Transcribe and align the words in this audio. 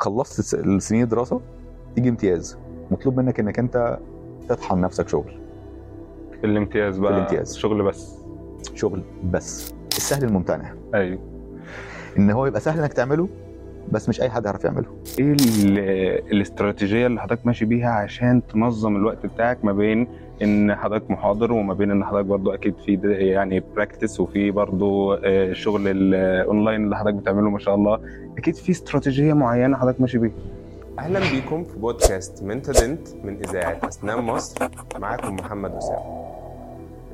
خلصت 0.00 0.54
السنين 0.54 1.02
الدراسة 1.02 1.40
تيجي 1.94 2.08
امتياز. 2.08 2.58
مطلوب 2.90 3.16
منك 3.16 3.40
إنك 3.40 3.58
أنت 3.58 3.98
تطحن 4.48 4.80
نفسك 4.80 5.08
شغل. 5.08 5.40
الامتياز 6.44 6.98
بقى 6.98 7.12
الامتياز. 7.12 7.56
شغل 7.56 7.82
بس. 7.82 8.16
شغل 8.74 9.02
بس. 9.24 9.74
السهل 9.96 10.24
الممتنع. 10.24 10.74
أيوه. 10.94 11.18
إن 12.18 12.30
هو 12.30 12.46
يبقى 12.46 12.60
سهل 12.60 12.80
إنك 12.80 12.92
تعمله 12.92 13.28
بس 13.92 14.08
مش 14.08 14.20
أي 14.22 14.30
حد 14.30 14.44
يعرف 14.44 14.64
يعمله. 14.64 14.86
إيه 15.18 15.32
ال- 15.32 15.78
الاستراتيجية 16.32 17.06
اللي 17.06 17.20
حضرتك 17.20 17.46
ماشي 17.46 17.64
بيها 17.64 17.90
عشان 17.90 18.42
تنظم 18.46 18.96
الوقت 18.96 19.26
بتاعك 19.26 19.64
ما 19.64 19.72
بين 19.72 20.06
إن 20.42 20.74
حضرتك 20.74 21.10
محاضر 21.10 21.52
وما 21.52 21.74
بين 21.74 21.90
إن 21.90 22.04
حضرتك 22.04 22.26
برضو 22.26 22.50
أكيد 22.54 22.74
في 22.86 23.00
يعني 23.12 23.62
practice 23.76 24.20
وفي 24.20 24.50
برضو 24.50 25.12
آه، 25.14 25.52
شغل 25.52 25.88
الاونلاين 25.88 26.84
اللي 26.84 26.96
حضرتك 26.96 27.16
بتعمله 27.16 27.50
ما 27.50 27.58
شاء 27.58 27.74
الله. 27.74 28.00
أكيد 28.38 28.54
في 28.54 28.70
استراتيجية 28.72 29.32
معينة 29.32 29.76
حضرتك 29.76 30.00
ماشي 30.00 30.18
بيها. 30.18 30.32
أهلا 30.98 31.20
بيكم 31.30 31.64
في 31.64 31.78
بودكاست 31.78 32.42
منتدنت 32.44 33.08
من 33.24 33.36
إذاعة 33.36 33.78
أسنان 33.88 34.18
مصر. 34.24 34.68
معاكم 34.98 35.34
محمد 35.36 35.72
أسامة. 35.74 36.24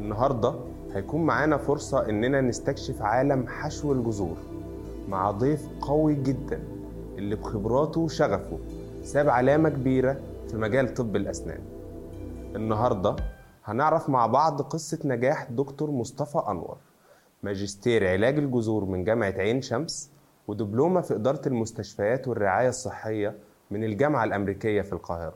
النهارده 0.00 0.54
هيكون 0.94 1.22
معانا 1.26 1.56
فرصة 1.56 2.08
إننا 2.10 2.40
نستكشف 2.40 3.02
عالم 3.02 3.44
حشو 3.48 3.92
الجذور. 3.92 4.36
مع 5.08 5.30
ضيف 5.30 5.68
قوي 5.80 6.14
جدا 6.14 6.62
اللي 7.18 7.36
بخبراته 7.36 8.00
وشغفه 8.00 8.58
ساب 9.04 9.28
علامة 9.28 9.68
كبيرة 9.68 10.20
في 10.48 10.56
مجال 10.56 10.94
طب 10.94 11.16
الأسنان. 11.16 11.60
النهارده 12.56 13.16
هنعرف 13.64 14.08
مع 14.08 14.26
بعض 14.26 14.62
قصة 14.62 14.98
نجاح 15.04 15.50
دكتور 15.50 15.90
مصطفى 15.90 16.42
أنور 16.48 16.76
ماجستير 17.42 18.08
علاج 18.08 18.38
الجذور 18.38 18.84
من 18.84 19.04
جامعة 19.04 19.30
عين 19.38 19.62
شمس 19.62 20.10
ودبلومة 20.48 21.00
في 21.00 21.14
إدارة 21.14 21.48
المستشفيات 21.48 22.28
والرعاية 22.28 22.68
الصحية 22.68 23.34
من 23.70 23.84
الجامعة 23.84 24.24
الأمريكية 24.24 24.82
في 24.82 24.92
القاهرة. 24.92 25.34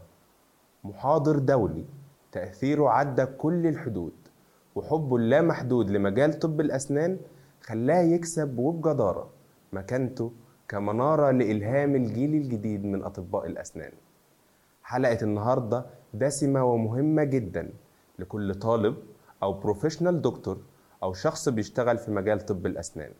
محاضر 0.84 1.38
دولي 1.38 1.84
تأثيره 2.32 2.88
عدى 2.88 3.26
كل 3.26 3.66
الحدود 3.66 4.12
وحبه 4.74 5.16
اللامحدود 5.16 5.90
لمجال 5.90 6.38
طب 6.38 6.60
الأسنان 6.60 7.18
خلاه 7.62 8.00
يكسب 8.02 8.58
وبجدارة. 8.58 9.28
مكانته 9.72 10.32
كمنارة 10.68 11.30
لإلهام 11.30 11.96
الجيل 11.96 12.34
الجديد 12.34 12.84
من 12.84 13.02
أطباء 13.04 13.46
الأسنان. 13.46 13.92
حلقة 14.82 15.18
النهاردة 15.22 15.86
دسمة 16.14 16.64
ومهمة 16.64 17.24
جدا 17.24 17.70
لكل 18.18 18.54
طالب 18.54 18.96
أو 19.42 19.52
professional 19.52 20.22
doctor 20.22 20.58
أو 21.02 21.12
شخص 21.12 21.48
بيشتغل 21.48 21.98
في 21.98 22.10
مجال 22.10 22.40
طب 22.46 22.66
الأسنان. 22.66 23.10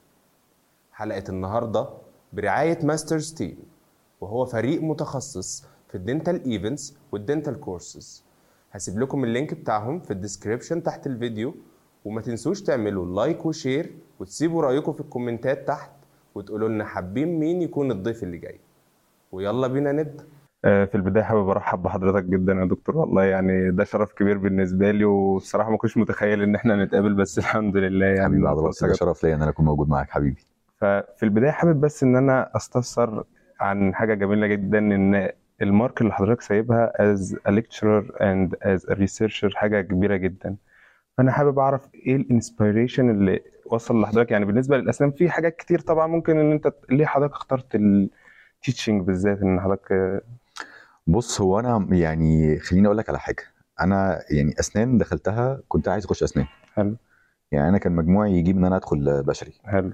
حلقة 0.92 1.24
النهاردة 1.28 1.88
برعاية 2.32 2.78
Masters 2.86 3.32
Team 3.34 3.58
وهو 4.20 4.44
فريق 4.44 4.82
متخصص 4.82 5.64
في 5.88 5.94
ال 5.94 6.02
dental 6.02 6.44
events 6.44 6.94
وال 7.12 7.24
dental 7.24 7.60
courses 7.60 8.24
هسيب 8.72 8.98
لكم 8.98 9.24
ال 9.24 9.30
link 9.30 9.54
بتاعهم 9.54 10.00
في 10.00 10.10
ال 10.10 10.16
description 10.16 10.82
تحت 10.82 11.06
الفيديو 11.06 11.54
وما 12.04 12.20
تنسوش 12.20 12.62
تعملوا 12.62 13.06
like 13.16 13.46
و 13.46 13.54
share 13.54 13.94
وتسيبوا 14.20 14.62
رأيكم 14.62 14.92
في 14.92 15.00
ال 15.00 15.08
comment 15.08 15.61
ات 15.61 15.68
تحت 15.68 15.90
وتقولوا 16.34 16.68
لنا 16.68 16.84
حابين 16.84 17.38
مين 17.40 17.62
يكون 17.62 17.90
الضيف 17.90 18.22
اللي 18.22 18.38
جاي. 18.38 18.60
ويلا 19.32 19.66
بينا 19.66 19.92
نبدأ. 19.92 20.24
آه، 20.64 20.84
في 20.84 20.94
البداية 20.94 21.24
حابب 21.24 21.48
أرحب 21.48 21.82
بحضرتك 21.82 22.24
جدا 22.24 22.52
يا 22.52 22.64
دكتور. 22.64 22.96
والله 22.96 23.24
يعني 23.24 23.70
ده 23.70 23.84
شرف 23.84 24.12
كبير 24.12 24.38
بالنسبة 24.38 24.90
لي 24.90 25.04
والصراحه 25.04 25.70
ما 25.70 25.76
كنتش 25.76 25.96
متخيل 25.96 26.42
إن 26.42 26.54
إحنا 26.54 26.84
نتقابل 26.84 27.14
بس 27.14 27.38
الحمد 27.42 27.76
لله 27.76 28.06
يعني. 28.06 28.24
حبيبي 28.24 28.46
فرصة 28.46 28.86
ده. 28.86 28.92
شرف 28.94 29.24
ليا 29.24 29.34
إن 29.34 29.42
أنا 29.42 29.50
أكون 29.50 29.64
موجود 29.66 29.88
معاك 29.88 30.10
حبيبي. 30.10 30.40
ففي 30.76 31.22
البداية 31.22 31.50
حابب 31.50 31.80
بس 31.80 32.02
إن 32.02 32.16
أنا 32.16 32.50
أستفسر 32.56 33.24
عن 33.60 33.94
حاجة 33.94 34.14
جميلة 34.14 34.46
جدا 34.46 34.78
إن 34.78 35.28
ال 35.62 35.70
mark 35.70 36.00
اللي 36.00 36.12
حضرتك 36.12 36.40
سايبها 36.40 36.92
as 37.14 37.18
a 37.48 37.50
lecturer 37.52 38.04
and 38.20 38.54
as 38.64 38.90
a 38.90 38.94
researcher 38.94 39.54
حاجة 39.54 39.80
كبيرة 39.80 40.16
جدا. 40.16 40.56
فأنا 41.18 41.32
حابب 41.32 41.58
أعرف 41.58 41.88
إيه 41.94 42.16
ال 42.16 42.24
inspiration 42.24 43.10
اللي 43.10 43.40
وصل 43.66 44.00
لحضرتك؟ 44.00 44.30
يعني 44.30 44.44
بالنسبة 44.44 44.76
للأسنان 44.76 45.10
في 45.10 45.30
حاجات 45.30 45.56
كتير 45.56 45.80
طبعا 45.80 46.06
ممكن 46.06 46.38
إن 46.38 46.52
أنت 46.52 46.72
ليه 46.90 47.06
حضرتك 47.06 47.32
اخترت 47.32 47.74
ال 47.74 47.89
teaching 47.89 49.02
بالذات 49.06 49.38
إن 49.42 49.60
حضرتك 49.60 50.22
بص 51.06 51.40
هو 51.40 51.60
أنا 51.60 51.86
يعني 51.90 52.58
خليني 52.58 52.86
أقول 52.86 52.98
لك 52.98 53.08
على 53.08 53.18
حاجة. 53.18 53.42
أنا 53.80 54.20
يعني 54.30 54.54
أسنان 54.60 54.98
دخلتها 54.98 55.60
كنت 55.68 55.88
عايز 55.88 56.04
أخش 56.04 56.22
أسنان. 56.22 56.46
حلو. 56.74 56.96
يعني 57.52 57.68
أنا 57.68 57.78
كان 57.78 57.92
مجموعي 57.92 58.32
يجيب 58.32 58.56
إن 58.58 58.64
أنا 58.64 58.76
أدخل 58.76 59.22
بشري. 59.22 59.52
حلو. 59.64 59.92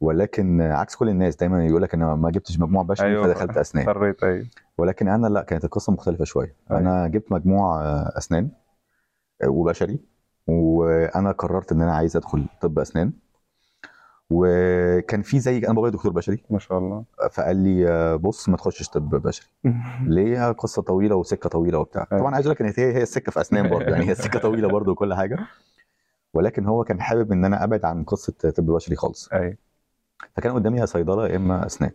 ولكن 0.00 0.60
عكس 0.60 0.96
كل 0.96 1.08
الناس 1.08 1.36
دايما 1.36 1.66
يقول 1.66 1.82
لك 1.82 1.94
أنا 1.94 2.14
ما 2.14 2.30
جبتش 2.30 2.58
مجموع 2.60 2.82
بشري 2.82 3.08
أيوة. 3.08 3.26
فدخلت 3.26 3.56
أسنان. 3.56 3.88
اضطريت 3.88 4.24
أيوه. 4.24 4.46
ولكن 4.78 5.08
أنا 5.08 5.26
لا 5.26 5.42
كانت 5.42 5.64
القصة 5.64 5.92
مختلفة 5.92 6.24
شوية. 6.24 6.54
أيوة. 6.70 6.80
أنا 6.80 7.08
جبت 7.08 7.32
مجموع 7.32 7.82
آه، 7.82 8.12
أسنان 8.18 8.50
آه، 9.42 9.48
وبشري. 9.48 10.13
وأنا 10.46 11.32
قررت 11.32 11.72
ان 11.72 11.82
أنا 11.82 11.94
عايز 11.96 12.16
ادخل 12.16 12.46
طب 12.60 12.78
اسنان. 12.78 13.12
وكان 14.30 15.22
في 15.22 15.40
زي 15.40 15.58
أنا 15.58 15.72
بابايا 15.72 15.92
دكتور 15.92 16.12
بشري. 16.12 16.44
ما 16.50 16.58
شاء 16.58 16.78
الله. 16.78 17.04
فقال 17.32 17.56
لي 17.56 18.18
بص 18.18 18.48
ما 18.48 18.56
تخشش 18.56 18.88
طب 18.88 19.10
بشري. 19.10 19.46
ليه؟ 20.06 20.52
قصة 20.52 20.82
طويلة 20.82 21.16
وسكة 21.16 21.48
طويلة 21.48 21.78
وبتاع. 21.78 22.06
أيوة. 22.12 22.22
طبعا 22.22 22.34
عايز 22.34 22.46
أقول 22.46 22.54
لك 22.54 22.62
إن 22.78 22.84
هي 22.84 22.92
هي 22.94 23.02
السكه 23.02 23.32
في 23.32 23.40
أسنان 23.40 23.70
برضه 23.70 23.84
يعني 23.84 24.04
هي 24.06 24.12
السكه 24.12 24.38
طويلة 24.38 24.68
برضه 24.68 24.92
وكل 24.92 25.14
حاجة. 25.14 25.38
ولكن 26.34 26.66
هو 26.66 26.84
كان 26.84 27.00
حابب 27.00 27.32
إن 27.32 27.44
أنا 27.44 27.64
أبعد 27.64 27.84
عن 27.84 28.04
قصة 28.04 28.32
طب 28.56 28.66
بشري 28.66 28.96
خالص. 28.96 29.28
أيوه. 29.32 29.56
فكان 30.36 30.52
قدامي 30.52 30.78
يا 30.78 30.86
صيدلة 30.86 31.28
يا 31.28 31.36
إما 31.36 31.66
أسنان. 31.66 31.90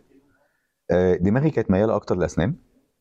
آه، 0.90 1.14
دماغي 1.16 1.50
كانت 1.50 1.70
ميالة 1.70 1.96
أكتر 1.96 2.16
لأسنان. 2.16 2.54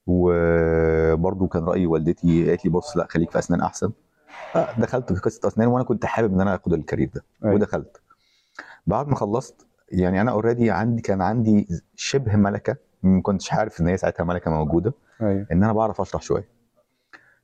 وبرضه 0.08 1.48
كان 1.48 1.64
رأي 1.64 1.86
والدتي 1.86 2.50
قالت 2.50 2.66
لي 2.66 2.72
بص 2.72 2.98
لا 2.98 3.08
خليك 3.10 3.32
في 3.32 3.40
أسنان 3.40 3.62
أحسن. 3.62 3.92
دخلت 4.78 5.14
في 5.14 5.20
قصة 5.20 5.48
أسنان 5.48 5.68
وأنا 5.68 5.84
كنت 5.84 6.06
حابب 6.06 6.34
إن 6.34 6.42
أنا 6.42 6.56
آخد 6.56 6.74
الكارير 6.74 7.10
ده 7.14 7.24
أيوة. 7.44 7.56
ودخلت. 7.56 8.02
بعد 8.88 9.08
ما 9.08 9.16
خلصت 9.16 9.68
يعني 9.92 10.22
أنا 10.22 10.32
already 10.32 10.72
عندي 10.72 11.02
كان 11.02 11.22
عندي 11.22 11.68
شبه 11.96 12.36
ملكة 12.36 12.76
ما 13.04 13.22
كنتش 13.22 13.54
عارف 13.54 13.82
إن 13.82 13.88
هي 13.88 13.98
ساعتها 13.98 14.24
ملكة 14.24 14.52
موجودة 14.52 14.94
أيوه. 15.22 15.48
إن 15.52 15.64
أنا 15.64 15.74
بعرف 15.74 16.02
أشرح 16.02 16.22
شوية. 16.22 16.60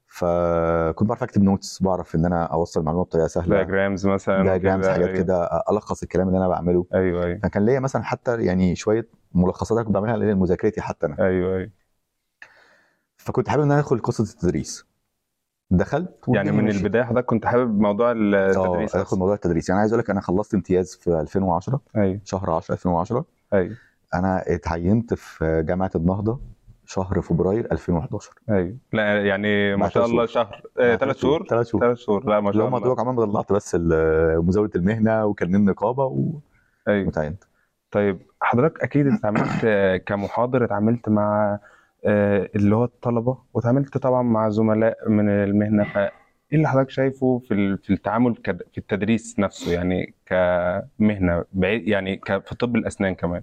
فكنت 0.08 1.10
بعرف 1.10 1.24
أكتب 1.24 1.44
notes 1.44 1.84
بعرف 1.84 2.16
إن 2.16 2.26
أنا 2.26 2.44
أوصل 2.44 2.80
المعلومه 2.80 3.04
بطريقة 3.04 3.28
سهلة. 3.28 3.56
diagrams 3.56 4.08
مثلا 4.08 4.44
diagrams 4.44 4.88
حاجات 4.88 5.08
أيوة. 5.08 5.18
كده 5.18 5.46
ألخص 5.72 6.04
الكلام 6.04 6.28
اللي 6.28 6.38
أنا 6.38 6.48
بعمله. 6.48 6.86
أيوه 6.94 7.26
أيوه. 7.26 7.40
فكان 7.44 7.66
ليا 7.66 7.80
مثلا 7.80 8.04
حتى 8.04 8.42
يعني 8.46 8.76
شوية 8.76 9.08
ملخصات 9.34 9.86
كنت 9.86 9.94
بعملها 9.94 10.18
لمذاكرتي 10.18 10.82
حتى 10.82 11.06
أنا. 11.06 11.16
أيوه 11.20 11.58
أيوه. 11.58 11.70
فكنت 13.18 13.50
حابب 13.50 13.64
إن 13.64 13.72
أنا 13.72 13.80
ادخل 13.80 14.00
قصة 14.00 14.24
التدريس. 14.24 14.86
دخلت 15.72 16.26
يعني 16.28 16.52
من 16.52 16.58
والدنيا 16.58 16.80
البداية 16.80 17.04
حضرتك 17.04 17.26
كنت 17.26 17.46
حابب 17.46 17.80
موضوع. 17.80 18.12
آه 18.12 18.14
التدريس 18.14 18.96
ادخل 18.96 19.18
موضوع 19.18 19.36
التدريس. 19.36 19.70
يعني 19.70 19.82
عايز 19.82 19.94
أقول 19.94 20.04
لك 20.04 20.10
أنا 20.10 20.22
خلصت 20.22 20.54
امتياز 20.54 20.96
في 20.96 21.22
2010 21.22 21.82
أيوه. 21.96 22.20
شهر 22.24 22.52
10 22.52 22.74
2010 22.74 23.26
أيوه. 23.54 23.76
أنا 24.14 24.44
اتعينت 24.48 25.14
في 25.14 25.64
جامعة 25.68 25.92
النهضة 25.96 26.40
شهر 26.86 27.22
فبراير 27.22 27.72
2011 27.72 28.32
أيوه. 28.50 28.78
لا 28.94 29.26
يعني 29.26 29.76
ما 29.76 29.90
شاء 29.90 30.06
الله. 30.06 30.26
شهر 30.26 30.62
ثلاث 30.76 31.18
شهور. 31.18 31.46
ثلاث 31.50 31.68
شهور. 31.68 31.82
ثلاث 31.82 31.98
شهور. 31.98 32.30
لا 32.30 32.40
ما 32.40 32.52
شاء 32.52 32.68
الله. 32.68 32.80
دوك 32.80 33.00
عمال 33.00 33.16
طلعت 33.32 33.52
بس 33.52 33.76
مزاوله 33.76 34.72
المهنة 34.76 35.26
وكان 35.26 35.66
نقابة 35.66 36.04
أيوه. 36.88 37.08
وتعينت 37.08 37.44
طيب 37.92 38.20
حضرتك 38.42 38.84
أكيد 38.84 39.08
اتعاملت 39.08 39.62
آه، 39.66 39.98
كمحاضر 39.98 40.66
اتعاملت 40.66 41.10
مع 41.10 41.54
آه، 41.54 41.60
اللي 42.06 42.76
هو 42.76 42.84
الطلبة. 42.84 43.38
واتعاملت 43.54 43.98
طبعا 43.98 44.22
مع 44.22 44.50
زملاء 44.50 45.10
من 45.10 45.30
المهنة. 45.30 45.84
فإيه 45.94 46.12
اللي 46.54 46.68
حضرتك 46.68 46.90
شايفه 46.90 47.42
في 47.48 47.78
في 47.78 47.94
التعامل 47.94 48.36
في 48.72 48.78
التدريس 48.78 49.40
نفسه؟ 49.40 49.72
يعني 49.72 50.14
كمهنة 50.26 51.46
بعيد 51.54 51.88
يعني 51.88 52.22
في 52.26 52.56
طب 52.60 52.76
الأسنان 52.76 53.16
كمان. 53.16 53.42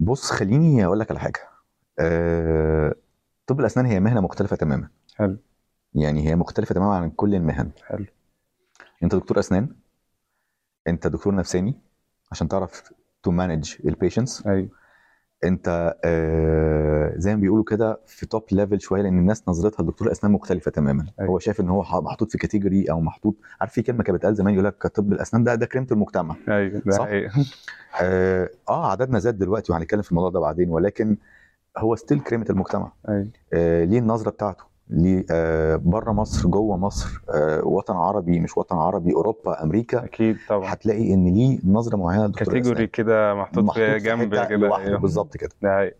بص 0.00 0.30
خليني 0.30 0.84
أقول 0.84 1.00
لك 1.00 1.10
على 1.10 1.20
حاجة. 1.20 1.40
أه... 1.98 2.94
طب 3.46 3.60
الأسنان 3.60 3.86
هي 3.86 4.00
مهنة 4.00 4.20
مختلفة 4.20 4.56
تماما. 4.56 4.88
حلو. 5.16 5.36
يعني 5.94 6.28
هي 6.28 6.36
مختلفة 6.36 6.74
تماما 6.74 6.94
عن 6.94 7.10
كل 7.10 7.34
المهن. 7.34 7.70
حلو. 7.86 8.06
أنت 9.02 9.14
دكتور 9.14 9.38
أسنان 9.38 9.68
أنت 10.88 11.06
دكتور 11.06 11.34
نفساني 11.34 11.74
عشان 12.32 12.48
تعرف 12.48 12.92
to 13.22 13.30
manage 13.30 13.74
ال 13.84 13.91
patients 13.91 14.46
أيوه. 14.46 14.68
انت 15.44 15.94
آه 16.04 17.12
زي 17.16 17.34
ما 17.34 17.40
بيقولوا 17.40 17.64
كده 17.64 18.00
في 18.06 18.26
top 18.26 18.42
level 18.52 18.80
شوية 18.80 19.02
لأن 19.02 19.18
الناس 19.18 19.48
نظرتها 19.48 19.82
لدكتور 19.82 20.06
الأسنان 20.06 20.32
مختلفة 20.32 20.70
تماما. 20.70 21.06
أيوة. 21.20 21.30
هو 21.30 21.38
شايف 21.38 21.60
إن 21.60 21.68
هو 21.68 21.80
محطوط 22.02 22.30
في 22.32 22.38
category 22.38 22.84
أو 22.90 23.00
محطوط 23.00 23.36
عارف 23.60 23.72
في 23.72 23.82
كلمة 23.82 24.02
كانت 24.02 24.18
بتقال 24.18 24.34
زمان 24.34 24.54
يقول 24.54 24.64
لك 24.66 24.86
طب 24.86 25.12
الأسنان 25.12 25.44
ده 25.44 25.54
ده 25.54 25.66
كريمة 25.66 25.86
المجتمع. 25.92 26.36
أيوه 26.48 26.82
ده 26.86 26.92
صح؟ 26.92 27.06
آه, 28.02 28.50
آه 28.68 28.90
عددنا 28.90 29.18
زاد 29.18 29.38
دلوقتي 29.38 29.72
وهنتكلم 29.72 30.02
في 30.02 30.10
الموضوع 30.10 30.30
ده 30.30 30.40
بعدين 30.40 30.70
ولكن 30.70 31.16
هو 31.78 31.96
still 31.96 32.20
كريمة 32.20 32.46
المجتمع. 32.50 32.92
أيوه. 33.08 33.28
آه 33.52 33.84
ليه 33.84 33.98
النظرة 33.98 34.30
بتاعته؟ 34.30 34.73
بره 34.90 36.12
مصر 36.12 36.48
جوه 36.48 36.76
مصر 36.76 37.20
آه 37.34 37.64
وطن 37.66 37.94
عربي 37.96 38.40
مش 38.40 38.58
وطن 38.58 38.76
عربي 38.76 39.12
أوروبا 39.14 39.62
أمريكا 39.62 40.04
أكيد 40.04 40.36
طبعا 40.48 40.72
هتلاقي 40.72 41.14
إن 41.14 41.34
ليه 41.34 41.58
نظرة 41.64 41.96
معينة 41.96 42.32
category. 42.32 42.86
كده 42.86 43.34
محطوط 43.34 43.58
في 43.58 43.66
محطوط 43.66 43.84
في 43.84 43.98
جنب 43.98 44.34
كده 44.48 44.76
أيوه. 44.76 44.98
بالظبط 44.98 45.36
كده 45.36 45.50
ده. 45.62 45.94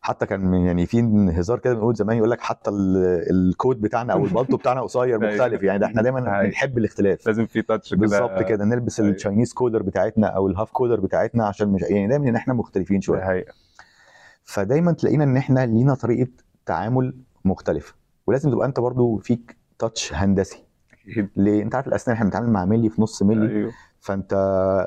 حتى 0.00 0.26
كان 0.26 0.54
يعني 0.54 0.86
في 0.86 1.00
هزار 1.34 1.58
كده 1.58 1.74
بنقول 1.74 1.94
زمان 1.96 2.16
يقول 2.16 2.30
لك 2.30 2.40
حتى 2.40 2.70
ال- 2.70 3.30
الكود 3.30 3.80
بتاعنا 3.80 4.12
أو 4.12 4.24
البلطو 4.24 4.56
بتاعنا 4.56 4.80
قصير 4.82 5.02
أيوة. 5.22 5.34
مختلف 5.34 5.62
يعني 5.62 5.78
ده 5.78 5.86
إحنا 5.86 6.02
دايما. 6.02 6.42
بنحب 6.42 6.78
الاختلاف 6.78 7.26
لازم 7.26 7.46
في 7.46 7.62
touch 7.62 7.90
كده 7.90 8.00
بالظبط 8.00 8.42
كده 8.42 8.64
نلبس 8.64 9.00
أيوة. 9.00 9.10
ال 9.12 9.17
Chinese 9.17 9.52
collar 9.52 9.82
بتاعتنا 9.82 10.26
أو 10.26 10.46
ال 10.48 10.52
half 10.52 10.70
collar 10.70 11.00
بتاعتنا 11.00 11.46
عشان 11.46 11.68
مش 11.68 11.82
يعني 11.82 12.08
دايما 12.08 12.28
إن 12.28 12.36
إحنا 12.36 12.54
مختلفين 12.54 13.00
شوية. 13.00 13.44
فدايما 14.44 14.92
تلاقينا 14.92 15.24
إن 15.24 15.36
إحنا 15.36 15.66
لينا 15.66 15.94
طريقة 15.94 16.30
تعامل 16.66 17.14
مختلفة. 17.44 17.94
ولازم 18.26 18.50
تبقى 18.50 18.66
أنت 18.66 18.80
برضو 18.80 19.18
فيك 19.18 19.56
touch 19.78 20.14
هندسي. 20.14 20.64
ليه؟ 21.36 21.62
أنت 21.62 21.74
عارف 21.74 21.88
الأسنان 21.88 22.14
إحنا 22.16 22.24
بنتعامل 22.26 22.50
مع 22.50 22.64
ملي 22.64 22.90
في 22.90 23.02
نص 23.02 23.22
ملي 23.22 23.56
أيوه. 23.56 23.72
فأنت 24.00 24.34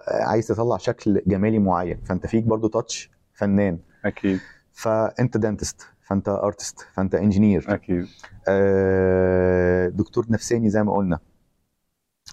عايز 0.07 0.47
تطلع 0.47 0.77
شكل 0.77 1.21
جمالي 1.27 1.59
معين 1.59 2.01
فأنت 2.05 2.27
فيك 2.27 2.43
برضو 2.43 2.67
touch 2.67 3.11
فنان. 3.33 3.79
أكيد. 4.05 4.39
فأنت 4.73 5.37
dentist 5.37 5.81
فأنت 6.01 6.29
artist 6.29 6.87
فأنت 6.93 7.15
engineer 7.15 7.65
أكيد. 7.69 8.07
آه، 8.47 9.87
دكتور 9.87 10.25
نفساني 10.29 10.69
زي 10.69 10.83
ما 10.83 10.93
قلنا. 10.93 11.19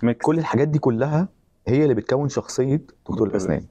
mix 0.02 0.26
كل 0.26 0.38
الحاجات 0.38 0.68
دي 0.68 0.78
كلها 0.78 1.28
هي 1.66 1.82
اللي 1.82 1.94
بتكون 1.94 2.28
شخصية 2.28 2.76
دكتور 3.08 3.28
الأسنان. 3.28 3.66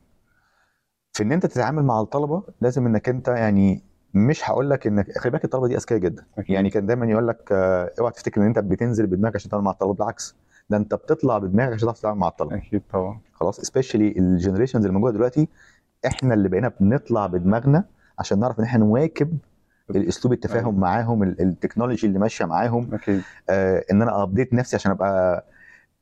في 1.13 1.23
إن 1.23 1.31
أنت 1.31 1.45
تتعامل 1.45 1.83
مع 1.83 2.01
الطلبة 2.01 2.43
لازم 2.61 2.85
إنك 2.85 3.09
أنت 3.09 3.27
يعني 3.27 3.83
مش 4.13 4.49
هقول 4.49 4.69
لك 4.69 4.87
انك 4.87 5.17
خلي 5.17 5.31
بالك 5.31 5.43
الطلبة 5.45 5.67
دي 5.67 5.77
أذكياء 5.77 5.99
جدا. 5.99 6.23
أكيد. 6.37 6.55
يعني 6.55 6.69
كان 6.69 6.85
دايما 6.85 7.05
يقول 7.05 7.27
لك 7.27 7.49
آه، 7.51 7.91
اوعى 7.99 8.11
تفتكر 8.11 8.41
إن 8.41 8.45
أنت 8.45 8.59
بتنزل 8.59 9.07
بدماغك 9.07 9.35
عشان 9.35 9.49
تتعامل 9.49 9.65
مع 9.65 9.71
الطلبة. 9.71 9.93
بالعكس 9.93 10.35
ده 10.69 10.77
أنت 10.77 10.95
بتطلع 10.95 11.37
بدماغك 11.37 11.73
عشان 11.73 11.85
تعرف 11.85 11.99
تتعامل 11.99 12.19
مع 12.19 12.27
الطلبة. 12.27 12.55
أكيد 12.55 12.81
طبعا. 12.93 13.19
خلاص 13.33 13.61
specially 13.61 14.13
ال 14.17 14.23
generations 14.23 14.85
اللي 14.85 14.93
موجودة 14.93 15.13
دلوقتي 15.15 15.47
إحنا 16.05 16.33
اللي 16.33 16.49
بقينا 16.49 16.71
بنطلع 16.79 17.27
بدماغنا 17.27 17.83
عشان 18.19 18.39
نعرف 18.39 18.59
إن 18.59 18.63
إحنا 18.63 18.85
نواكب 18.85 19.37
الأسلوب 19.89 20.33
التفاهم 20.33 20.65
أيوة. 20.67 20.79
معاهم 20.79 21.23
ال- 21.23 21.41
technology 21.41 22.07
اللي 22.07 22.19
ماشية 22.19 22.45
معاهم. 22.45 22.89
أكيد. 22.93 23.21
آه 23.49 23.83
إن 23.91 24.01
أنا 24.01 24.23
update 24.23 24.53
نفسي 24.53 24.75
عشان 24.75 24.91
أبقى 24.91 25.45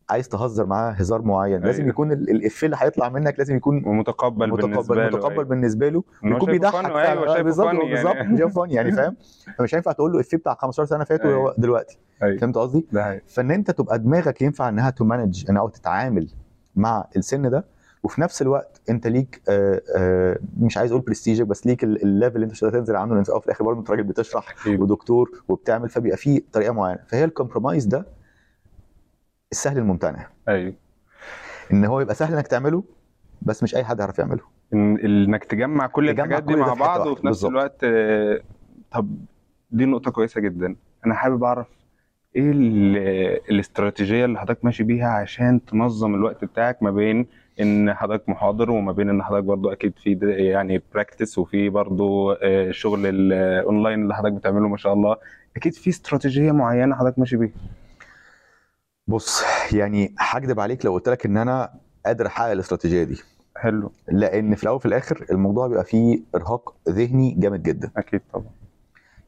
عايز 0.10 0.30
تهزر 0.30 0.66
معاه 0.66 0.92
هزار 0.92 1.22
معين 1.22 1.62
لازم 1.62 1.80
أيوة. 1.80 1.90
يكون 1.90 2.12
ال- 2.12 2.30
الإفيه 2.30 2.66
اللي 2.68 2.78
هيطلع 2.80 3.10
منك 3.10 3.36
لازم 3.38 3.56
يكون 3.56 3.80
بالنسبة 3.80 4.00
متقبل 4.00 4.50
له 4.50 4.56
متقبل 4.56 5.32
أيوة. 5.34 5.44
بالنسبة 5.44 5.90
له 5.90 6.04
شايفه 6.24 6.46
بيضحك. 6.46 6.86
أيوه 6.86 7.38
آه، 7.38 7.42
بالظبط 7.42 7.76
بالظبط 7.76 8.16
يعني 8.16 8.38
شايفه 8.38 8.62
funny 8.62 8.74
يعني 8.74 8.92
فاهم 8.92 9.16
فمش 9.58 9.76
هينفع 9.76 9.92
تقول 9.92 10.12
له 10.12 10.20
إفيه 10.20 10.38
بتاع 10.38 10.54
15 10.54 10.86
سنة 10.90 11.04
فاتوا 11.04 11.30
أيوة. 11.30 11.56
دلوقتي 11.58 11.98
أيوة. 12.24 12.38
فهمت 12.38 12.58
قصدي؟ 12.58 12.86
فإن 13.28 13.52
أنت 13.52 13.72
تبقى 13.72 14.00
دماغك 14.00 14.42
ينفع 14.42 14.70
إنها 14.70 14.90
ت 14.90 14.98
manage 14.98 15.46
أو 15.58 15.70
تتعامل 15.70 16.28
مع 16.76 17.06
السن 17.18 17.50
ده 17.50 17.66
وفي 18.04 18.22
نفس 18.22 18.42
الوقت 18.42 18.82
أنت 18.90 19.08
ليك 19.08 19.42
آه، 19.50 19.82
آه، 19.98 20.38
مش 20.60 20.78
عايز 20.78 20.92
أقول 20.92 21.04
برستيجك 21.04 21.48
بس 21.48 21.68
ليك 21.68 21.84
ال- 21.84 22.02
ال 22.04 22.09
level 22.09 22.36
اللي 22.36 22.44
أنت 22.44 22.52
مش 22.52 22.60
تنزل 22.60 22.96
عنه 22.96 23.14
لأن 23.16 23.24
في 23.24 23.30
الآخر 23.46 23.64
برضه 23.64 23.80
أنت 23.80 23.90
راجل 23.92 24.04
بتشرح. 24.04 24.56
ودكتور 24.68 25.30
وبتعمل 25.50 25.90
فبيبقى 25.90 26.18
فيه 26.18 26.42
طريقة 26.54 26.74
معينة 26.74 27.00
فهي 27.08 27.24
ال 27.24 27.29
compromise 27.29 27.86
ده 27.86 28.06
السهل 29.52 29.78
الممتنع. 29.78 30.28
أيوه. 30.48 30.74
إن 31.74 31.86
هو 31.86 32.02
يبقى 32.02 32.16
سهل 32.16 32.34
إنك 32.36 32.48
تعمله 32.48 32.84
بس 33.42 33.64
مش 33.64 33.76
أي 33.76 33.84
حد 33.84 34.00
يعرف 34.00 34.20
يعمله. 34.20 34.42
إن- 34.42 35.04
إنك 35.06 35.44
تجمع 35.44 35.88
كل 35.88 36.08
تجمع 36.14 36.26
الحاجات 36.26 36.44
دي 36.44 36.56
مع 36.56 36.74
بعض. 36.74 37.08
وفي 37.08 37.28
نفس 37.28 37.46
بالظبط. 37.46 37.52
الوقت 37.52 37.86
طب 38.92 39.18
دي 39.72 39.86
نقطة 39.86 40.12
كويسة 40.12 40.42
جدا. 40.42 40.76
أنا 41.06 41.14
حابب 41.14 41.44
أعرف 41.44 41.68
إيه 42.36 42.52
ال- 42.52 42.98
الاستراتيجية 43.52 44.26
اللي 44.26 44.40
حضرتك 44.40 44.66
ماشي 44.66 44.84
بيها 44.84 45.08
عشان 45.10 45.66
تنظم 45.66 46.16
الوقت 46.16 46.46
بتاعك 46.46 46.84
ما 46.84 46.92
بين 46.92 47.28
إن 47.62 47.94
حضرتك 47.94 48.30
محاضر 48.30 48.72
وما 48.72 48.92
بين 48.92 49.10
إن 49.10 49.24
حضرتك 49.24 49.44
برضو 49.44 49.72
أكيد 49.72 49.94
في 50.00 50.20
يعني 50.52 50.82
practice 50.94 51.38
وفي 51.38 51.70
برضو 51.70 52.32
آه، 52.32 52.72
شغل 52.72 53.06
الاونلاين 53.06 54.02
اللي 54.04 54.16
حضرتك 54.16 54.34
بتعمله 54.36 54.68
ما 54.68 54.78
شاء 54.78 54.94
الله. 54.94 55.16
أكيد 55.56 55.74
في 55.74 55.90
استراتيجية 55.90 56.52
معينة 56.52 56.96
حضرتك 56.96 57.20
ماشي 57.20 57.38
بيها؟ 57.38 57.52
بص 59.10 59.44
يعني 59.74 60.16
هكدب 60.20 60.60
عليك 60.60 60.86
لو 60.86 60.94
قلت 60.94 61.10
لك 61.10 61.26
إن 61.26 61.38
أنا 61.38 61.74
قادر 62.06 62.28
أحقق 62.28 62.52
الاستراتيجية 62.52 63.04
دي. 63.04 63.22
حلو. 63.58 63.92
لأن 64.08 64.56
في 64.56 64.64
الأول 64.64 64.76
وفي 64.76 64.86
الآخر 64.86 65.26
الموضوع 65.32 65.68
بيبقى 65.68 65.84
فيه 65.86 66.20
إرهاق 66.36 66.76
ذهني 66.90 67.36
جامد 67.40 67.64
جدا. 67.64 67.92
أكيد 67.98 68.22
طبعا. 68.34 68.46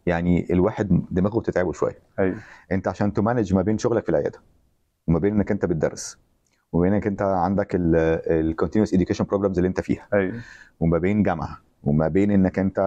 يعني 0.05 0.47
الواحد 0.53 1.01
دماغه 1.11 1.39
بتتعبه 1.39 1.71
شوية. 1.71 1.99
أيوه. 2.19 2.37
أنت 2.71 2.87
عشان 2.87 3.13
ت 3.13 3.19
manage 3.19 3.53
ما 3.53 3.61
بين 3.61 3.77
شغلك 3.77 4.03
في 4.03 4.09
العيادة 4.09 4.39
وما 5.07 5.19
بين 5.19 5.33
إنك 5.35 5.51
أنت 5.51 5.65
بتدرس 5.65 6.17
وما 6.73 6.83
بين 6.83 6.93
إنك 6.93 7.07
أنت 7.07 7.21
عندك 7.21 7.67
ال 7.75 7.86
continuous 7.86 8.95
education 8.95 9.21
programs 9.21 9.57
اللي 9.57 9.67
أنت 9.67 9.81
فيها 9.81 10.07
أيوه. 10.13 10.39
وما 10.79 10.97
بين 10.97 11.23
جامعة 11.23 11.57
وما 11.83 12.07
بين 12.07 12.31
إنك 12.31 12.59
أنت 12.59 12.77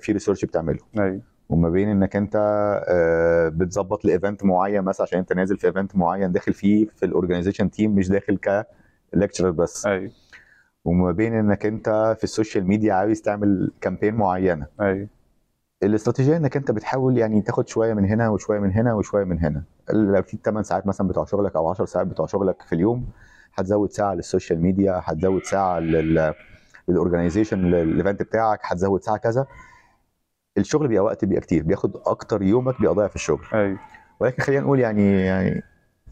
في 0.00 0.12
research 0.12 0.44
بتعمله 0.44 0.78
أيوه. 0.98 1.20
وما 1.54 1.68
بين 1.70 1.88
إنك 1.88 2.16
أنت 2.16 2.36
آه، 2.88 3.48
بتظبط 3.48 4.04
ل 4.04 4.11
event 4.11 4.44
معين 4.44 4.82
مثلا 4.82 5.02
عشان 5.06 5.18
أنت 5.18 5.32
نازل 5.32 5.58
في 5.58 5.66
event 5.66 5.96
معين 5.96 6.32
داخل 6.32 6.52
فيه 6.52 6.86
في 6.96 7.06
ال 7.06 7.11
organization 7.11 7.70
team 7.70 7.94
مش 7.94 8.08
داخل 8.08 8.38
ك 9.14 9.18
lecturer 9.18 9.50
بس. 9.50 9.86
أيوه. 9.86 10.10
وما 10.84 11.12
بين 11.12 11.34
إنك 11.34 11.66
أنت 11.66 12.14
في 12.18 12.24
ال 12.24 12.30
social 12.30 12.66
media 12.66 12.94
عاوز 12.94 13.20
تعمل 13.20 13.72
campaign 13.80 14.14
معينة. 14.14 14.66
أيوه. 14.80 15.08
الاستراتيجية 15.82 16.36
إنك 16.36 16.56
أنت 16.56 16.70
بتحاول 16.70 17.18
يعني 17.18 17.40
تاخد 17.42 17.68
شوية 17.68 17.94
من 17.94 18.04
هنا 18.04 18.28
وشوية 18.28 18.58
من 18.58 18.72
هنا 18.72 18.94
وشوية 18.94 19.24
من 19.24 19.38
هنا. 19.38 19.62
لو 19.92 20.22
في 20.22 20.38
8 20.44 20.62
ساعات 20.62 20.86
مثلا 20.86 21.08
بتوع 21.08 21.24
شغلك 21.24 21.56
أو 21.56 21.68
10 21.68 21.84
ساعات 21.84 22.06
بتوع 22.06 22.26
شغلك 22.26 22.62
في 22.62 22.74
اليوم 22.74 23.06
هتزود 23.54 23.90
ساعة 23.90 24.14
لل 24.14 24.25
social 24.25 24.60
media 24.62 25.00
هتزود 25.04 25.44
ساعة 25.44 25.78
لل 25.78 26.34
لل 26.88 26.98
organization 26.98 27.58
لل 27.58 27.76
event 27.76 28.22
بتاعك 28.22 28.58
هتزود 28.62 29.02
ساعة 29.02 29.16
كذا. 29.16 29.46
الشغل 30.58 30.88
بيبقى 30.88 31.04
وقت 31.04 31.24
بيبقى 31.24 31.40
كتير 31.40 31.62
بياخد 31.62 31.96
أكتر 32.06 32.42
يومك 32.42 32.80
بيقضيها 32.80 33.08
في 33.08 33.16
الشغل. 33.16 33.46
أيوه. 33.54 33.78
ولكن 34.20 34.42
خلينا 34.42 34.62
نقول 34.62 34.80
يعني 34.80 35.20
يعني 35.26 35.62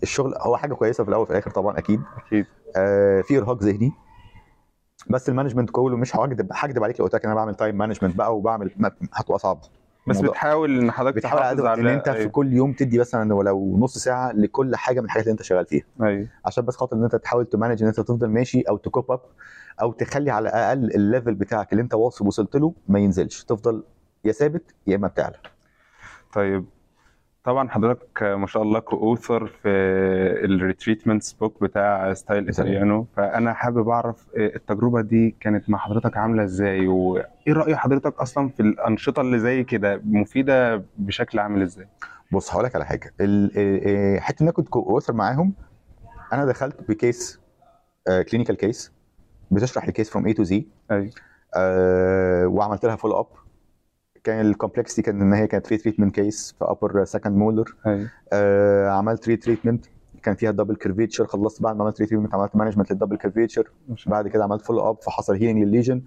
الشغل 0.02 0.34
هو 0.40 0.56
حاجة 0.56 0.74
كويسة 0.74 1.04
في 1.04 1.08
الأول 1.08 1.22
وفي 1.22 1.30
الآخر 1.30 1.50
طبعا 1.50 1.78
أكيد. 1.78 2.00
أكيد. 2.26 2.46
آه 2.76 3.20
في 3.20 3.38
إرهاق 3.38 3.62
ذهني. 3.62 3.92
بس 5.10 5.28
ال 5.28 5.32
management 5.32 5.70
كله 5.70 5.96
مش 5.96 6.16
هكدب 6.16 6.48
هكدب 6.52 6.84
عليك 6.84 7.00
لو 7.00 7.06
قلت 7.06 7.14
لك 7.14 7.24
أنا 7.24 7.34
بعمل 7.34 7.54
time 7.54 7.78
management 7.78 8.16
بقى 8.16 8.36
وبعمل 8.36 8.70
هتبقى 9.12 9.38
صعبه 9.38 9.60
بس 10.08 10.20
بتحاول 10.20 10.78
إن 10.80 10.90
حضرتك 10.90 11.16
بتحاول 11.16 11.42
على 11.42 11.62
قد 11.70 11.78
إن 11.78 11.86
أنت 11.86 12.08
في 12.08 12.16
أيوة. 12.16 12.30
كل 12.30 12.52
يوم 12.52 12.72
تدي 12.72 12.98
مثلا 12.98 13.34
ولو 13.34 13.78
نص 13.78 13.98
ساعة 13.98 14.32
لكل 14.32 14.76
حاجة 14.76 15.00
من 15.00 15.06
الحاجات 15.06 15.24
اللي 15.26 15.32
أنت 15.32 15.42
شغال 15.42 15.66
فيها. 15.66 15.84
أيوه. 16.02 16.28
عشان 16.46 16.64
بس 16.64 16.76
خاطر 16.76 16.96
إن 16.96 17.04
أنت 17.04 17.16
تحاول 17.16 17.46
ت 17.46 17.51
manage 17.51 17.82
إن 17.82 17.88
أنت 17.88 18.00
تفضل 18.00 18.28
ماشي 18.28 18.60
أو 18.60 18.76
ت 18.76 18.83
cope 18.83 19.10
up 19.10 19.20
أو 19.82 19.92
تخلي 19.92 20.30
على 20.30 20.48
الأقل 20.48 20.84
ال 20.94 21.01
level 21.01 21.34
بتاعك 21.34 21.72
اللي 21.72 21.82
أنت 21.82 21.94
واصل 21.94 22.26
وصلت 22.26 22.56
له 22.56 22.74
ما 22.88 22.98
ينزلش. 22.98 23.44
تفضل 23.44 23.84
يا 24.24 24.32
ثابت 24.32 24.74
يا 24.86 24.96
إما 24.96 25.08
بتعلى. 25.08 25.36
طيب 26.32 26.64
طبعا 27.44 27.68
حضرتك 27.68 28.22
ما 28.22 28.46
شاء 28.46 28.62
الله 28.62 28.80
ك 28.80 28.90
author 28.90 29.46
في 29.46 29.68
ال 30.44 30.51
retreatments 30.51 31.32
book 31.32 31.62
بتاع 31.62 32.14
Style 32.14 32.46
Italiano. 32.46 33.06
فأنا 33.16 33.52
حابب 33.52 33.88
أعرف 33.88 34.26
التجربة 34.36 35.00
دي 35.00 35.36
كانت 35.40 35.70
مع 35.70 35.78
حضرتك 35.78 36.16
عاملة 36.16 36.44
إزاي؟ 36.44 36.86
وإيه 36.86 37.52
رأي 37.52 37.76
حضرتك 37.76 38.14
أصلا 38.20 38.48
في 38.48 38.60
الأنشطة 38.60 39.20
اللي 39.20 39.38
زي 39.38 39.64
كده؟ 39.64 40.00
مفيدة 40.04 40.84
بشكل 40.98 41.38
عامل 41.38 41.62
إزاي؟ 41.62 41.88
بص 42.32 42.52
هقول 42.52 42.64
لك 42.64 42.74
على 42.76 42.86
حاجة. 42.86 43.14
ال- 43.20 43.52
ال- 43.56 44.22
حتة 44.22 44.42
إن 44.42 44.46
أنا 44.46 44.52
كنت 44.52 44.68
co-author 44.68 45.12
معاهم 45.12 45.52
أنا 46.32 46.44
دخلت 46.44 46.88
ب 46.88 46.99
case 46.99 47.40
clinical 48.30 48.56
case 48.56 48.92
بتشرح 49.50 49.84
ال 49.84 49.90
case 49.90 50.10
from 50.10 50.26
A 50.26 50.32
to 50.32 50.42
Z 50.42 50.66
أيوه. 50.90 51.10
وعملت 52.46 52.84
لها 52.84 52.96
follow 52.96 53.20
up 53.20 53.26
كان 54.24 54.46
ال 54.46 54.51
complexity 54.51 55.02
كان 55.02 55.20
إن 55.22 55.32
هي 55.32 55.46
كانت 55.46 55.66
في 55.66 55.76
treatment 55.76 56.14
case 56.14 56.54
في 56.58 56.64
upper 56.64 57.04
second 57.04 57.36
molar 57.36 57.76
آه 58.32 58.88
عملت 58.90 59.28
retreatment 59.28 59.86
كان 60.22 60.34
فيها 60.34 60.50
double 60.50 60.76
curvature 60.76 61.26
خلصت 61.26 61.62
بعد 61.62 61.76
ما 61.76 61.82
عملت 61.84 62.00
retreatment 62.00 62.34
عملت 62.34 62.56
management 62.56 62.92
لل 62.92 62.98
double 62.98 63.16
curvature. 63.16 63.70
بعد 64.06 64.28
كده 64.28 64.44
عملت 64.44 64.62
follow 64.62 64.90
up 64.90 65.02
فحصل 65.02 65.32
healing 65.34 65.62
لل 65.62 65.72
lesion 65.72 66.02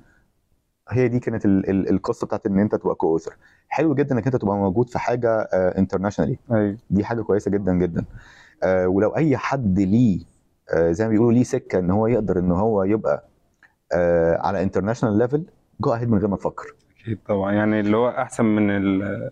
هي 0.89 1.07
دي 1.07 1.19
كانت 1.19 1.45
ال- 1.45 1.69
ال- 1.69 1.89
القصة 1.89 2.27
بتاعت 2.27 2.45
إن 2.45 2.59
أنت 2.59 2.75
تبقى 2.75 2.95
co-author 2.95 3.35
حلو 3.67 3.93
جدا 3.95 4.15
إنك 4.15 4.25
أنت 4.25 4.35
تبقى 4.35 4.55
موجود 4.55 4.89
في 4.89 4.99
حاجة 4.99 5.41
internationally 5.53 6.39
أيوه. 6.51 6.77
دي 6.89 7.03
حاجة 7.05 7.21
كويسة 7.21 7.51
جدا 7.51 7.73
جدا. 7.73 8.05
آه 8.63 8.87
ولو 8.87 9.09
أي 9.15 9.37
حد 9.37 9.79
ليه 9.79 10.19
آه 10.73 10.91
زي 10.91 11.03
ما 11.05 11.09
بيقولوا 11.09 11.31
ليه 11.33 11.43
سكة 11.43 11.79
إن 11.79 11.91
هو 11.91 12.07
يقدر 12.07 12.39
إن 12.39 12.51
هو 12.51 12.83
يبقى 12.83 13.27
آه 13.93 14.37
على 14.41 14.63
international 14.63 15.17
level 15.17 15.43
go 15.81 15.93
ahead 15.93 16.09
من 16.09 16.17
غير 16.17 16.27
ما 16.27 16.37
تفكر. 16.37 16.75
أكيد 17.05 17.19
طبعا. 17.27 17.51
يعني 17.51 17.79
اللي 17.79 17.97
هو 17.97 18.09
أحسن 18.09 18.45
من 18.45 18.69
ال 18.69 19.31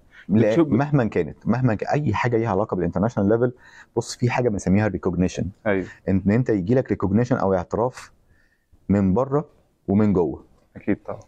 مهما 0.58 1.06
كانت 1.06 1.48
مهما 1.48 1.76
كان 1.76 1.90
أي 1.90 2.14
حاجة 2.14 2.38
ليها 2.38 2.50
علاقة 2.50 2.76
بال 2.76 2.83
international 2.83 3.30
level 3.30 3.54
بص 3.96 4.16
في 4.16 4.30
حاجة 4.30 4.50
بنسميها 4.50 4.88
ال 4.88 4.92
recognition 4.92 5.46
أيوه. 5.68 5.86
ان 6.10 6.32
أنت 6.32 6.50
يجي 6.50 6.76
لك 6.76 6.90
recognition 6.90 7.36
أو 7.36 7.54
اعتراف 7.54 8.12
من 8.90 9.14
بره 9.14 9.50
ومن 9.88 10.14
جوه. 10.14 10.46
أكيد 10.76 10.98
طبعا. 11.06 11.20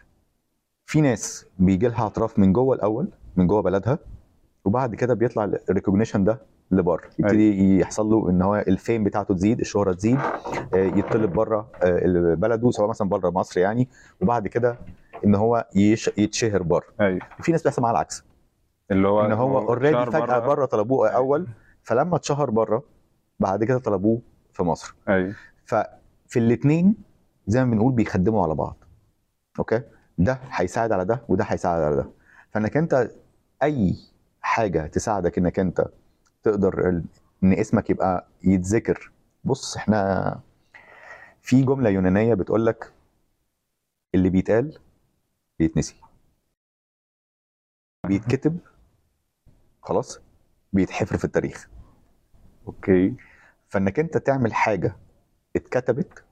في 0.86 1.02
ناس 1.02 1.46
بيجي 1.60 1.88
لها 1.88 2.02
اعتراف 2.02 2.40
من 2.40 2.54
جوه 2.54 2.75
الأول 2.75 3.08
من 3.36 3.48
جوه 3.48 3.62
بلدها 3.62 4.00
وبعد 4.66 4.96
كده 4.96 5.14
بيطلع 5.14 5.44
ال 5.70 5.74
recognition 5.74 6.24
ده 6.24 6.42
لبره. 6.72 7.04
يبتدي 7.20 7.80
يحصل 7.80 8.06
له 8.06 8.30
إن 8.30 8.42
هو 8.42 8.56
ال 8.56 8.65
fame 8.65 9.04
بتاعته 9.04 9.34
تزيد 9.34 9.60
الشهرة 9.60 9.94
تزيد 9.94 10.20
آه، 10.74 10.78
يطلب 10.78 11.34
بره 11.34 11.70
آه، 11.84 12.36
بلده 12.36 12.72
سواء 12.72 12.90
مثلا 12.90 13.10
بره 13.10 13.30
مصر 13.30 13.60
يعني. 13.60 13.88
وبعد 14.22 14.48
كده 14.48 14.78
إن 15.26 15.36
هو 15.36 15.68
يش... 15.76 16.08
يتشهر 16.18 16.64
بره. 16.64 16.86
أيوه. 17.02 17.20
في 17.42 17.52
ناس 17.52 17.64
بيحصل 17.64 17.82
معاها 17.82 17.92
العكس. 17.94 18.24
اللي 18.92 19.08
هو 19.08 19.26
إن 19.26 19.32
هو 19.32 19.58
already 19.60 20.12
فجأة 20.12 20.40
بره. 20.40 20.66
طلبوه 20.66 21.10
أول 21.10 21.48
فلما 21.84 22.16
اتشهر 22.16 22.50
بره 22.50 22.84
بعد 23.40 23.64
كده 23.64 23.80
طلبوه 23.80 24.22
في 24.54 24.64
مصر. 24.64 24.96
أيوه. 25.10 25.34
ففي 25.66 26.40
الاثنين 26.40 26.96
زي 27.48 27.66
ما 27.66 27.72
بنقول 27.72 27.94
بيخدموا 27.94 28.44
على 28.44 28.56
بعض. 28.56 28.78
أوكي؟ 29.60 29.82
ده 30.18 30.40
هيساعد 30.52 30.92
على 30.92 31.06
ده 31.06 31.22
وده 31.30 31.44
هيساعد 31.44 31.82
على 31.82 31.96
ده. 31.96 32.10
فإنك 32.52 32.78
أنت 32.78 33.12
أي 33.64 33.96
حاجة 34.42 34.88
تساعدك 34.88 35.38
إنك 35.38 35.60
أنت 35.60 35.86
تقدر 36.44 37.02
إن 37.44 37.54
اسمك 37.54 37.90
يبقى 37.90 38.28
يتذكر. 38.44 39.12
بص 39.44 39.78
إحنا 39.78 40.40
في 41.42 41.64
جملة 41.64 41.90
يونانية 41.90 42.34
بتقول 42.34 42.66
لك 42.66 42.92
اللي 44.16 44.30
بيتقال 44.30 44.78
بيتنسي. 45.60 45.96
بيتكتب. 48.08 48.58
خلاص. 49.82 50.20
بيتحفر 50.74 51.18
في 51.18 51.26
التاريخ. 51.26 51.70
أوكي. 52.68 53.14
فإنك 53.68 54.00
أنت 54.00 54.18
تعمل 54.18 54.54
حاجة 54.54 54.96
اتكتبت 55.56 56.24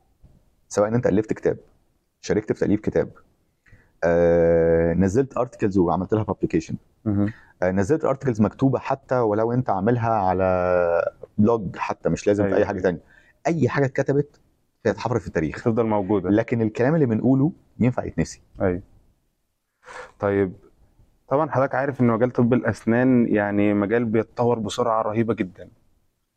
سواء 0.67 0.87
إن 0.87 0.93
أنت 0.95 1.07
ألفت 1.07 1.33
كتاب 1.33 1.57
شاركت 2.21 2.51
في 2.53 2.59
تأليف 2.59 2.79
كتاب 2.79 3.11
آه، 4.03 4.93
نزلت 4.93 5.37
articles 5.37 5.77
وعملت 5.77 6.13
لها 6.13 6.23
publication 6.23 6.75
مهم. 7.05 7.31
نزلت 7.63 8.05
articles 8.05 8.41
مكتوبة 8.41 8.79
حتى 8.79 9.15
ولو 9.15 9.51
أنت 9.51 9.69
عاملها 9.69 10.09
على 10.09 11.11
blog 11.37 11.77
حتى 11.77 12.09
مش 12.09 12.27
لازم 12.27 12.43
في 12.43 12.47
أيوة. 12.47 12.59
اي 12.59 12.65
حاجة 12.65 12.81
تانية. 12.81 13.01
أي 13.47 13.69
حاجة 13.69 13.85
اتكتبت 13.85 14.39
هي 14.85 14.91
اتحفرت 14.91 15.21
في 15.21 15.27
التاريخ. 15.27 15.55
تفضل 15.63 15.85
موجودة. 15.85 16.29
لكن 16.29 16.61
الكلام 16.61 16.95
اللي 16.95 17.05
بنقوله 17.05 17.51
ينفع 17.79 18.03
يتنسي. 18.05 18.41
أيوه. 18.61 18.81
طيب 20.19 20.53
طبعا 21.27 21.49
حضرتك 21.51 21.75
عارف 21.75 22.01
إن 22.01 22.07
مجال 22.07 22.31
طب 22.31 22.53
الأسنان 22.53 23.27
يعني 23.27 23.73
مجال 23.73 24.05
بيتطور 24.05 24.59
بسرعة 24.59 25.01
رهيبة 25.01 25.33
جدا. 25.33 25.69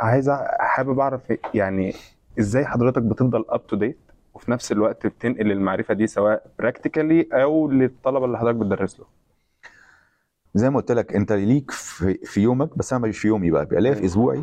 عايز 0.01 0.31
حابب 0.61 0.99
أعرف 0.99 1.33
يعني 1.55 1.95
إزاي 2.39 2.65
حضرتك 2.67 3.03
بتفضل 3.03 3.45
up 3.49 3.67
to 3.67 3.77
date 3.77 3.99
وفي 4.35 4.51
نفس 4.51 4.73
الوقت 4.73 5.07
بتنقل 5.07 5.53
المعرفة 5.53 5.95
دي 5.95 6.07
سواء 6.07 6.47
practically 6.59 7.29
أو 7.33 7.71
للطلبة 7.71 8.25
اللي 8.25 8.39
حضرتك 8.39 8.57
بتدرس 8.57 9.01
له؟ 9.01 9.07
زي 10.55 10.71
ما 10.71 10.77
قلت 10.81 10.93
لك 10.93 11.15
أنت 11.17 11.33
ليك 11.33 11.71
في, 11.71 12.15
في 12.15 12.41
يومك 12.41 12.79
بس 12.79 12.93
أنا 12.93 13.07
مش 13.07 13.19
في 13.19 13.29
يومي 13.29 13.51
بقى. 13.51 13.65
بيبقى 13.67 13.83
ليا 13.83 13.93
في 13.93 13.99
أيوة. 13.99 14.07
أسبوعي 14.11 14.43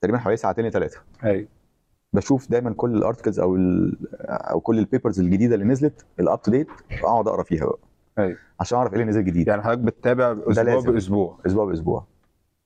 تقريبا 0.00 0.18
حوالي 0.18 0.36
ساعتين 0.36 0.66
لثلاثه 0.66 1.00
أيوه. 1.24 1.48
بشوف 2.12 2.50
دايما 2.50 2.74
كل 2.74 2.94
ال 2.96 3.01
articles 3.01 3.40
أو 3.40 3.56
أو 4.28 4.60
كل 4.60 4.78
ال 4.78 4.84
papers 4.84 5.20
الجديدة 5.20 5.54
اللي 5.54 5.66
نزلت 5.66 6.04
ال 6.20 6.27
up 6.27 6.42
to 6.42 6.50
date 6.50 6.68
أقعد 7.02 7.28
أقرأ 7.28 7.42
فيها 7.42 7.64
بقى. 7.66 7.78
أيوة. 8.18 8.38
عشان 8.60 8.78
أعرف 8.78 8.92
إيه 8.92 9.00
اللي 9.00 9.10
نزل 9.10 9.24
جديد. 9.24 9.48
يعني 9.48 9.62
حضرتك 9.62 9.80
بتتابع 9.80 10.36
أسبوع. 10.50 10.80
بأسبوع؟ 10.80 11.38
أسبوع 11.46 11.64
بأسبوع. 11.64 12.06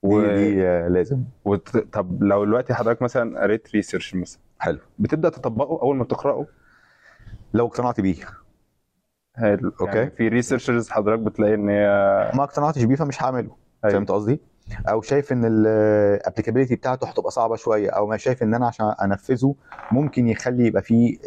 و... 0.03 0.21
دي, 0.21 0.27
دي 0.27 0.67
آه، 0.67 0.87
لازم. 0.87 1.23
وت... 1.45 1.77
طب 1.77 2.23
لو 2.23 2.45
دلوقتي 2.45 2.73
حضرتك 2.73 3.01
مثلا 3.01 3.41
قريت 3.41 3.71
research 3.73 4.15
مثلا 4.15 4.41
حلو. 4.59 4.79
بتبدأ 4.99 5.29
تطبقه 5.29 5.81
أول 5.81 5.95
ما 5.95 6.03
بتقرأه؟ 6.03 6.45
لو 7.53 7.67
اقتنعت 7.67 8.01
بيه. 8.01 8.15
حلو 9.35 9.71
أوكي. 9.81 9.97
يعني 9.97 10.09
في 10.09 10.27
researches 10.27 10.89
حضرتك 10.89 11.19
بتلاقي 11.19 11.53
إن 11.53 11.69
هي 11.69 11.87
ما 12.35 12.43
اقتنعتش 12.43 12.83
بيه 12.83 12.95
فمش 12.95 13.23
هعمله. 13.23 13.55
أيوة. 13.85 13.93
فهمت 13.95 14.11
قصدي؟ 14.11 14.39
أو 14.89 15.01
شايف 15.01 15.31
إن 15.31 15.45
ال 15.45 15.54
applicability 15.54 16.75
بتاعته 16.75 17.07
هتبقى 17.07 17.31
صعبة 17.31 17.55
شوية 17.55 17.89
أو 17.89 18.07
ما 18.07 18.17
شايف 18.17 18.43
إن 18.43 18.53
أنا 18.53 18.67
عشان 18.67 18.85
أنفذه 18.85 19.55
ممكن 19.91 20.27
يخلي 20.27 20.65
يبقى 20.65 20.81
فيه 20.81 21.17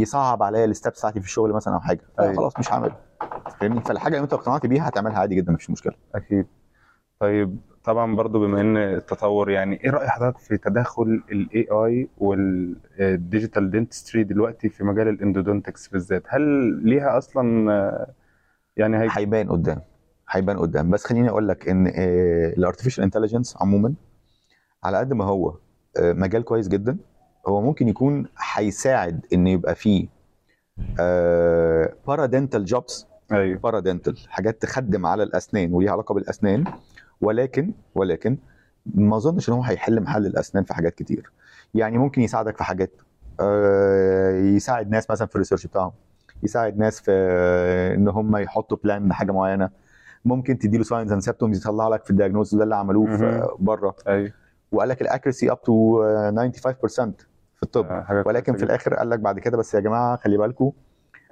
يصعب 0.00 0.42
عليا 0.42 0.64
ال 0.64 0.70
steps 0.70 0.98
بتاعتي 0.98 1.20
في 1.20 1.26
الشغل 1.26 1.52
مثلا 1.52 1.74
أو 1.74 1.80
حاجة. 1.80 2.00
أيوة. 2.20 2.34
خلاص 2.36 2.58
مش 2.58 2.72
هعمله. 2.72 3.07
فاهمني؟ 3.60 3.80
فالحاجة 3.80 4.14
اللي 4.14 4.24
أنت 4.24 4.32
اقتنعت 4.32 4.66
بيها 4.66 4.88
هتعملها 4.88 5.18
عادي 5.18 5.34
جدا 5.34 5.52
مفيش 5.52 5.70
مشكلة. 5.70 5.92
أكيد. 6.14 6.46
طيب 7.20 7.58
طبعا 7.84 8.16
برضو 8.16 8.40
بما 8.40 8.60
إن 8.60 8.76
التطور 8.76 9.50
يعني 9.50 9.84
إيه 9.84 9.90
رأي 9.90 10.08
حضرتك 10.08 10.38
في 10.38 10.56
تدخل 10.58 11.22
ال 11.32 11.66
AI 11.72 12.08
وال 12.18 12.52
digital 12.52 13.70
dentistry 13.70 14.24
دلوقتي 14.24 14.68
في 14.68 14.84
مجال 14.84 15.08
ال 15.08 15.15
endodontics 15.15 15.88
بالذات؟ 15.88 16.22
هل 16.28 16.40
ليها 16.88 17.18
أصلا 17.18 17.72
آه، 17.72 18.12
يعني 18.76 18.96
هي 18.98 19.08
هيبان 19.12 19.48
قدام 19.48 19.80
هيبان 20.30 20.58
قدام. 20.58 20.90
بس 20.90 21.04
خليني 21.04 21.28
أقول 21.30 21.48
لك 21.48 21.68
إن 21.68 21.86
ال 22.56 22.60
artificial 22.60 23.04
intelligence 23.04 23.56
عموما 23.60 23.94
على 24.84 24.98
قد 24.98 25.12
ما 25.12 25.24
هو 25.24 25.48
آه، 25.96 26.12
مجال 26.12 26.42
كويس 26.44 26.68
جدا 26.68 26.96
هو 27.48 27.60
ممكن 27.60 27.88
يكون 27.88 28.26
هيساعد 28.54 29.26
إن 29.32 29.46
يبقى 29.46 29.74
فيه 29.74 30.08
paradental 32.06 32.64
jobs 32.64 33.06
أيوه. 33.32 33.58
paradental 33.58 34.18
حاجات 34.28 34.62
تخدم 34.62 35.06
على 35.06 35.22
الأسنان 35.22 35.74
وليها 35.74 35.92
علاقة 35.92 36.14
بالأسنان. 36.14 36.64
ولكن 37.20 37.72
ولكن 37.94 38.38
ما 38.94 39.16
أظنش 39.16 39.48
إن 39.48 39.54
هو 39.54 39.62
هيحل 39.62 40.00
محل 40.00 40.26
الأسنان 40.26 40.64
في 40.64 40.74
حاجات 40.74 40.94
كتير. 40.94 41.32
يعني 41.74 41.98
ممكن 41.98 42.22
يساعدك 42.22 42.56
في 42.56 42.64
حاجات. 42.64 42.92
آه، 43.40 44.30
يساعد 44.30 44.90
ناس 44.90 45.10
مثلا 45.10 45.28
في 45.28 45.34
ال 45.34 45.38
research 45.38 45.66
بتاعهم. 45.66 45.92
يساعد 46.42 46.78
ناس 46.78 47.00
في 47.00 47.10
آه، 47.10 47.94
إن 47.94 48.08
هم 48.08 48.36
يحطوا 48.36 48.76
plan 48.84 49.08
لحاجة 49.08 49.32
معينة. 49.32 49.70
ممكن 50.24 50.58
تديله 50.58 50.84
signs 50.84 51.12
and 51.12 51.22
symptoms 51.22 51.58
يطلع 51.60 51.88
لك 51.88 52.04
في 52.04 52.10
ال 52.10 52.14
diagnosis 52.14 52.54
ده 52.54 52.64
اللي 52.64 52.76
عملوه. 52.76 53.56
بره. 53.58 53.96
أيوه. 54.08 54.32
وقال 54.72 54.88
لك 54.88 55.02
ال 55.02 55.07
accuracy 55.07 55.50
up 55.50 55.62
to 55.62 56.02
95% 56.32 57.28
في 57.58 57.62
الطب. 57.62 57.86
آه، 57.86 58.22
ولكن 58.26 58.56
في 58.56 58.64
الآخر 58.64 58.94
قال 58.94 59.10
لك 59.10 59.18
بعد 59.18 59.38
كده 59.38 59.56
بس 59.56 59.74
يا 59.74 59.80
جماعة 59.80 60.16
خلي 60.16 60.36
بالكم 60.36 60.72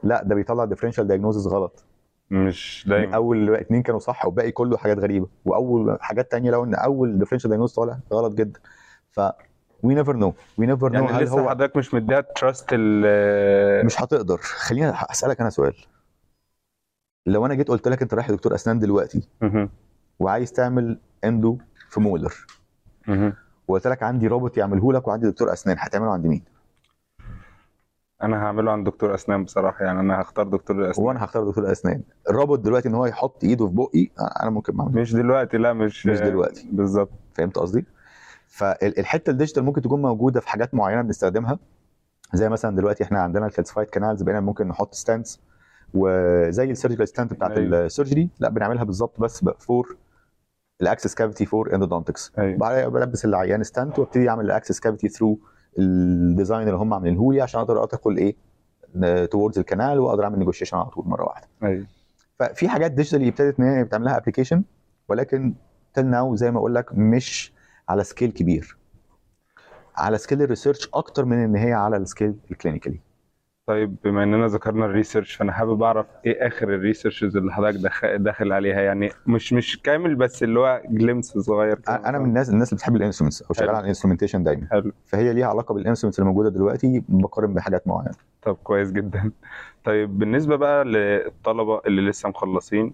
لا 0.02 0.22
ده 0.22 0.34
بيطلع 0.34 0.64
differential 0.64 1.06
diagnosis 1.06 1.46
غلط. 1.46 1.84
مش 2.30 2.86
دايما. 2.88 3.16
أول 3.16 3.54
اتنين 3.54 3.82
كانوا 3.82 4.00
صح 4.00 4.26
وباقي 4.26 4.50
كله 4.50 4.76
حاجات 4.76 4.98
غريبة. 4.98 5.28
وأول 5.44 5.98
حاجات 6.00 6.30
تانية 6.30 6.50
لو 6.50 6.64
إن 6.64 6.74
أول 6.74 7.18
differential 7.18 7.50
diagnosis 7.50 7.74
طالع 7.74 7.98
غلط 8.12 8.34
جدا. 8.34 8.60
ف 9.10 9.20
we 9.82 9.94
never 9.94 10.16
know 10.16 10.34
we 10.58 10.66
never 10.66 10.92
know 10.92 11.06
هل 11.06 11.24
لسه 11.24 11.40
هو 11.40 11.50
حضرتك 11.50 11.76
مش 11.76 11.94
مديها 11.94 12.20
trust 12.20 12.66
ال 12.72 13.86
مش 13.86 14.02
هتقدر. 14.02 14.38
خليني 14.38 14.90
أسألك 14.90 15.40
أنا 15.40 15.50
سؤال. 15.50 15.74
لو 17.26 17.46
أنا 17.46 17.54
جيت 17.54 17.68
قلت 17.68 17.88
لك 17.88 18.02
أنت 18.02 18.14
رايح 18.14 18.30
لدكتور 18.30 18.54
أسنان 18.54 18.78
دلوقتي. 18.78 19.28
وعايز 20.18 20.52
تعمل 20.52 21.00
endo 21.24 21.58
في 21.90 22.00
molar. 22.00 22.34
وقلت 23.68 23.86
لك 23.86 24.02
عندي 24.02 24.26
روبوت 24.26 24.56
يعمله 24.56 24.92
لك 24.92 25.08
وعندي 25.08 25.30
دكتور 25.30 25.52
أسنان 25.52 25.76
هتعمله 25.80 26.10
عند 26.12 26.26
مين؟ 26.26 26.42
أنا 28.22 28.36
هعمله 28.36 28.72
عند 28.72 28.86
دكتور 28.86 29.14
أسنان 29.14 29.44
بصراحة 29.44 29.84
يعني 29.84 30.00
أنا 30.00 30.20
هختار 30.20 30.48
دكتور 30.48 30.84
الاسنان 30.84 31.06
وأنا 31.06 31.24
هختار 31.24 31.44
دكتور 31.48 31.72
أسنان 31.72 32.02
الروبوت 32.30 32.60
دلوقتي 32.60 32.88
إن 32.88 32.94
هو 32.94 33.06
يحط 33.06 33.44
إيده 33.44 33.66
في 33.66 33.74
بقي 33.74 34.10
أنا 34.42 34.50
ممكن 34.50 34.76
ما 34.76 34.82
اعملش 34.82 34.96
مش 34.98 35.12
دلوقتي 35.12 35.56
لا 35.58 35.72
مش 35.72 36.06
مش 36.06 36.20
دلوقتي. 36.20 36.68
بالظبط 36.72 37.10
فهمت 37.34 37.58
قصدي؟ 37.58 37.86
فالحته 38.48 39.30
ال 39.30 39.34
digital 39.35 39.64
ممكن 39.64 39.82
تكون 39.82 40.02
موجودة 40.02 40.40
في 40.40 40.48
حاجات 40.48 40.74
معينة 40.74 41.02
بنستخدمها 41.02 41.58
زي 42.34 42.48
مثلا 42.48 42.76
دلوقتي 42.76 43.04
إحنا 43.04 43.20
عندنا 43.20 43.46
ال 43.46 43.50
calcified 43.50 43.88
canals 43.90 44.22
بقينا 44.22 44.40
ممكن 44.40 44.68
نحط 44.68 44.94
stents 44.94 45.40
وزي 45.94 46.70
ال 46.70 46.75
surgical 46.75 47.08
stent 47.08 47.32
بتاعت 47.34 47.50
أيوة. 47.50 47.84
ال 47.86 47.91
surgery 47.92 48.28
لا 48.40 48.48
بنعملها 48.48 48.84
بالظبط 48.84 49.20
بس 49.20 49.44
for 49.58 49.96
ال 50.82 50.87
access 50.87 51.14
cavity 51.14 51.46
for 51.46 51.74
endodontics. 51.74 52.32
بعدين 52.36 52.88
بلبس 52.88 53.24
العيان 53.24 53.62
stent 53.62 53.98
وابتدي 53.98 54.28
اعمل 54.28 54.44
ال 54.44 54.49
access 54.49 54.80
cavity 54.80 55.08
through 55.08 55.38
ال 55.78 55.90
design 55.90 56.62
اللي 56.68 56.78
هم 56.78 56.94
عاملينه 56.94 57.32
لي 57.32 57.40
عشان 57.40 57.60
أقدر 57.60 57.82
ادخل 57.82 58.16
إيه 58.16 58.36
towards 59.26 59.58
ال 59.58 59.65
canal 59.65 59.98
واقدر 59.98 60.24
اعمل 60.24 60.38
نيجوشيشن 60.38 60.76
على 60.76 60.86
طول 60.86 61.08
مرة 61.08 61.24
واحدة. 61.24 61.48
أيوه. 61.62 61.86
ففي 62.38 62.68
حاجات 62.68 62.90
digital 62.90 63.26
ابتدت 63.26 63.60
إن 63.60 63.64
هي 63.64 63.84
بتعملها 63.84 64.16
application 64.16 64.62
ولكن 65.08 65.54
till 65.94 66.06
now 66.06 66.36
زي 66.36 66.50
ما 66.50 66.58
أقول 66.58 66.74
لك 66.74 66.92
مش 66.94 67.52
على 67.88 68.04
scale 68.04 68.30
كبير. 68.32 68.76
على 69.96 70.18
scale 70.18 70.42
ال 70.42 70.47
research 70.47 70.88
أكتر 70.94 71.24
من 71.24 71.36
إن 71.38 71.56
هي 71.56 71.72
على 71.72 71.96
ال 71.96 72.03
scale 72.03 72.34
ال 72.50 72.55
clinically 72.55 73.00
طيب 73.66 73.96
بما 74.04 74.22
إننا 74.22 74.46
ذكرنا 74.46 74.86
ال 74.86 74.92
research 74.92 75.34
فأنا 75.34 75.52
حابب 75.52 75.82
أعرف 75.82 76.06
إيه 76.26 76.46
آخر 76.46 76.74
ال 76.74 76.80
researches 76.80 77.36
اللي 77.36 77.52
حضرتك 77.52 77.80
داخل 78.16 78.52
عليها؟ 78.52 78.80
يعني 78.80 79.10
مش 79.26 79.52
مش 79.52 79.82
كامل 79.82 80.14
بس 80.14 80.42
اللي 80.42 80.60
هو 80.60 80.82
glimpse 80.90 81.26
صغير 81.38 81.78
أنا 81.88 82.18
من 82.18 82.24
الناس 82.24 82.50
الناس 82.50 82.68
اللي 82.68 82.76
بتحب 82.78 82.96
ال 82.96 83.00
instruments 83.00 83.42
أو 83.42 83.54
شغال. 83.54 83.68
على 83.70 83.80
ال 83.80 83.84
instrumentation 83.84 84.42
دايما. 84.42 84.66
حلو. 84.70 84.92
فهي 85.06 85.32
ليها 85.34 85.46
علاقة 85.46 85.74
بال 85.74 85.81
instruments 85.81 86.18
اللي 86.18 86.30
موجودة 86.30 86.48
دلوقتي 86.50 87.02
بقارن 87.08 87.54
بحاجات 87.54 87.88
معينة. 87.88 88.14
طب 88.42 88.54
كويس 88.54 88.92
جدا. 88.92 89.30
طيب 89.84 90.18
بالنسبة 90.18 90.56
بقى 90.56 90.84
للطلبة 90.84 91.80
اللي 91.86 92.02
لسه 92.02 92.28
مخلصين 92.28 92.92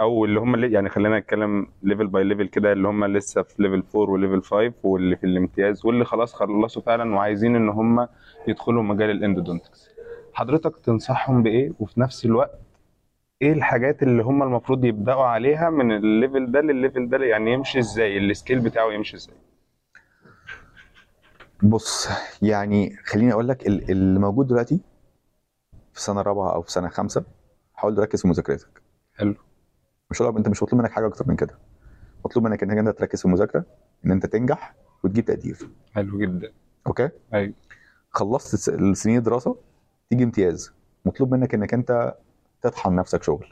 أو 0.00 0.24
اللي 0.24 0.40
هم 0.40 0.54
اللي 0.54 0.72
يعني 0.72 0.88
خلينا 0.88 1.18
نتكلم 1.18 1.66
level 1.82 2.06
by 2.06 2.24
level 2.24 2.48
كده 2.48 2.72
اللي 2.72 2.88
هم 2.88 3.04
لسه 3.04 3.42
في 3.42 3.62
level 3.62 3.82
4 3.96 4.10
و 4.12 4.17
level 4.17 4.42
5 4.42 4.72
واللي 4.82 5.16
في 5.16 5.24
الامتياز 5.24 5.86
واللي 5.86 6.04
خلاص 6.04 6.34
خلصوا 6.34 6.82
فعلا 6.82 7.14
وعايزين 7.14 7.56
إن 7.56 7.68
هم 7.68 8.08
يدخلوا 8.48 8.82
مجال 8.82 9.10
ال 9.10 9.17
endodontics 9.17 9.93
حضرتك 10.34 10.76
تنصحهم 10.78 11.42
بإيه؟ 11.42 11.72
وفي 11.80 12.00
نفس 12.00 12.24
الوقت 12.24 12.58
إيه 13.42 13.52
الحاجات 13.52 14.02
اللي 14.02 14.22
هم 14.22 14.42
المفروض 14.42 14.84
يبدأوا 14.84 15.24
عليها 15.24 15.70
من 15.70 15.92
الليفل 15.96 16.52
ده 16.52 16.60
للليفل 16.60 17.08
ده؟ 17.08 17.18
يعني 17.24 17.52
يمشي 17.52 17.78
إزاي؟ 17.78 18.18
ال 18.18 18.25
scale 18.25 18.60
بتاعه 18.60 18.92
يمشي 18.92 19.16
إزاي؟ 19.16 19.34
بص 21.62 22.08
يعني 22.42 22.96
خليني 23.04 23.32
أقول 23.32 23.48
لك 23.48 23.66
ال- 23.66 23.90
اللي 23.90 24.20
موجود 24.20 24.46
دلوقتي 24.46 24.80
في 25.92 26.00
سنة 26.02 26.22
رابعة 26.22 26.54
أو 26.54 26.62
في 26.62 26.72
سنة 26.72 26.88
خمسه 26.88 27.24
هقول 27.76 27.94
له 27.94 28.02
ركز 28.02 28.22
في 28.22 28.28
مذاكرتك. 28.28 28.82
حلو. 29.16 29.34
مش 30.10 30.22
هقول 30.22 30.36
أنت 30.36 30.48
مش 30.48 30.62
مطلوب 30.62 30.80
منك 30.82 30.90
حاجة 30.90 31.06
أكتر 31.06 31.28
من 31.28 31.36
كده. 31.36 31.58
مطلوب 32.24 32.44
منك 32.44 32.62
إنك 32.62 32.78
أنت 32.78 32.88
تركز 32.98 33.18
في 33.18 33.24
المذاكرة 33.24 33.64
إن 34.06 34.10
أنت 34.10 34.26
تنجح 34.26 34.74
وتجيب 35.04 35.24
تقدير. 35.24 35.58
حلو 35.94 36.18
جدا. 36.18 36.52
أوكي؟ 36.86 37.08
أيوه. 37.34 37.52
خلصت 38.10 38.68
السنين 38.68 39.18
الدراسة 39.18 39.56
تيجي 40.10 40.24
امتياز 40.24 40.72
مطلوب 41.04 41.34
منك 41.34 41.54
إنك 41.54 41.74
أنت 41.74 42.14
تطحن 42.62 42.94
نفسك 42.94 43.22
شغل. 43.22 43.46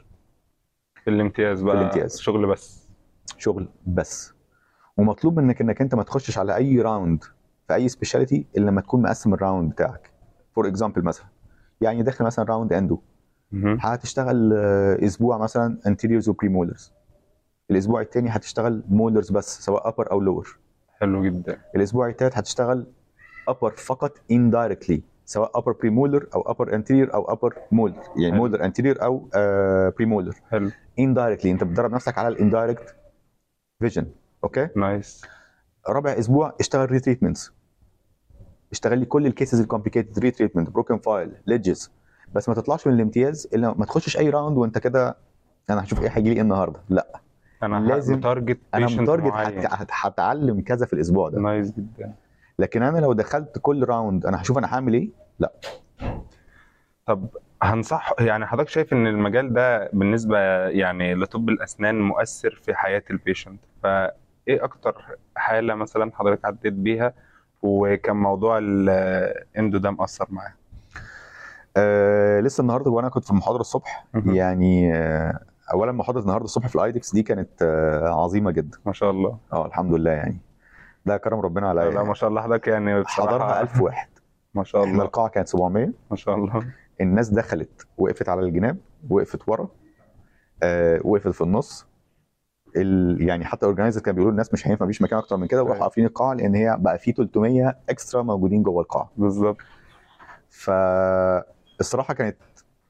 في 1.03 1.09
الامتياز 1.09 1.61
بقى 1.61 1.75
الامتياز. 1.75 2.19
شغل 2.19 2.47
بس. 2.47 2.87
شغل 3.37 3.69
بس. 3.87 4.33
ومطلوب 4.97 5.39
منك 5.39 5.61
إنك 5.61 5.81
أنت 5.81 5.95
ما 5.95 6.03
تخشش 6.03 6.37
على 6.37 6.55
أي 6.55 6.81
round 6.81 7.23
في 7.67 7.73
أي 7.73 7.89
specialty 7.89 8.47
إلا 8.57 8.65
لما 8.65 8.81
تكون 8.81 9.01
مقسم 9.01 9.33
ال 9.33 9.39
round 9.39 9.71
بتاعك. 9.71 10.11
for 10.55 10.67
example 10.67 11.03
مثلا 11.03 11.25
يعني 11.81 12.03
داخل 12.03 12.25
مثلا 12.25 12.45
round 12.45 12.73
endo. 12.73 12.99
هتشتغل 13.79 14.53
آه، 14.53 15.05
أسبوع 15.05 15.37
مثلا 15.37 15.79
anteriors 15.87 16.29
و 16.29 16.35
premolars 16.35 16.91
الأسبوع 17.71 18.01
الثاني 18.01 18.29
هتشتغل 18.29 18.83
molars 18.89 19.31
بس 19.31 19.59
سواء 19.65 19.87
upper 19.87 20.11
أو 20.11 20.19
lower 20.21 20.57
حلو 20.99 21.23
جدا. 21.25 21.61
الأسبوع 21.75 22.09
الثالث 22.09 22.37
هتشتغل 22.37 22.85
upper 23.47 23.71
فقط 23.71 24.17
indirectly. 24.17 24.99
سواء 25.25 25.57
upper 25.59 25.71
premolar 25.71 26.27
أو 26.35 26.41
upper 26.41 26.73
anterior 26.75 27.13
أو 27.13 27.31
upper 27.31 27.57
molar 27.71 27.95
يعني 28.15 28.31
حلو. 28.31 28.35
molar 28.41 28.65
anterior 28.65 29.03
أو 29.03 29.29
premolar 29.97 30.35
حلو. 30.51 30.69
Indirectly. 30.99 31.45
أنت 31.45 31.63
بتدرب 31.63 31.91
نفسك 31.93 32.17
على 32.17 32.27
ال 32.27 32.35
indirect 32.35 32.95
vision 33.79 34.07
okay؟ 34.43 34.67
nice. 34.75 35.25
رابع 35.89 36.11
أسبوع 36.19 36.53
اشتغل 36.59 36.91
retreatments 36.91 37.53
اشتغل 38.71 38.97
لي 38.99 39.05
كل 39.05 39.25
ال 39.27 39.32
cases 39.32 39.59
ال 39.61 39.66
complicated 39.66 40.19
retreatment 40.19 40.69
broken 40.69 40.97
file 40.97 41.31
ledges 41.47 41.91
بس 42.33 42.49
ما 42.49 42.55
تطلعش 42.55 42.87
من 42.87 42.93
الامتياز 42.93 43.47
إلا 43.53 43.73
ما 43.77 43.85
تخشش 43.85 44.17
أي 44.17 44.29
round 44.29 44.57
وأنت 44.57 44.77
كده 44.77 45.17
أنا 45.69 45.83
هشوف 45.83 46.01
إيه 46.01 46.09
هيجي 46.09 46.29
لي 46.29 46.35
إيه 46.35 46.41
النهارده. 46.41 46.79
لأ. 46.89 47.19
أنا 47.63 47.79
لازم- 47.87 48.19
target 48.19 48.59
أنا 48.73 48.85
مت 48.85 48.97
target 48.97 49.33
هت- 49.33 49.87
هتعلم 49.91 50.61
كذا 50.61 50.85
في 50.85 50.93
الأسبوع 50.93 51.29
ده. 51.29 51.39
nice 51.39 51.71
جدا. 51.71 52.13
لكن 52.59 52.83
أنا 52.83 52.99
لو 52.99 53.13
دخلت 53.13 53.59
كل 53.61 53.83
round 53.85 54.25
أنا 54.25 54.41
هشوف 54.41 54.57
أنا 54.57 54.73
هعمل 54.75 54.93
إيه؟ 54.93 55.09
طب 57.05 57.27
هنصح 57.61 58.13
يعني 58.19 58.45
حضرتك 58.45 58.69
شايف 58.69 58.93
إن 58.93 59.07
المجال 59.07 59.53
ده 59.53 59.89
بالنسبة 59.93 60.37
يعني 60.67 61.15
لطب 61.15 61.49
الأسنان 61.49 62.01
مؤثر 62.01 62.59
في 62.65 62.73
حياة 62.75 63.03
ال 63.11 63.17
patient 63.17 63.59
فإيه 63.83 64.63
أكتر 64.63 65.05
حالة 65.35 65.75
مثلا 65.75 66.11
حضرتك 66.15 66.45
عديت 66.45 66.73
بيها 66.73 67.13
وكان 67.61 68.15
موضوع 68.15 68.57
ال 68.61 68.84
endo 68.84 69.77
ده 69.77 69.91
مأثر 69.91 70.25
معاه 70.29 70.53
آه 71.77 72.39
لسه 72.39 72.61
النهارده 72.61 72.91
وأنا 72.91 73.09
كنت 73.09 73.23
في 73.25 73.31
المحاضرة 73.31 73.61
الصبح. 73.61 74.05
يعني 74.25 74.95
آه 74.95 75.39
اولا 75.73 75.91
محاضرة 75.91 76.21
النهارده 76.21 76.45
الصبح 76.45 76.67
في 76.67 76.75
ال 76.75 76.81
AEEDC 76.81 77.13
دي 77.13 77.23
كانت 77.23 77.61
آه 77.61 78.23
عظيمة 78.23 78.51
جدا. 78.51 78.77
ما 78.85 78.93
شاء 78.93 79.11
الله. 79.11 79.37
آه 79.53 79.65
الحمد 79.65 79.93
لله 79.93 80.11
يعني. 80.11 80.37
ده 81.05 81.17
كرم 81.17 81.39
ربنا 81.39 81.69
عليا 81.69 81.89
لا 81.89 82.03
ما 82.03 82.13
شاء 82.13 82.29
الله 82.29 82.41
حضرتك 82.41 82.67
يعني 82.67 83.03
حضرها 83.05 83.61
1000 83.61 83.81
واحد. 83.81 84.07
ما 84.53 84.63
شاء 84.63 84.83
الله. 84.83 85.03
القاعة 85.03 85.29
كانت 85.29 85.47
700 85.47 85.91
ما 86.11 86.15
شاء 86.17 86.35
الله. 86.35 86.67
الناس 87.01 87.29
دخلت 87.29 87.87
وقفت 87.97 88.29
على 88.29 88.41
الجناب 88.41 88.77
وقفت 89.09 89.49
ورا 89.49 89.67
آه 90.63 90.99
وقفت 91.03 91.27
في 91.27 91.41
النص. 91.41 91.87
ال... 92.75 93.21
يعني 93.21 93.45
حتى 93.45 93.65
ال 93.65 93.69
organizer 93.69 94.01
كانوا 94.01 94.15
بيقولوا 94.15 94.31
الناس 94.31 94.53
مش 94.53 94.67
هينفع 94.67 94.85
مفيش 94.85 95.01
مكان 95.01 95.19
أكتر 95.19 95.37
من 95.37 95.47
كده 95.47 95.63
وراحوا. 95.63 95.83
قافلين 95.83 96.07
القاعة 96.07 96.33
لأن 96.33 96.55
هي 96.55 96.77
بقى 96.79 96.97
في 96.99 97.11
300 97.11 97.75
extra 97.89 98.21
موجودين 98.21 98.63
جوه 98.63 98.81
القاعة. 98.81 99.11
بالظبط. 99.17 99.57
فالصراحه 100.49 102.13
كانت 102.13 102.37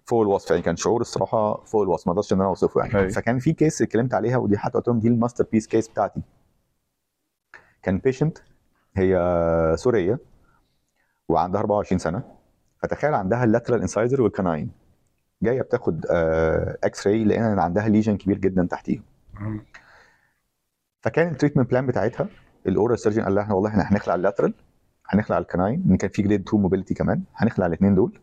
فوق 0.06 0.22
الوصف 0.22 0.52
يعني 0.52 0.62
كان 0.62 0.76
شعور 0.76 1.02
الصراحة 1.02 1.64
فوق 1.64 1.82
الوصف 1.82 2.08
ما 2.08 2.12
أقدرش 2.14 2.34
إن 2.34 2.40
أنا 2.40 2.50
أوصفه 2.50 2.82
يعني. 2.82 2.96
أيوة. 2.96 3.10
فكان 3.10 3.40
في 3.40 3.54
case 3.54 3.82
اتكلمت 3.82 4.14
عليها 4.14 4.38
ودي 4.38 4.58
حتى 4.58 4.78
قلت 4.78 4.88
لهم 4.88 5.00
دي 5.00 5.08
ال 5.08 5.46
masterpiece 5.52 5.68
case 5.68 5.88
بتاعتي. 5.88 6.22
كان 7.84 7.98
patient 7.98 8.38
هي 8.98 9.18
سورية 9.78 10.20
وعندها 11.30 11.62
24 11.62 12.00
سنة. 12.00 12.24
فتخيل 12.84 13.14
عندها 13.14 13.44
ال 13.44 13.48
lateral 13.48 13.82
incisor 13.82 14.22
وال 14.22 14.34
canine 14.34 14.72
جاية 15.42 15.62
بتاخد 15.62 16.06
X-ray 16.84 17.26
لقينا 17.26 17.54
ان 17.54 17.60
عندها 17.60 17.88
lesion 17.90 18.18
كبير 18.18 18.38
جدا 18.38 18.68
تحتيهم 18.72 19.04
فكان 21.02 21.28
ال 21.32 21.35
treatment 21.35 21.70
plan 21.70 21.88
بتاعتها 21.88 22.28
ال 22.68 22.74
oral 22.74 23.00
surgeon 23.00 23.24
قال 23.24 23.36
لها 23.36 23.44
إحنا 23.44 23.54
والله 23.56 23.70
إحنا 23.70 23.92
هنخلع 23.92 24.16
ال 24.16 24.20
lateral 24.20 24.54
هنخلع 25.08 25.38
ال 25.38 25.44
canine 25.44 25.84
إن 25.90 25.98
كان 25.98 26.10
في 26.10 26.22
grade 26.22 26.48
2 26.48 26.62
mobility 26.64 26.94
كمان 26.94 27.24
هنخلع 27.36 27.66
الاثنين 27.66 27.96
دول. 27.96 28.20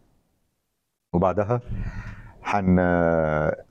وبعدها 1.12 1.60
هن 2.44 2.78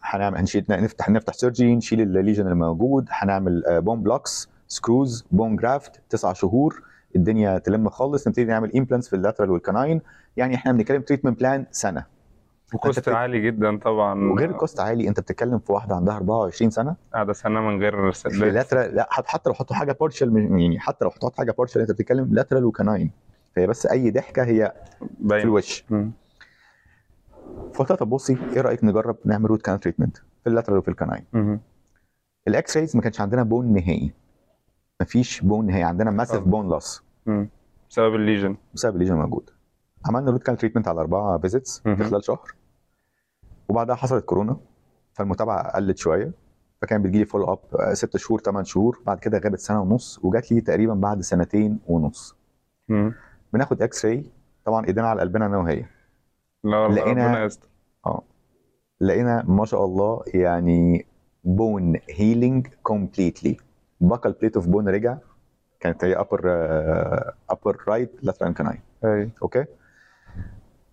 هنعمل 0.01 0.37
هنشيل 0.37 0.65
نفتح 0.69 1.09
نفتح 1.09 1.33
surgery 1.33 1.75
نشيل 1.75 2.01
ال 2.01 2.07
lesion 2.07 2.43
اللي 2.43 2.55
موجود 2.55 3.05
هنعمل 3.09 3.63
bone 3.81 4.03
blocks 4.03 4.49
screws 4.79 5.25
bone 5.31 5.55
graft 5.55 6.01
تسع 6.09 6.33
شهور 6.33 6.83
الدنيا 7.15 7.57
تلم 7.57 7.89
خالص 7.89 8.27
نبتدي 8.27 8.45
نعمل 8.45 8.75
implants 8.77 9.07
في 9.09 9.15
ال 9.15 9.19
lateral 9.19 9.49
وال 9.51 9.62
canine. 9.62 10.01
يعني 10.37 10.55
إحنا 10.55 10.71
بنتكلم 10.71 11.01
treatment 11.01 11.39
plan 11.39 11.65
سنة. 11.71 12.05
و 12.73 12.80
cost 12.80 13.09
أنت- 13.09 13.13
عالي 13.13 13.41
جدا 13.41 13.77
طبعا. 13.77 14.31
وغير 14.31 14.49
ال 14.49 14.55
cost 14.55 14.79
عالي 14.79 15.07
أنت 15.07 15.19
بتتكلم 15.19 15.59
في 15.59 15.71
واحدة 15.71 15.95
عندها 15.95 16.15
24 16.15 16.71
سنة. 16.71 16.95
قاعدة 17.13 17.33
سنة 17.33 17.61
من 17.61 17.79
غير 17.81 18.11
في 18.11 18.29
lateral 18.29 18.95
لا 18.95 19.07
حت- 19.11 19.27
حتى 19.27 19.49
لو 19.49 19.53
حطوا 19.53 19.75
حاجة 19.75 19.97
partial 20.01 20.37
يعني 20.37 20.79
حتى 20.79 21.05
لو 21.05 21.11
حطوا 21.11 21.29
حاجة 21.37 21.51
partial 21.51 21.79
أنت 21.79 21.91
بتتكلم 21.91 22.33
lateral 22.33 22.65
و 22.65 22.71
canine. 22.71 23.11
فهي 23.55 23.67
بس 23.67 23.85
أي 23.85 24.11
ضحكة 24.11 24.43
هي 24.43 24.73
في 24.99 25.05
باين. 25.19 25.43
الوش. 25.43 25.83
مم. 25.89 26.11
فقلت 27.73 27.91
طب 27.93 28.09
بصي 28.09 28.37
إيه 28.53 28.61
رأيك 28.61 28.83
نجرب 28.83 29.17
نعمل 29.25 29.49
root 29.49 29.61
canal 29.61 29.79
treatment 29.79 30.17
في 30.17 30.47
ال 30.47 30.51
lateral 30.51 30.77
وفي 30.77 30.87
ال 30.87 30.96
canine. 30.96 31.59
ال 32.47 32.77
X-rays 32.77 32.95
ما 32.95 33.01
كانش 33.01 33.21
عندنا 33.21 33.43
bone 33.43 33.73
نهائي. 33.73 34.13
مفيش 35.01 35.41
bone 35.41 35.65
نهائي. 35.65 35.83
عندنا 35.83 36.11
massive. 36.11 36.43
bone 36.43 36.69
loss. 36.69 37.03
بسبب 37.89 38.15
ال 38.15 38.20
lesion. 38.20 38.55
بسبب 38.73 38.95
ال 38.95 38.98
lesion 38.98 39.15
موجود. 39.15 39.49
عملنا 40.05 40.31
root 40.31 40.43
canal 40.43 40.59
treatment 40.59 40.87
على 40.87 41.01
أربعة 41.01 41.37
visits. 41.37 41.79
في 41.79 42.03
خلال 42.03 42.23
شهر. 42.23 42.51
وبعدها 43.69 43.95
حصلت 43.95 44.25
كورونا 44.25 44.57
فالمتابعة 45.13 45.71
قلت 45.75 45.97
شوية 45.97 46.31
فكان 46.81 47.01
بتجيلي 47.01 47.25
follow 47.25 47.53
up 47.53 47.93
ست 47.93 48.17
شهور 48.17 48.39
ثمان 48.39 48.63
شهور 48.63 49.01
بعد 49.05 49.19
كده 49.19 49.37
غابت 49.39 49.59
سنة 49.59 49.81
ونص 49.81 50.19
وجات 50.23 50.51
لي 50.51 50.61
تقريبا 50.61 50.93
بعد 50.93 51.21
سنتين 51.21 51.79
ونص. 51.87 52.35
مم. 52.89 53.13
بناخد 53.53 53.81
X-ray 53.81 54.23
طبعا 54.65 54.85
ايدينا 54.85 55.07
على 55.07 55.21
قلبنا 55.21 55.45
أنا 55.45 55.57
وهي. 55.57 55.85
لا 56.63 56.87
لقينا- 56.87 57.43
يستر. 57.45 57.67
لقينا 59.01 59.43
ما 59.47 59.65
شاء 59.65 59.85
الله 59.85 60.21
يعني 60.27 61.05
bone 61.43 61.99
healing 62.09 62.67
completely 62.83 63.57
buccal 64.01 64.31
plate 64.31 64.55
of 64.55 64.67
bone 64.67 64.89
رجع. 64.89 65.17
كانت 65.79 66.03
هي 66.03 66.15
upper 66.15 66.41
upper 67.49 67.83
right 67.87 68.11
lateral 68.21 68.77
أيوه 69.05 69.29
okay 69.41 69.65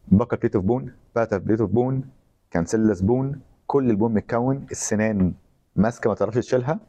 buccal 0.09 0.38
plate 0.38 0.56
of 0.56 0.64
bone 0.64 0.92
palatal 1.14 1.38
plate 1.38 1.61
of 1.61 1.70
bone 1.70 2.04
cancellous 2.50 3.00
bone 3.00 3.40
كل 3.66 3.90
ال 3.90 3.95
bone 3.95 4.14
متكون. 4.14 4.66
السنان 4.70 5.34
ماسكة 5.76 6.08
ما 6.08 6.14
تعرفش 6.14 6.38
تشيلها. 6.38 6.80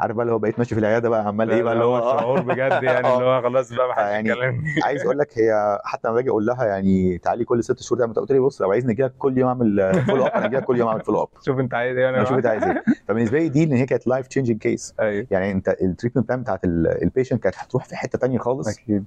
عارف 0.00 0.16
بقى 0.16 0.22
اللي 0.22 0.34
هو 0.34 0.38
بقيت 0.38 0.58
ماشي 0.58 0.74
في 0.74 0.80
العيادة 0.80 1.08
بقى 1.08 1.26
عمال 1.26 1.50
إيه 1.50 1.62
بقى 1.62 1.72
اللي 1.72 1.84
هو 1.84 2.00
شعور 2.00 2.40
بجد 2.40 2.82
يعني 2.82 2.98
اللي 3.14 3.24
هو 3.24 3.42
خلاص 3.42 3.72
بقى 3.72 3.88
ما 3.88 3.94
حدش 3.94 4.04
يعني 4.04 4.32
عايز 4.84 5.02
أقول 5.02 5.18
لك 5.18 5.38
هي 5.38 5.78
حتى 5.84 6.08
لما 6.08 6.14
باجي 6.16 6.30
أقول 6.30 6.46
لها 6.46 6.64
يعني 6.64 7.18
تعالي 7.18 7.44
كل 7.44 7.64
ست 7.64 7.82
شهور 7.82 8.00
تعمل 8.00 8.14
قلت 8.14 8.32
لي 8.32 8.38
بص 8.38 8.62
لو 8.62 8.72
عايزني 8.72 8.92
أجي 8.92 9.02
لك 9.02 9.12
كل 9.18 9.38
يوم 9.38 9.48
أعمل 9.48 10.02
follow 10.06 10.26
up 10.26 10.32
أنا 10.32 10.46
أجي 10.46 10.56
لك 10.56 10.64
كل 10.64 10.78
يوم 10.78 10.88
أعمل 10.88 11.00
follow 11.00 11.22
up 11.22 11.28
شوف 11.44 11.58
أنت 11.58 11.74
عايز 11.74 11.96
إيه 11.96 12.08
أنا 12.08 12.16
أنا 12.16 12.24
شوف 12.24 12.36
أنت 12.36 12.46
عايز 12.46 12.62
إيه. 12.62 12.82
فبالنسبة 13.08 13.38
لي 13.38 13.48
دي 13.48 13.66
لأن 13.66 13.76
هي 13.76 13.86
كانت 13.86 14.06
life 14.06 14.26
changing 14.26 14.60
case 14.60 14.94
يعني 15.30 15.50
أنت 15.50 15.68
ال 15.68 15.74
treatment 15.74 16.28
plan 16.28 16.42
بتاعت 16.42 16.64
ال 16.64 16.74
patient 16.74 17.42
كانت 17.42 17.54
هتروح 17.58 17.84
في 17.84 17.96
حتة 17.96 18.18
تانية 18.18 18.38
خالص. 18.38 18.78
أكيد. 18.78 19.04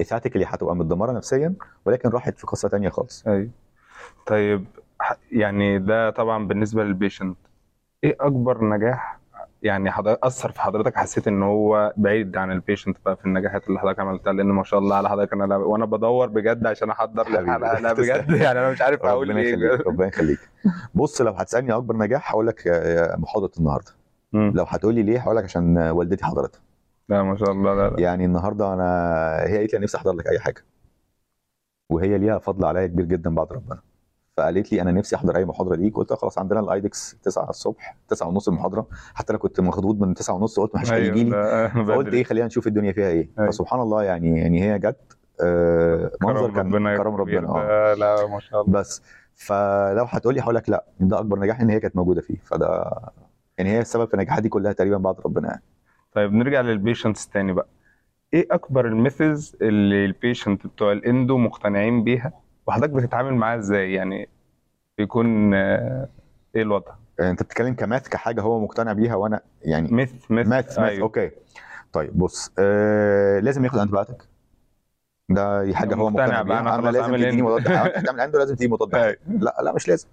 esthetically 0.00 0.44
هتبقى 0.44 0.76
متدمرة 0.76 1.12
نفسيا 1.12 1.54
ولكن 1.84 2.08
راحت 2.08 2.38
في 2.38 2.46
قصة 2.46 2.68
تانية 2.68 2.88
خالص. 2.88 3.26
أيوه. 3.26 3.48
طيب 4.26 4.64
يعني 5.32 5.78
ده 5.78 6.10
طبعا 6.10 6.46
بالنسبة 6.46 6.84
لل 6.84 6.96
patient 6.96 7.36
إيه 8.04 8.16
أكبر 8.20 8.64
نجاح 8.64 9.17
يعني 9.62 9.90
حضرتك 9.90 10.24
أثر 10.24 10.52
في 10.52 10.60
حضرتك؟ 10.60 10.96
حسيت 10.96 11.28
إن 11.28 11.42
هو 11.42 11.92
بعيد 11.96 12.36
عن 12.36 12.50
ال 12.50 12.56
patient 12.56 12.96
بقى 13.04 13.16
في 13.16 13.24
النجاحات 13.26 13.68
اللي 13.68 13.78
حضرتك 13.80 14.00
عملتها؟ 14.00 14.32
لأن 14.32 14.46
ما 14.46 14.64
شاء 14.64 14.78
الله 14.80 14.96
على 14.96 15.08
حضرتك 15.08 15.32
أنا 15.32 15.56
وأنا 15.56 15.84
بدور 15.84 16.28
بجد 16.28 16.66
عشان 16.66 16.90
أحضر. 16.90 17.28
للحلقة. 17.28 17.80
لا 17.80 17.92
بجد 17.92 18.30
يعني 18.30 18.58
أنا 18.58 18.70
مش 18.70 18.82
عارف 18.82 19.02
أقول 19.04 19.36
إيه. 19.36 19.76
ربنا 19.86 20.06
يخليك. 20.06 20.38
بص 20.94 21.20
لو 21.22 21.32
هتسألني 21.32 21.72
أكبر 21.72 21.96
نجاح 21.96 22.32
هقول 22.32 22.46
لك 22.46 22.66
آه، 22.68 23.16
محاضرة 23.16 23.50
النهارده. 23.58 23.90
لو 24.32 24.64
هتقول 24.68 24.94
لي 24.94 25.02
ليه 25.02 25.18
هقول 25.20 25.36
لك 25.36 25.44
عشان 25.44 25.78
آه، 25.78 25.92
والدتي 25.92 26.24
حضرتها 26.24 26.60
لا 27.08 27.22
ما 27.22 27.36
شاء 27.36 27.50
الله. 27.52 27.74
لا 27.74 27.90
لا. 27.90 28.00
يعني 28.00 28.24
النهارده 28.24 28.72
أنا 28.74 28.84
هي 29.46 29.58
قالت 29.58 29.72
لي 29.72 29.76
أنا 29.76 29.84
نفسي 29.84 29.96
أحضر 29.96 30.12
لك 30.12 30.26
أي 30.28 30.38
حاجة. 30.38 30.64
وهي 31.90 32.18
ليها 32.18 32.38
فضل 32.38 32.64
عليا 32.64 32.86
كبير 32.86 33.04
جدا 33.04 33.34
بعد 33.34 33.52
ربنا. 33.52 33.78
فقالت 34.38 34.72
لي 34.72 34.82
أنا 34.82 34.92
نفسي 34.92 35.16
أحضر 35.16 35.36
أي 35.36 35.44
محاضرة 35.44 35.76
ليك 35.76 35.96
قلت 35.96 36.12
خلاص 36.12 36.38
عندنا 36.38 36.60
ال 36.60 36.69
AEEDC 36.69 37.16
9 37.22 37.50
الصبح 37.50 37.96
9 38.08 38.28
ونص 38.28 38.48
المحاضرة. 38.48 38.86
حتى 39.14 39.30
أنا 39.30 39.38
كنت 39.38 39.60
مخضوض 39.60 40.00
من 40.00 40.14
9 40.14 40.34
ونص 40.34 40.60
قلت 40.60 40.74
ما 40.74 40.80
حدش 40.80 40.92
هيجي 40.92 41.24
لي 41.24 41.30
لا، 41.30 41.68
فقلت. 41.88 42.14
إيه 42.14 42.24
خلينا 42.24 42.46
نشوف 42.46 42.66
الدنيا 42.66 42.92
فيها 42.92 43.08
إيه. 43.08 43.28
أيوة. 43.38 43.50
فسبحان 43.50 43.80
الله 43.80 44.02
يعني 44.02 44.40
يعني 44.40 44.62
هي 44.62 44.78
جت 44.78 44.96
آه، 45.40 46.10
منظر 46.22 46.50
كان 46.50 46.66
ربنا 46.66 46.96
كرم 46.96 47.14
ربنا 47.14 47.48
آه. 47.48 47.62
ده، 47.66 47.94
لا 47.94 48.26
ما 48.26 48.40
شاء 48.40 48.62
الله. 48.62 48.72
بس 48.80 49.02
فلو 49.34 50.04
هتقول 50.08 50.34
لي 50.34 50.40
هقول 50.40 50.54
لك 50.54 50.68
لا 50.70 50.84
ده 51.00 51.18
أكبر 51.18 51.38
نجاح 51.38 51.60
إن 51.60 51.70
هي 51.70 51.80
كانت 51.80 51.96
موجودة 51.96 52.20
فيه. 52.20 52.36
فده 52.44 52.90
يعني 53.58 53.70
هي 53.70 53.80
السبب 53.80 54.08
في 54.10 54.16
نجاحاتي 54.16 54.48
كلها 54.48 54.72
تقريبا 54.72 54.96
بعد 54.96 55.16
ربنا 55.26 55.48
يعني. 55.48 55.62
طيب 56.12 56.32
نرجع 56.32 56.60
لل 56.60 56.74
patients 56.74 57.28
تاني 57.28 57.52
بقى. 57.52 57.66
إيه 58.34 58.46
أكبر 58.50 58.86
ال 58.86 58.98
myths 58.98 59.56
اللي 59.62 60.04
ال 60.04 60.12
patient 60.12 60.66
بتوع 60.66 60.92
ال 60.92 61.01
endo 61.01 61.38
مقتنعين 61.38 62.04
بيها؟ 62.04 62.32
وحضرتك 62.68 62.92
بتتعامل 62.92 63.34
معاها 63.34 63.58
إزاي؟ 63.58 63.92
يعني 63.92 64.28
بيكون 64.98 65.54
آه، 65.54 66.08
إيه 66.56 66.62
الوضع؟ 66.62 66.92
أنت 67.20 67.42
بتتكلم 67.42 67.74
ك 67.74 67.81
myth 67.81 68.08
كحاجة 68.08 68.40
هو 68.40 68.60
مقتنع 68.60 68.92
بيها 68.92 69.14
وأنا 69.14 69.40
يعني 69.62 69.88
myth 69.92 70.12
myth 70.30 70.48
myth 70.48 70.48
myth. 70.48 70.78
أيوه. 70.78 71.02
okay. 71.02 71.30
طيب 71.92 72.18
بص 72.18 72.52
آه 72.58 73.40
لازم 73.40 73.64
ياخد 73.64 73.78
antibiotic 73.78 74.28
ده 75.28 75.74
حاجة 75.74 75.94
هو 75.94 76.10
مقتنع 76.10 76.42
بيها. 76.42 76.60
أنا 76.60 76.74
اما 76.74 76.82
خلاص 76.82 76.94
لازم 76.94 77.16
تديني. 77.16 77.42
مضاد 77.42 77.68
هتعمل 77.68 78.20
endo 78.20 78.38
لازم 78.38 78.54
تديني 78.54 78.72
مضاد. 78.72 78.96
حيوي. 78.96 79.16
لا 79.28 79.56
لا 79.62 79.72
مش 79.72 79.88
لازم. 79.88 80.08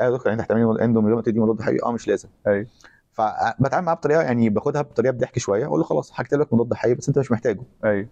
يا 0.00 0.10
دكتور 0.10 0.32
أنت 0.32 0.40
هتعمل 0.40 0.64
ما 0.64 1.22
تديني 1.22 1.40
مضاد 1.40 1.62
حيوي 1.62 1.82
آه 1.82 1.92
مش 1.92 2.08
لازم. 2.08 2.28
أيوه. 2.46 2.66
فبتعامل 3.12 3.86
معاه 3.86 3.94
بطريقة 3.94 4.22
يعني 4.22 4.48
باخدها 4.48 4.82
بطريقة 4.82 5.12
بضحك 5.12 5.38
شوية 5.38 5.66
أقول 5.66 5.80
له 5.80 5.84
خلاص 5.84 6.20
هكتب 6.20 6.40
لك 6.40 6.54
مضاد 6.54 6.74
حيوي 6.74 6.94
بس 6.94 7.08
أنت 7.08 7.18
مش 7.18 7.32
محتاجه. 7.32 7.62
أيوه. 7.84 8.08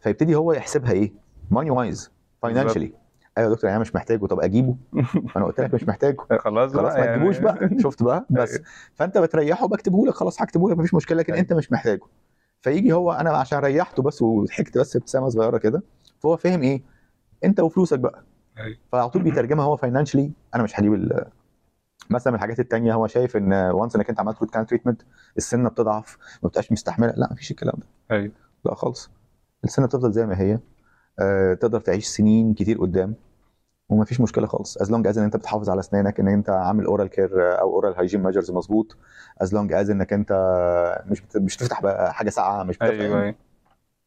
فيبتدي 0.00 0.34
هو 0.34 0.52
يحسبها 0.52 0.92
إيه؟ 0.92 1.12
money 1.50 1.70
wise 1.70 2.15
financially 2.42 2.92
أيوه 3.38 3.48
يا 3.48 3.54
دكتور 3.54 3.64
يعني 3.68 3.76
أنا 3.76 3.80
مش 3.82 3.94
محتاجه. 3.94 4.26
طب 4.26 4.40
أجيبه؟ 4.40 4.76
أنا 5.36 5.44
قلت 5.44 5.60
لك 5.60 5.74
مش 5.74 5.84
محتاجه. 5.84 6.16
خلاص 6.44 6.72
خلاص 6.72 6.92
ما 6.92 6.98
يعني. 6.98 7.16
تجيبوش 7.16 7.38
بقى. 7.38 7.70
شفت 7.82 8.02
بقى؟ 8.02 8.26
بس. 8.30 8.52
أيوه. 8.52 8.64
فأنت 8.94 9.18
بتريحه 9.18 9.68
بكتبه 9.68 10.06
لك. 10.06 10.14
خلاص 10.14 10.42
هكتبه 10.42 10.70
لك 10.70 10.78
مفيش 10.78 10.94
مشكلة 10.94 11.18
لكن 11.18 11.32
أيوه. 11.32 11.42
أنت 11.42 11.52
مش 11.52 11.72
محتاجه. 11.72 12.00
فيجي 12.62 12.92
هو 12.92 13.12
أنا 13.12 13.30
عشان 13.30 13.58
ريحته 13.58 14.02
بس 14.02 14.22
وضحكت 14.22 14.78
بس 14.78 14.96
ابتسامه 14.96 15.28
صغيرة 15.28 15.58
كده 15.58 15.82
فهو 16.18 16.36
فهم 16.36 16.62
إيه؟ 16.62 16.82
أنت 17.44 17.60
وفلوسك 17.60 17.98
بقى. 17.98 18.24
أيوه. 18.58 18.76
فعلى 18.92 19.10
طول 19.10 19.22
بيترجمها 19.22 19.64
هو 19.64 19.76
financially 19.76 20.32
أنا 20.54 20.62
مش 20.62 20.80
هجيب 20.80 21.12
مثلا 22.10 22.30
من 22.30 22.36
الحاجات 22.36 22.60
التانية. 22.60 22.94
هو 22.94 23.06
شايف 23.06 23.36
إن 23.36 23.52
once 23.52 23.96
إنك 23.96 24.10
أنت 24.10 24.20
عملت 24.20 24.38
root 24.40 24.50
canal 24.50 24.66
treatment 24.66 25.02
السنة 25.36 25.68
بتضعف 25.68 26.18
ما 26.42 26.48
بتبقاش 26.48 26.72
مستحملة. 26.72 27.14
لا 27.16 27.28
مفيش 27.32 27.50
الكلام 27.50 27.74
ده. 27.78 27.86
أيوه. 28.16 28.32
لا 28.64 28.74
خالص. 28.74 29.10
السنة 29.64 29.86
بتفضل 29.86 30.12
زي 30.12 30.26
ما 30.26 30.40
هي. 30.40 30.58
تقدر 31.60 31.80
تعيش 31.80 32.06
سنين 32.06 32.54
كتير 32.54 32.78
قدام 32.78 33.14
وما 33.88 34.04
فيش 34.04 34.20
مشكلة 34.20 34.46
خالص 34.46 34.76
as 34.78 34.90
long 34.92 35.06
as 35.06 35.18
إن 35.18 35.24
أنت 35.24 35.36
بتحافظ 35.36 35.70
على 35.70 35.80
أسنانك 35.80 36.20
إن 36.20 36.28
أنت 36.28 36.50
عامل 36.50 36.84
oral 36.86 37.08
care 37.08 37.60
أو 37.60 37.72
oral 37.74 37.94
hygiene 37.96 38.22
measures 38.22 38.50
مظبوط 38.50 38.96
as 39.42 39.54
long 39.54 39.72
as 39.72 39.90
إنك 39.90 40.12
أنت 40.12 40.32
مش 41.06 41.20
بت- 41.20 41.36
مش 41.36 41.56
بتفتح 41.56 41.82
بقى 41.82 42.14
حاجة 42.14 42.30
ساقعة 42.30 42.62
مش 42.62 42.76
بتفتح 42.78 42.90
أيوه 43.00 43.22
أيوه 43.22 43.34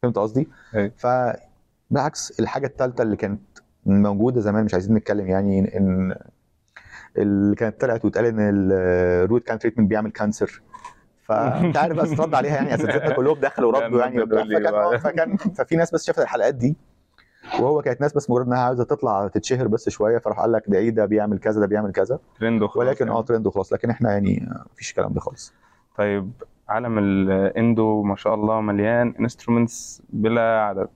فهمت 0.02 0.18
قصدي؟ 0.18 0.48
أيوة. 0.74 0.92
فبالعكس 0.96 2.40
الحاجة 2.40 2.66
الثالثه 2.66 3.02
اللي 3.02 3.16
كانت 3.16 3.40
موجودة 3.86 4.40
زمان 4.40 4.64
مش 4.64 4.74
عايزين 4.74 4.94
نتكلم 4.96 5.26
يعني 5.26 5.76
ان 5.78 6.14
اللي 7.18 7.54
كانت 7.56 7.80
طلعت 7.80 8.04
واتقال 8.04 8.24
إن 8.26 8.70
ال 8.72 8.86
root 8.86 9.42
canal 9.44 9.58
treatment 9.58 9.88
بيعمل 9.90 10.10
cancer 10.10 10.62
فانت 11.22 11.76
عارف 11.82 11.96
بس 11.96 12.20
رد 12.20 12.34
عليها 12.34 12.54
يعني 12.54 12.74
أساتذتنا 12.74 13.16
كلهم 13.16 13.40
دخلوا 13.40 13.72
وردوا 13.78 14.00
يعني 14.00 14.20
فكان. 14.26 14.74
آه، 14.74 14.96
فكان 14.96 15.36
ففي 15.36 15.76
ناس 15.76 15.94
بس 15.94 16.04
شافت 16.06 16.18
الحلقات 16.18 16.54
دي 16.54 16.76
وهو 17.60 17.82
كانت 17.82 18.00
ناس 18.00 18.12
بس 18.12 18.30
مجرد 18.30 18.46
إنها 18.46 18.58
عاوزه 18.58 18.84
تطلع 18.84 19.28
تتشهر 19.28 19.68
بس 19.68 19.88
شوية 19.88 20.18
فراح 20.18 20.40
قال 20.40 20.52
لك 20.52 20.62
ده 20.66 20.78
إيه؟ 20.78 20.90
ده 20.90 21.06
بيعمل 21.06 21.38
كذا 21.38 21.60
ده 21.60 21.66
بيعمل 21.66 21.92
كذا. 21.92 22.18
ترند 22.40 22.62
وخلاص 22.62 22.76
ولكن 22.86 23.08
آه 23.08 23.12
يعني. 23.12 23.24
ترند 23.26 23.46
وخلاص. 23.46 23.72
لكن 23.72 23.90
إحنا 23.90 24.12
يعني 24.12 24.48
مفيش 24.72 24.90
الكلام 24.90 25.12
ده 25.12 25.20
خالص. 25.20 25.54
طيب 25.96 26.30
عالم 26.68 26.98
ال 26.98 27.19
endo 27.19 28.02
ما 28.02 28.16
شاء 28.16 28.34
الله 28.34 28.60
مليان 28.60 29.14
instruments 29.20 30.02
بلا 30.10 30.60
عدد. 30.62 30.88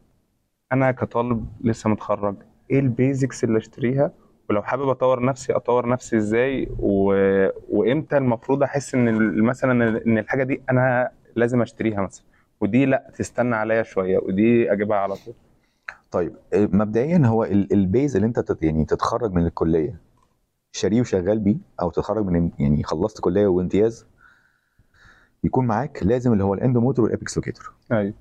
أنا 0.73 0.91
كطالب 0.93 1.47
لسه 1.61 1.91
متخرج 1.91 2.37
إيه 2.71 2.81
ال 2.81 2.90
basics 2.90 3.45
اللي 3.45 3.59
أشتريها؟ 3.59 4.13
ولو 4.51 4.63
حابب 4.63 4.89
أطور 4.89 5.25
نفسي 5.25 5.53
أطور 5.53 5.89
نفسي 5.89 6.17
إزاي؟ 6.17 6.69
و... 6.79 7.15
وإمتى 7.71 8.17
المفروض 8.17 8.63
أحس 8.63 8.95
إن 8.95 9.43
مثلا 9.43 10.03
إن 10.07 10.19
الحاجة 10.19 10.45
دي 10.45 10.63
أنا 10.71 11.11
لازم 11.37 11.63
أشتريها 11.63 12.01
مثلا؟ 12.03 12.25
ودي 12.61 12.87
لأ 12.87 13.11
تستنى 13.19 13.57
عليا 13.57 13.83
شوية 13.83 14.19
ودي 14.19 14.73
أجيبها 14.73 14.97
على 14.99 15.15
طول. 15.15 15.35
طيب 16.15 16.37
آه، 16.55 16.69
مبدئيا 16.73 17.27
هو 17.27 17.45
ال- 17.45 17.73
ال 17.73 17.81
base 17.81 18.17
اللي 18.17 18.27
انت 18.29 18.57
يعني 18.63 18.85
تتخرج 18.85 19.33
من 19.33 19.47
الكلية 19.47 20.01
شاريه 20.73 21.01
وشغال 21.01 21.39
بيه 21.39 21.57
أو 21.83 21.91
تتخرج 21.91 22.27
من 22.27 22.51
يعني 22.59 22.83
خلصت 22.83 23.21
كلية 23.21 23.47
وامتياز 23.47 24.07
يكون 25.45 25.67
معاك 25.67 26.03
لازم 26.03 26.33
اللي 26.33 26.45
هو 26.45 26.55
ال 26.55 26.60
endo 26.60 26.80
motor 26.80 27.05
وال 27.05 27.15
apex 27.15 27.37
locator. 27.37 27.73
أيوه. 27.93 28.15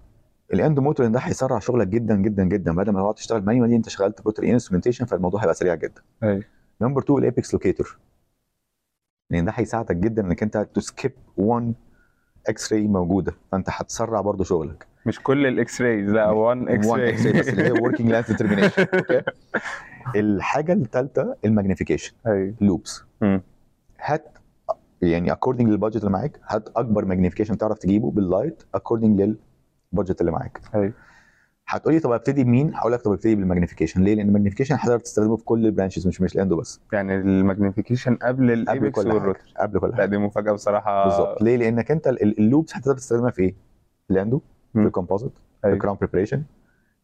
ال 0.53 0.59
endo 0.59 0.80
motor 0.80 1.07
ده 1.07 1.19
هيسرع 1.19 1.59
شغلك 1.59 1.87
جدا 1.87 2.15
جدا 2.15 2.43
جدا. 2.43 2.75
بدل 2.75 2.91
ما 2.91 2.99
تقعد 3.01 3.13
تشتغل 3.15 3.45
manually 3.45 3.75
انت 3.75 3.89
شغلت 3.89 4.21
ب 4.21 4.26
rotary 4.26 4.51
instrumentation 4.51 5.05
فالموضوع 5.05 5.41
هيبقى 5.41 5.53
سريع 5.55 5.75
جدا. 5.75 6.01
أيوه. 6.23 6.43
number 6.81 7.01
2 7.01 7.19
ال 7.19 7.26
apex 7.26 7.53
locator. 7.53 7.97
لأن 9.29 9.45
ده 9.45 9.51
هيساعدك 9.55 9.95
جدا 9.95 10.21
إنك 10.25 10.43
أنت 10.43 10.57
ت 10.73 10.81
skip 10.81 11.11
1 11.37 11.73
x-ray 12.47 12.87
موجودة. 12.87 13.33
فأنت 13.51 13.67
هتسرع 13.71 14.21
برضو 14.21 14.43
شغلك. 14.43 14.87
مش 15.05 15.19
كل 15.23 15.45
ال 15.45 15.81
x-rays 15.81 16.09
لا 16.09 16.29
1 16.29 16.67
x 16.69 16.87
1 16.87 17.01
x-ray 17.03 17.39
بس 17.39 17.49
اللي 17.49 17.63
هي 17.63 17.71
working 17.71 18.09
length 18.11 18.31
determination 18.31 18.85
okay 18.93 19.21
الحاجة 20.15 20.73
الثالثه 20.73 21.35
ال 21.45 21.50
magnification 21.50 22.13
loupes. 22.61 23.03
هات 24.01 24.37
يعني 25.01 25.31
according 25.31 25.69
لل 25.69 25.76
budget 25.76 25.97
اللي 25.97 26.09
معاك 26.11 26.39
هات 26.47 26.69
أكبر 26.75 27.05
magnification 27.05 27.57
تعرف 27.57 27.77
تجيبه 27.77 28.11
بال 28.11 28.26
light 28.26 28.63
according 28.75 29.21
لل 29.91 29.99
budget 29.99 30.21
اللي 30.21 30.31
معاك. 30.31 30.61
أيوه. 30.75 30.93
هتقولي 31.67 31.99
طب 31.99 32.11
ابتدي 32.11 32.43
بمين؟ 32.43 32.75
هقول 32.75 32.91
لك 32.93 33.01
طب 33.01 33.11
ابتدي 33.11 33.35
بال 33.35 33.44
magnification 33.44 34.03
ليه؟ 34.03 34.15
لأن 34.15 34.27
ال 34.27 34.31
magnification 34.31 34.75
هتقدر 34.75 34.99
تستخدمه 34.99 35.35
في 35.37 35.43
كل 35.43 35.65
ال 35.65 35.70
branches 35.70 36.07
مش 36.07 36.21
مش 36.21 36.35
ال 36.35 36.39
endo 36.39 36.55
بس. 36.57 36.81
يعني 36.93 37.15
ال 37.15 37.22
magnification 37.22 38.15
قبل 38.15 38.51
ال 38.51 38.61
apex 38.61 38.99
وال 39.05 39.17
rotary 39.17 39.53
قبل 39.57 39.79
كل 39.79 39.89
لا 39.89 39.95
حاجة. 39.95 40.05
دي 40.05 40.17
مفاجأة 40.17 40.51
بصراحة. 40.51 41.03
بالظبط. 41.05 41.41
ليه؟ 41.41 41.57
لأنك 41.57 41.91
أنت 41.91 42.07
ال- 42.07 42.23
ال- 42.23 42.39
ال 42.39 42.44
loupes 42.44 42.75
هتقدر 42.75 42.97
تستخدمها 42.97 43.31
في 43.31 43.41
إيه؟ 43.41 43.55
في 44.07 44.13
ال 44.13 44.19
endo 44.19 44.41
في. 44.73 44.79
ال 44.79 44.85
composite 44.85 45.31
في 45.61 45.65
أيوة. 45.67 45.75
ال 45.75 45.79
crown 45.79 45.97
preparation 45.97 46.43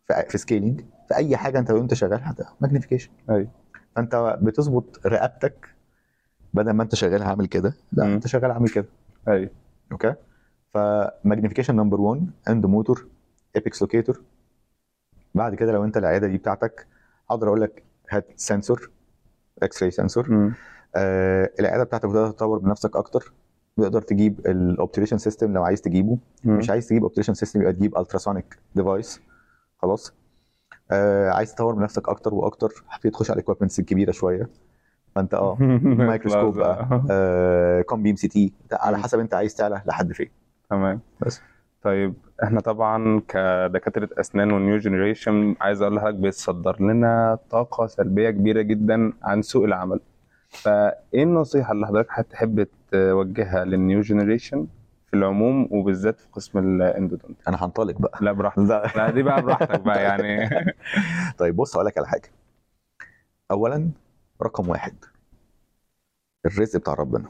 في, 0.08 0.26
في 0.30 0.38
scaling 0.38 0.82
في 1.08 1.16
أي 1.16 1.38
حاجة 1.38 1.60
أنت 1.60 1.72
وأنت 1.72 1.94
شغال 1.94 2.20
هت 2.24 2.42
magnification 2.62 3.10
أيوه 3.30 3.48
فأنت 3.96 4.38
بتظبط 4.42 5.06
رقبتك 5.08 5.68
بدل 6.54 6.72
ما 6.72 6.84
أنت 6.84 6.96
شغال 6.96 7.24
عامل 7.24 7.46
كده 7.48 7.74
لا 7.94 8.06
مم. 8.06 8.14
أنت 8.14 8.28
شغال 8.28 8.52
عامل 8.52 8.70
كده 8.70 8.86
أيوه 9.28 9.50
okay 9.92 10.14
ف 10.74 10.81
magnification 10.81 11.76
number 11.76 12.02
1 12.02 12.28
endo 12.50 12.66
motor 12.66 13.08
apex 13.56 13.82
locator 13.82 14.22
بعد 15.36 15.56
كده 15.56 15.72
لو 15.72 15.84
أنت 15.84 15.98
العياده 15.98 16.28
دي 16.28 16.38
بتاعتك 16.38 16.88
أقدر 17.30 17.48
أقول 17.48 17.62
لك 17.62 17.84
هات 18.10 18.28
sensor 18.36 18.90
x-ray 19.64 19.92
sensor. 19.92 20.54
آه 20.96 21.50
العياده 21.60 21.84
بتاعتك 21.84 22.04
تقدر 22.06 22.32
تطور 22.32 22.60
بنفسك 22.60 22.96
أكتر 22.96 23.34
تقدر 23.82 24.02
تجيب 24.02 24.40
ال 24.48 24.54
obturation 24.54 25.18
system 25.18 25.54
لو 25.54 25.64
عايز 25.64 25.82
تجيبه. 25.82 26.18
مم. 26.44 26.58
مش 26.58 26.70
عايز 26.70 26.88
تجيب 26.88 27.04
obturation 27.04 27.34
system 27.34 27.62
يبقى 27.62 27.74
تجيب 27.74 27.98
ultrasonic 27.98 28.58
device 28.76 29.22
خلاص. 29.78 30.14
آه 30.92 31.30
عايز 31.30 31.56
تطور 31.56 31.76
من 31.76 31.84
نفسك 31.84 32.10
أكتر 32.10 32.34
وأكتر 32.34 32.70
هتبتدي 32.90 33.10
تخش 33.10 33.32
على 33.32 33.38
ال 33.38 33.42
equipments 33.42 33.80
الكبيره 33.80 34.12
شوية. 34.12 34.50
فأنت 35.16 35.34
آه 35.34 35.58
مايكروسكوب 35.84 36.58
بقى 36.58 37.02
آه 37.12 37.82
cone 37.82 38.04
beam 38.04 38.16
CT 38.16 38.54
على. 38.72 38.98
حسب 38.98 39.20
أنت 39.20 39.34
عايز 39.34 39.56
تعلى 39.56 39.82
لحد 39.86 40.14
فين. 40.14 40.30
تمام. 40.70 41.00
بس. 41.26 41.42
طيب 41.84 42.14
إحنا 42.44 42.60
طبعا 42.60 43.20
كدكاترة 43.28 44.10
أسنان 44.20 44.52
و 44.52 44.58
new 44.58 44.78
generation 44.78 45.56
عايز 45.62 45.82
أقول 45.82 45.96
لحضرتك 45.96 46.16
بيتصدر 46.18 46.82
لنا 46.82 47.38
طاقة 47.50 47.86
سلبية 47.88 48.30
كبيرة 48.30 48.62
جدا 48.62 49.14
عن 49.24 49.42
سوق 49.42 49.64
العمل. 49.64 50.00
فإيه 50.50 51.24
النصيحة 51.24 51.72
اللي 51.72 51.88
حضرتك 51.88 52.08
هتحب 52.12 52.68
توجهها 52.92 53.66
لل 53.66 53.80
new 53.80 54.02
generation 54.02 54.68
في 55.08 55.16
العموم 55.16 55.68
وبالذات 55.72 56.20
في 56.20 56.28
قسم 56.32 56.60
ال 56.60 56.69
endodont. 56.69 57.48
أنا 57.48 57.66
هنطلق 57.66 57.98
بقى. 58.02 58.20
لا 58.22 58.32
براحتك. 58.32 58.98
لا. 58.98 59.12
دي 59.12 59.24
بقى 59.24 59.42
براحتك 59.42 59.80
بقى 59.82 60.04
يعني. 60.04 60.50
طيب 61.40 61.56
بص 61.56 61.76
هقول 61.76 61.86
لك 61.86 61.98
على 61.98 62.08
حاجة. 62.08 62.32
اولا 63.52 63.90
رقم 64.42 64.70
واحد 64.70 64.96
الرزق 66.46 66.80
بتاع 66.80 66.94
ربنا. 66.94 67.30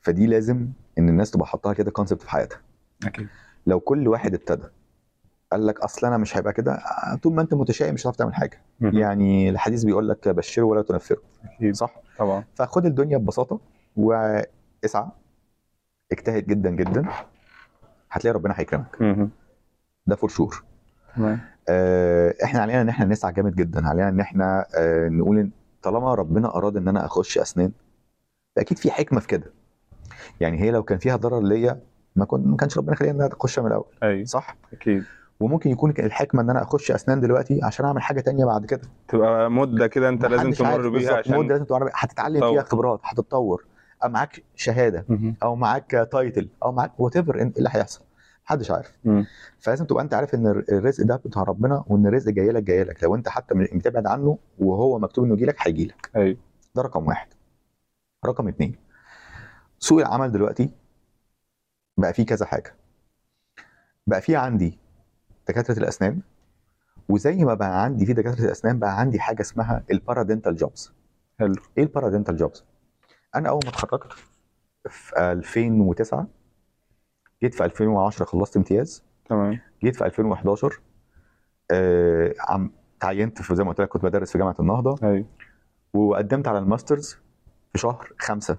فدي 0.00 0.26
لازم 0.26 0.68
إن 0.98 1.08
الناس 1.08 1.30
تبقى 1.30 1.46
حاطها 1.46 1.72
كده 1.72 1.90
concept 1.90 2.22
في 2.22 2.30
حياتها. 2.30 2.60
أكيد. 3.06 3.28
لو 3.66 3.80
كل 3.80 4.08
واحد 4.08 4.34
ابتدى 4.34 4.66
قال 5.52 5.66
لك 5.66 5.80
أصل 5.80 6.06
أنا 6.06 6.16
مش 6.18 6.36
هيبقى 6.36 6.52
كده 6.52 6.78
طول 7.22 7.34
ما 7.34 7.42
أنت 7.42 7.54
متشائم 7.54 7.94
مش 7.94 8.02
هتعرف 8.02 8.16
تعمل 8.16 8.34
حاجة. 8.34 8.62
يعني 8.80 9.50
الحديث 9.50 9.84
بيقول 9.84 10.08
لك 10.08 10.28
بشره 10.28 10.62
ولا 10.62 10.82
تنفره. 10.82 11.22
أكيد. 11.44 11.74
صح؟ 11.74 11.94
طبعا. 12.18 12.44
فخد 12.54 12.86
الدنيا 12.86 13.18
ببساطة 13.18 13.60
واسعى 14.84 15.06
اجتهد 16.12 16.46
جدا 16.46 16.70
جدا. 16.70 17.06
هتلاقي 18.10 18.34
ربنا 18.34 18.54
هيكرمك. 18.56 19.28
ده 20.06 20.16
فور 20.16 20.28
شور 20.30 20.64
آه، 21.68 22.34
إحنا 22.44 22.60
علينا 22.60 22.80
إن 22.80 22.88
إحنا 22.88 23.04
نسعى 23.06 23.32
جامد 23.32 23.54
جدا. 23.54 23.88
علينا 23.88 24.08
إن 24.08 24.20
إحنا 24.20 24.66
آه، 24.76 25.08
نقول 25.08 25.38
إن 25.38 25.50
طالما 25.82 26.14
ربنا 26.14 26.56
أراد 26.56 26.76
إن 26.76 26.88
أنا 26.88 27.06
أخش 27.06 27.38
أسنان 27.38 27.72
فاكيد 28.56 28.78
في 28.78 28.90
حكمة 28.90 29.20
في 29.20 29.26
كده. 29.26 29.52
يعني 30.40 30.60
هي 30.60 30.70
لو 30.70 30.82
كان 30.82 30.98
فيها 30.98 31.16
ضرر 31.16 31.40
ليا 31.40 31.80
ما 32.16 32.24
كنت 32.24 32.46
ما 32.46 32.56
كانش 32.56 32.78
ربنا 32.78 32.96
خلينا 32.96 33.26
نخشها 33.26 33.62
من 33.62 33.68
الأول. 33.68 33.84
أيوه. 34.02 34.24
صح؟ 34.24 34.56
أكيد. 34.72 35.04
وممكن 35.40 35.70
يكون 35.70 35.90
الحكمة 35.90 36.42
إن 36.42 36.50
أنا 36.50 36.62
أخش 36.62 36.90
أسنان 36.90 37.20
دلوقتي 37.20 37.60
عشان 37.62 37.86
أعمل 37.86 38.02
حاجة 38.02 38.20
تانية 38.20 38.44
بعد 38.44 38.66
كده. 38.66 38.82
تبقى 39.08 39.50
مدة 39.50 39.86
كده 39.86 40.08
أنت 40.08 40.24
لازم 40.26 40.50
تمر 40.50 40.88
بيها. 40.88 41.16
عشان 41.16 41.38
مدة 41.38 41.48
لازم 41.48 41.64
تمر 41.64 41.84
بيها. 41.84 41.92
هتتعلم. 41.96 42.40
فيها 42.40 42.62
خبرات 42.62 43.00
هتتطور. 43.02 43.64
معاك 44.04 44.42
شهادة. 44.54 45.04
أو 45.42 45.56
معاك 45.56 46.08
title 46.12 46.48
أو 46.62 46.72
معاك 46.72 47.00
whatever 47.00 47.34
إيه 47.34 47.52
اللي 47.58 47.68
هيحصل. 47.72 48.04
محدش 48.46 48.70
عارف. 48.70 48.98
فلازم 49.58 49.84
تبقى 49.84 50.02
أنت 50.04 50.14
عارف 50.14 50.34
إن 50.34 50.46
الرزق 50.46 51.04
ده 51.04 51.16
بتاع 51.16 51.42
ربنا 51.42 51.84
وإن 51.86 52.06
الرزق 52.06 52.32
جاي 52.32 52.48
لك 52.48 52.62
جاي 52.62 52.84
لك. 52.84 53.02
لو 53.04 53.14
أنت 53.14 53.28
حتى 53.28 53.54
بتبعد 53.54 54.06
عنه 54.06 54.38
وهو 54.58 54.98
مكتوب 54.98 55.24
إنه 55.24 55.34
يجي 55.34 55.44
لك 55.44 55.56
هيجي 55.66 55.84
لك. 55.86 56.10
أيوه. 56.16 56.36
ده 56.74 56.82
رقم 56.82 57.06
واحد. 57.06 57.28
رقم 58.26 58.48
اتنين. 58.48 58.76
سوق 59.78 60.00
العمل 60.00 60.32
دلوقتي 60.32 60.70
بقى 61.96 62.12
فيه 62.12 62.26
كذا 62.26 62.46
حاجة. 62.46 62.74
بقى 64.06 64.20
فيه 64.20 64.38
عندي 64.38 64.78
دكاترة 65.48 65.78
الأسنان 65.78 66.20
وزي 67.08 67.44
ما 67.44 67.54
بقى 67.54 67.84
عندي 67.84 68.06
في 68.06 68.12
دكاترة 68.12 68.44
الأسنان 68.44 68.78
بقى 68.78 69.00
عندي 69.00 69.20
حاجة 69.20 69.40
اسمها 69.40 69.84
ال 69.90 69.96
paradental 69.96 70.56
jobs 70.56 70.92
حلو. 71.38 71.54
إيه 71.78 71.84
ال 71.84 71.89
paradental 71.89 72.36
jobs 72.36 72.64
أنا 73.36 73.48
أول 73.48 73.60
ما 73.64 73.70
اتخرجت 73.70 74.12
في 74.88 75.32
2009 75.32 76.26
جيت 77.42 77.54
في 77.54 77.64
2010 77.64 78.24
خلصت 78.24 78.56
امتياز. 78.56 79.04
تمام. 79.28 79.60
جيت 79.84 79.96
في 79.96 80.06
2011 80.06 80.80
آه 81.70 82.34
عم 82.48 82.70
تعينت 83.00 83.42
في 83.42 83.54
زي 83.54 83.64
ما 83.64 83.70
قلت 83.70 83.80
لك 83.80 83.88
كنت 83.88 84.02
بدرس 84.02 84.32
في 84.32 84.38
جامعة 84.38 84.56
النهضة. 84.60 85.08
أيوه. 85.08 85.26
وقدمت 85.94 86.48
على 86.48 86.58
ال 86.58 86.64
master's 86.64 87.16
في 87.72 87.78
شهر 87.78 88.12
خمسة. 88.18 88.58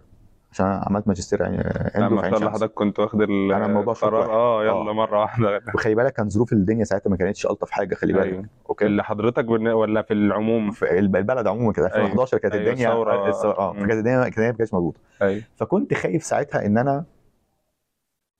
عشان 0.55 0.65
عملت 0.65 1.07
ماجستير 1.07 1.41
يعني 1.41 1.57
endo 1.57 2.15
ما 2.15 2.29
شاء 2.29 2.37
الله 2.39 2.49
حضرتك 2.49 2.73
كنت 2.73 2.99
واخد 2.99 3.21
الموضوع 3.21 3.93
القرار. 3.93 4.31
آه 4.31 4.63
يلا 4.63 4.89
آه. 4.89 4.93
مرة 4.93 5.19
واحدة. 5.19 5.61
وخلي 5.75 5.95
بالك 5.95 6.13
كان 6.13 6.29
ظروف 6.29 6.53
الدنيا 6.53 6.83
ساعتها 6.83 7.09
ما 7.09 7.15
كانتش 7.17 7.45
ألطف 7.45 7.71
حاجة 7.71 7.95
خلي 7.95 8.13
بالك. 8.13 8.25
أيوه 8.25 8.45
okay؟ 8.69 8.85
اللي 8.85 9.03
حضرتك 9.03 9.45
بن- 9.45 9.67
ولا 9.67 10.01
في 10.01 10.13
العموم؟ 10.13 10.71
في 10.71 10.99
الب- 10.99 11.15
البلد 11.15 11.47
عموما 11.47 11.73
كده. 11.73 11.85
2011 11.87 12.37
كانت 12.37 12.53
أيوة، 12.53 12.69
الدنيا. 12.71 12.89
الثورة- 12.89 13.59
آه 13.59 13.73
مم. 13.73 13.79
فكانت 13.79 13.93
الدنيا 13.99 14.23
كانت 14.23 14.33
الدنيا 14.37 14.51
ما 14.51 14.57
كانتش 14.57 14.73
مظبوطة. 14.73 14.99
أيوه. 15.21 15.41
فكنت 15.55 15.93
خايف 15.93 16.23
ساعتها 16.23 16.65
إن 16.65 16.77
أنا 16.77 17.05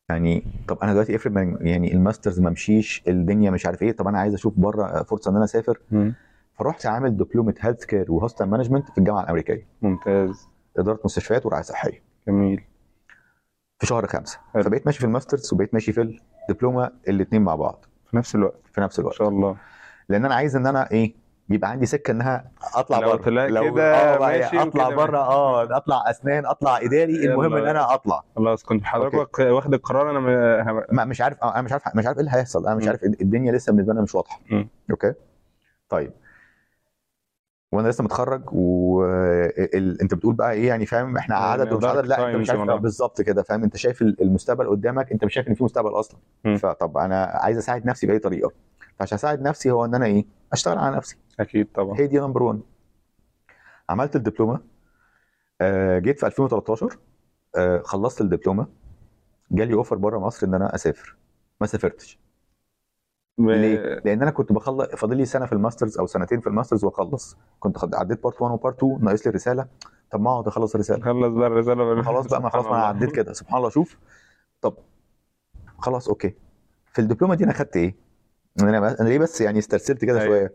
يعني 0.10 0.44
طب 0.68 0.78
أنا 0.84 0.92
دلوقتي 0.94 1.16
افرض 1.16 1.38
يعني 1.62 1.94
ال 1.94 1.99
master's 1.99 2.40
ما 2.40 2.50
مشيش 2.50 3.04
الدنيا 3.08 3.52
مش 3.52 3.66
عارف 3.66 3.82
إيه 3.82 3.92
طب 3.92 4.08
أنا 4.08 4.20
عايز 4.20 4.34
أشوف 4.34 4.54
بره 4.60 5.04
فرصة 5.04 5.32
إن 5.32 5.36
أنا 5.36 5.46
أسافر. 5.46 5.80
فرحت 6.54 6.86
عامل 6.86 7.18
دبلومة 7.18 7.54
health 7.60 7.86
care 7.86 8.12
و 8.12 8.16
hospital 8.16 8.46
management 8.46 8.90
في 8.92 8.98
الجامعة 8.98 9.24
الأمريكية. 9.24 9.68
ممتاز. 9.82 10.48
إدارة 10.78 11.00
مستشفيات 11.06 11.46
ورعاية 11.46 11.64
صحية. 11.64 12.05
جميل. 12.28 12.64
في 13.80 13.86
شهر 13.86 14.08
خمسة. 14.08 14.40
حلو. 14.54 14.64
فبقيت 14.64 14.86
ماشي 14.86 15.00
في 15.00 15.06
ال 15.06 15.11
master's 15.11 15.54
وبقيت 15.54 15.74
ماشي 15.74 15.92
في 15.94 16.20
الدبلومة 16.50 16.92
الاثنين 17.08 17.42
مع 17.42 17.56
بعض. 17.56 17.86
في 18.12 18.18
نفس 18.18 18.36
الوقت 18.36 18.62
في 18.74 18.82
نفس 18.82 19.00
الوقت. 19.00 19.16
شاء 19.16 19.30
الله. 19.30 19.56
لأن 20.10 20.26
أنا 20.26 20.36
عايز 20.36 20.56
إن 20.56 20.68
أنا 20.68 20.92
إيه 20.92 21.16
يبقى 21.50 21.70
عندي 21.70 21.86
سكة 21.86 22.12
إنها 22.12 22.52
أطلع 22.76 23.00
لو 23.00 23.10
بره 23.12 23.16
طلع 23.24 23.48
كده 23.48 23.96
آه 23.96 24.20
ماشي 24.20 24.60
أطلع 24.62 24.90
بره 24.90 25.18
آه 25.18 25.78
أطلع 25.78 26.10
أسنان 26.10 26.46
أطلع 26.46 26.78
إداري 26.78 27.26
المهم. 27.26 27.54
إن 27.56 27.68
أنا 27.68 27.94
أطلع. 27.94 28.24
خلاص 28.36 28.64
كنت 28.64 28.84
حضرتك. 28.84 29.40
واخد 29.40 29.74
القرار 29.74 30.12
أنا 30.12 30.20
م- 30.20 30.84
ما 30.96 31.06
مش 31.06 31.22
عارف 31.22 31.38
أنا 31.44 31.62
مش 31.62 31.72
عارف 31.72 31.84
مش 31.96 32.06
عارف 32.06 32.18
إيه 32.18 32.26
اللي 32.26 32.38
هيحصل. 32.38 32.68
أنا 32.68 32.76
مش. 32.76 32.88
عارف 32.88 33.04
الدنيا 33.04 33.52
لسه 33.52 33.72
بالنسبة 33.72 33.94
لنا 33.94 34.02
مش 34.02 34.16
واضحة. 34.16 34.40
okay؟ 34.92 35.14
طيب. 35.90 36.14
وأنا 37.72 37.88
لسه 37.88 38.04
متخرج 38.04 38.44
وانت 38.54 40.14
بتقول 40.14 40.36
بقى 40.36 40.52
إيه 40.52 40.68
يعني 40.68 40.86
فاهم؟ 40.86 41.18
إحنا 41.18 41.36
يعني 41.36 41.48
عدد 41.48 41.74
ومش 41.74 41.86
عدد 41.86 42.06
لا 42.06 42.28
انت 42.30 42.36
مش 42.36 42.50
عارف. 42.50 42.82
بالظبط 42.82 43.22
كده 43.22 43.44
فاهم؟ 43.44 43.64
انت 43.64 43.78
شايف 43.78 44.02
المستقبل 44.02 44.68
قدامك 44.70 45.12
انت 45.12 45.26
مش 45.26 45.34
شايف 45.34 45.48
ان 45.48 45.54
في 45.54 45.64
مستقبل 45.64 45.90
أصلا. 46.00 46.20
مم. 46.46 46.58
فطب 46.58 46.98
أنا 46.98 47.24
عايز 47.26 47.58
اساعد 47.58 47.86
نفسي 47.86 48.08
بأي 48.08 48.20
طريقة. 48.20 48.52
فعشان 49.00 49.16
اساعد 49.16 49.42
نفسي 49.42 49.72
هو 49.72 49.86
ان 49.86 49.96
أنا 49.96 50.06
إيه؟ 50.06 50.26
اشتغل 50.54 50.78
على 50.78 50.96
نفسي. 50.96 51.18
أكيد 51.40 51.68
طبعا. 51.76 52.00
هي 52.00 52.08
دي 52.08 52.20
number 52.20 52.44
1 52.44 52.60
عملت 53.90 54.16
الدبلومة 54.16 54.60
آه، 55.62 56.00
جيت 56.00 56.20
في 56.20 56.26
2013 56.26 56.98
آه، 57.56 57.82
خلصت 57.86 58.22
الدبلومة 58.22 58.68
جالي 59.52 59.74
offer 59.74 59.96
بره 59.96 60.20
مصر 60.20 60.48
إن 60.48 60.54
أنا 60.54 60.76
أسافر. 60.76 61.16
ما 61.62 61.68
سافرتش. 61.68 62.20
ب- 63.38 63.50
ليه؟ 63.50 64.02
لأن 64.06 64.22
أنا 64.22 64.32
كنت 64.32 64.52
بخلص 64.52 64.88
فاضل 64.90 65.18
لي 65.18 65.26
سنة 65.26 65.46
في 65.46 65.54
ال 65.54 65.59
masters 65.59 65.98
أو 65.98 66.06
سنتين 66.06 66.40
في 66.40 66.48
ال 66.48 66.53
masters 66.53 66.86
وأخلص 66.86 67.38
كنت. 67.60 67.96
عديت 67.96 68.24
part 68.24 68.42
1 68.42 68.54
و 68.54 68.59
part 68.59 68.78
2 68.84 68.98
ناقص 69.02 69.28
لي 69.28 69.32
رسالة 69.34 69.68
طب 70.12 70.22
ما 70.22 70.32
أقعد 70.32 70.48
أخلص 70.48 70.76
الرساله 70.76 71.04
خلص 71.06 71.34
بقى 71.34 71.48
الرسالة 71.48 72.02
خلاص 72.02 72.28
بقى 72.28 72.42
ما 72.42 72.50
خلاص 72.50 72.66
ما 72.66 72.76
أنا. 72.76 72.86
عديت 72.86 73.12
كده 73.12 73.34
سبحان 73.34 73.58
الله 73.58 73.70
شوف 73.70 73.98
طب 74.62 74.78
خلاص 75.78 76.08
okay 76.10 76.34
في 76.94 77.00
الدبلومة 77.02 77.36
دي 77.36 77.44
أنا 77.44 77.54
خدت 77.54 77.78
إيه؟ 77.78 77.96
أنا 78.62 78.80
بس- 78.80 79.00
أنا 79.00 79.10
ليه 79.10 79.20
بس 79.20 79.42
يعني 79.42 79.60
استرسلت 79.60 80.06
كده 80.06 80.22
أيوة. 80.22 80.28
شوية 80.38 80.54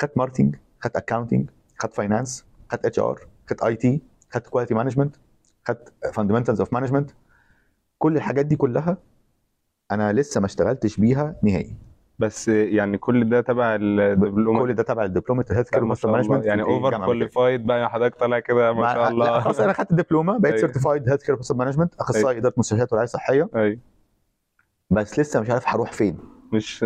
خدت 0.00 0.18
marketing 0.18 0.56
خدت 0.80 0.96
accounting 0.96 1.50
خدت 1.78 1.94
finance 1.94 2.44
خدت 2.70 2.86
HR 2.86 3.20
خدت 3.50 3.62
IT 3.62 4.02
خدت 4.30 4.46
quality 4.48 4.74
management 4.74 5.16
خدت 5.64 5.92
fundamentals 6.14 6.60
of 6.60 6.72
management 6.72 7.10
كل 7.98 8.16
الحاجات 8.16 8.46
دي 8.46 8.56
كلها 8.56 8.98
أنا 9.92 10.12
لسه 10.12 10.40
ما 10.40 10.46
اشتغلتش 10.46 10.96
بيها 10.96 11.36
نهائي. 11.42 11.74
بس 12.18 12.48
يعني 12.48 12.98
كل 12.98 13.28
ده 13.28 13.40
تبع 13.40 13.74
الدبلومه 13.80 14.60
كل 14.60 14.74
ده 14.74 14.82
تبع 14.82 15.04
الدبلومه 15.04 15.44
ال 15.50 15.70
healthcare 15.70 15.80
ما 15.80 15.88
master. 15.88 16.10
management 16.10 16.44
يعني 16.44 16.62
overqualified 16.62 17.66
بقى 17.66 17.90
حضرتك 17.90 18.14
طالع 18.14 18.38
كده 18.38 18.72
ما 18.72 18.94
شاء 18.94 19.08
الله. 19.08 19.40
خلاص 19.40 19.60
أنا 19.60 19.72
خدت 19.72 19.90
الدبلومه 19.90 20.38
بقيت. 20.38 20.58
certified 20.58 21.08
healthcare 21.08 21.36
master 21.36 21.54
management 21.54 21.94
أخصائي 21.94 22.38
إدارة 22.38 22.54
مستشفيات 22.56 22.92
ورعايه 22.92 23.06
صحيه 23.06 23.48
أيوه. 23.56 23.78
بس 24.90 25.18
لسه 25.18 25.40
مش 25.40 25.50
عارف 25.50 25.68
هروح 25.68 25.92
فين. 25.92 26.18
مش 26.52 26.84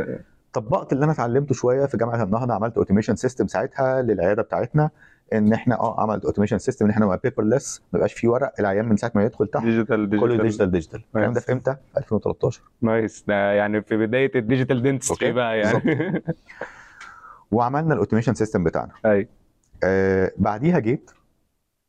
طبقت 0.52 0.92
اللي 0.92 1.04
أنا 1.04 1.12
اتعلمته 1.12 1.54
شوية 1.54 1.86
في 1.86 1.96
جامعة 1.96 2.22
النهضة 2.22 2.54
عملت 2.54 2.76
automation 2.76 3.16
system 3.16 3.46
ساعتها 3.46 4.02
للعيادة 4.02 4.42
بتاعتنا. 4.42 4.90
إن 5.32 5.52
إحنا 5.52 5.80
آه 5.80 6.00
عملت 6.02 6.24
automation 6.24 6.58
system 6.58 6.84
إن 6.84 6.90
إحنا 6.90 7.04
نبقى 7.04 7.20
paperless 7.24 7.82
ما 7.92 7.96
يبقاش 7.96 8.12
فيه 8.12 8.28
ورق 8.28 8.52
العيان 8.60 8.88
من 8.88 8.96
ساعة 8.96 9.12
ما 9.14 9.24
يدخل 9.24 9.46
تحت. 9.46 9.64
digital 9.64 10.20
كله 10.20 10.36
digital 10.36 10.42
digital 10.42 10.70
digital 10.70 11.00
الكلام 11.08 11.32
ده 11.32 11.40
في 11.40 11.52
إمتى؟ 11.52 11.76
في 11.92 11.98
2013 11.98 12.62
nice 12.82 13.24
ده 13.28 13.52
يعني 13.52 13.82
في 13.82 13.96
بداية 13.96 14.30
ال 14.34 14.40
digital 14.40 14.82
dentistry 14.82 15.26
okay. 15.28 15.32
بقى 15.32 15.58
يعني؟ 15.58 16.22
وعملنا 17.52 17.94
ال 17.94 17.98
automation 17.98 18.34
system 18.34 18.64
بتاعنا. 18.64 18.92
أيوه 19.04 19.26
آه 19.84 20.32
بعديها 20.38 20.78
جيت 20.78 21.10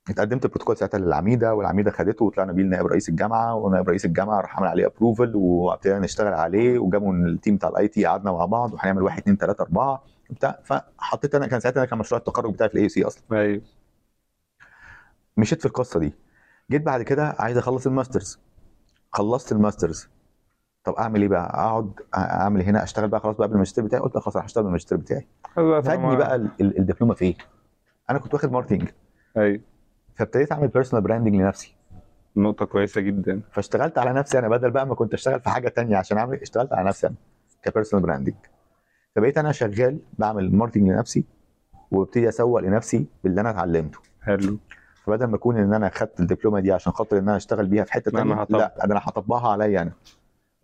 اتقدمت 0.10 0.48
بروتوكول 0.48 0.78
ساعتها 0.78 0.98
للعميدة 0.98 1.56
والعميدة 1.56 1.92
خدته 1.92 2.26
وطلعنا 2.26 2.52
بيه 2.52 2.64
لنائب 2.64 2.88
رئيس 2.88 3.10
الجامعة 3.10 3.56
ونائب 3.56 3.90
رئيس 3.90 4.06
الجامعة 4.06 4.42
راح 4.42 4.58
عمل 4.58 4.68
عليه 4.68 4.86
approval 4.86 5.32
وابتدينا 5.36 6.00
نشتغل 6.00 6.34
عليه 6.34 6.80
وجابوا 6.80 7.14
ال 7.14 7.22
team 7.22 7.56
بتاع 7.56 7.70
ال 7.70 7.88
IT 7.88 8.06
قعدنا 8.06 8.32
مع 8.32 8.46
بعض 8.46 8.74
وهنعمل 8.74 9.02
واحد 9.04 9.22
اثنين 9.22 9.38
ثلاثة 9.38 9.64
أربعة. 9.64 10.04
وبتاع 10.32 10.60
فحطيت 10.64 11.36
أنا 11.36 11.48
كان 11.48 11.60
ساعتها 11.60 11.86
كان 11.86 12.00
مشروع 12.00 12.20
التخرج 12.20 12.54
بتاعي 12.54 12.70
في 12.70 12.76
ال 12.76 12.90
AUC 12.90 13.04
أصلا. 13.04 13.24
أيوه. 13.32 13.62
مشيت 15.38 15.60
في 15.60 15.66
القصة 15.66 16.00
دي. 16.00 16.14
جيت 16.72 16.82
بعد 16.82 17.02
كده 17.02 17.36
عايز 17.40 17.58
أخلص 17.58 17.88
ال 17.88 17.94
masters. 17.94 18.40
خلصت 19.12 19.52
ال 19.52 19.58
masters. 19.58 20.10
طب 20.84 20.94
أعمل 20.94 21.22
إيه 21.22 21.28
بقى؟ 21.30 21.50
أقعد 21.54 21.92
أعمل 22.16 22.62
هنا 22.62 22.84
أشتغل 22.84 23.08
بقى 23.08 23.20
خلاص 23.20 23.36
بقى 23.36 23.48
بالماجستير 23.48 23.84
بتاعي. 23.84 24.02
قلت 24.02 24.16
لا 24.16 24.22
خلاص 24.22 24.36
أنا 24.36 24.46
هشتغل 24.46 24.64
بالماجستير 24.64 24.98
بتاعي. 24.98 25.28
فادني 25.56 26.16
بقى 26.16 26.36
ال- 26.36 26.52
ال- 26.62 26.78
الدبلومة 26.80 27.14
في 27.14 27.26
إيه 27.26 27.36
أنا 28.10 28.20
كنت 28.20 28.34
واخد 28.34 28.52
marketing 28.52 28.90
أيوه. 29.38 29.62
فابتديت 30.16 30.52
أعمل 30.52 30.68
personal 30.68 31.04
branding 31.04 31.36
لنفسي. 31.36 31.76
نقطة 32.36 32.66
كويسة 32.66 33.02
جدا. 33.02 33.42
فاشتغلت 33.52 33.98
على 33.98 34.14
نفسي 34.14 34.40
أنا 34.40 34.48
بدل 34.50 34.72
بقى 34.72 34.88
ما 34.88 34.96
كنت 34.96 35.14
أشتغل 35.14 35.40
في 35.42 35.50
حاجة 35.50 35.70
تانية 35.70 35.98
عشان 35.98 36.18
أعمل 36.18 36.42
اشتغلت 36.42 36.74
على 36.74 36.88
نفسي 36.88 37.08
أنا 37.08 37.16
ك 37.64 37.69
personal 37.69 38.06
branding 38.06 38.36
فبقيت 39.16 39.38
أنا 39.38 39.52
شغال 39.52 40.00
بعمل 40.20 40.56
marketing 40.56 40.90
لنفسي 40.90 41.26
وابتدي 41.92 42.30
أسوق 42.30 42.60
لنفسي 42.60 43.06
باللي 43.24 43.42
أنا 43.42 43.50
اتعلمته 43.50 44.00
حلو 44.22 44.58
فبدل 45.04 45.26
ما 45.26 45.36
أكون 45.36 45.58
إن 45.58 45.74
أنا 45.74 45.90
خدت 45.90 46.20
الدبلومة 46.20 46.60
دي 46.60 46.72
عشان 46.72 46.92
خاطر 46.94 47.18
إن 47.18 47.28
أنا 47.28 47.38
أشتغل 47.38 47.68
بيها 47.68 47.84
في 47.84 47.94
حتة 47.94 48.22
هطبق. 48.22 48.58
لا 48.58 48.86
أنا 48.86 49.00
هطبقها 49.04 49.52
عليا 49.52 49.82
أنا 49.82 49.92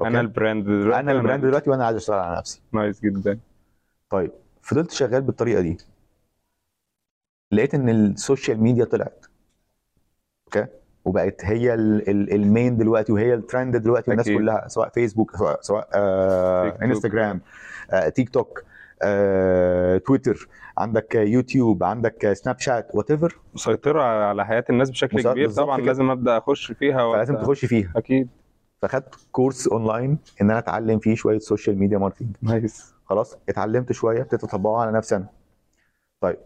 okay؟ 0.01 0.09
أنا 0.11 0.19
ال 0.19 0.27
brand 0.27 0.65
دلوقتي 0.65 0.99
أنا 0.99 1.11
ال 1.11 1.17
brand 1.17 1.45
دلوقتي 1.45 1.69
وأنا 1.69 1.85
عايز 1.85 1.97
أشتغل 1.97 2.19
على 2.19 2.37
نفسي 2.37 2.61
nice 2.71 3.01
جدا 3.01 3.39
طيب 4.09 4.31
فضلت 4.61 4.91
شغال 4.91 5.21
بالطريقة 5.21 5.61
دي 5.61 5.77
لقيت 7.51 7.75
إن 7.75 7.89
ال 7.89 8.00
social 8.00 8.61
media 8.63 8.85
طلعت 8.85 9.25
okay 10.47 10.67
وبقت 11.05 11.45
هي 11.45 11.73
ال- 11.73 12.09
ال- 12.09 12.33
ال 12.33 12.42
main 12.42 12.77
دلوقتي 12.77 13.11
وهي 13.11 13.33
الترند 13.33 13.77
دلوقتي 13.77 14.09
والناس 14.11 14.27
أكيد. 14.27 14.37
كلها 14.39 14.67
سواء 14.67 14.89
فيسبوك 14.89 15.35
سواء 15.35 15.61
سواء 15.61 15.89
آه. 15.93 16.77
انستجرام 16.83 17.41
تيك 18.15 18.29
توك 18.29 18.63
تويتر 20.05 20.47
عندك 20.77 21.15
يوتيوب 21.15 21.83
عندك 21.83 22.33
سناب 22.33 22.59
شات 22.59 22.87
what 22.93 23.11
ever 23.11 23.39
مسيطرة 23.53 24.01
على 24.03 24.45
حياة 24.45 24.65
الناس 24.69 24.89
بشكل 24.89 25.21
كبير. 25.21 25.49
طبعا 25.49 25.77
كده. 25.77 25.85
لازم 25.85 26.09
أبدأ 26.11 26.37
أخش 26.37 26.71
فيها 26.71 27.03
وقت- 27.03 27.15
فلازم 27.17 27.35
تخش 27.35 27.65
فيها. 27.65 27.93
أكيد. 27.95 28.27
فخدت 28.81 29.15
course 29.31 29.67
online 29.67 30.17
إن 30.41 30.49
أنا 30.49 30.59
أتعلم 30.59 30.99
فيه 30.99 31.15
شوية 31.15 31.39
social 31.39 31.77
media 31.79 31.97
marketing 31.97 32.35
nice. 32.41 32.93
خلاص 33.05 33.37
اتعلمت 33.49 33.91
شوية 33.91 34.21
ابتديت 34.21 34.43
اطبقه 34.43 34.81
على 34.81 34.91
نفسي 34.91 35.15
أنا 35.15 35.27
طيب 36.21 36.37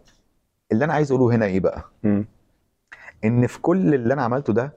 اللي 0.72 0.84
أنا 0.84 0.92
عايز 0.92 1.12
أقوله 1.12 1.36
هنا 1.36 1.46
إيه 1.46 1.60
بقى؟ 1.60 1.84
مم. 2.02 2.24
إن 3.24 3.46
في 3.46 3.60
كل 3.60 3.94
اللي 3.94 4.14
أنا 4.14 4.22
عملته 4.22 4.52
ده 4.52 4.72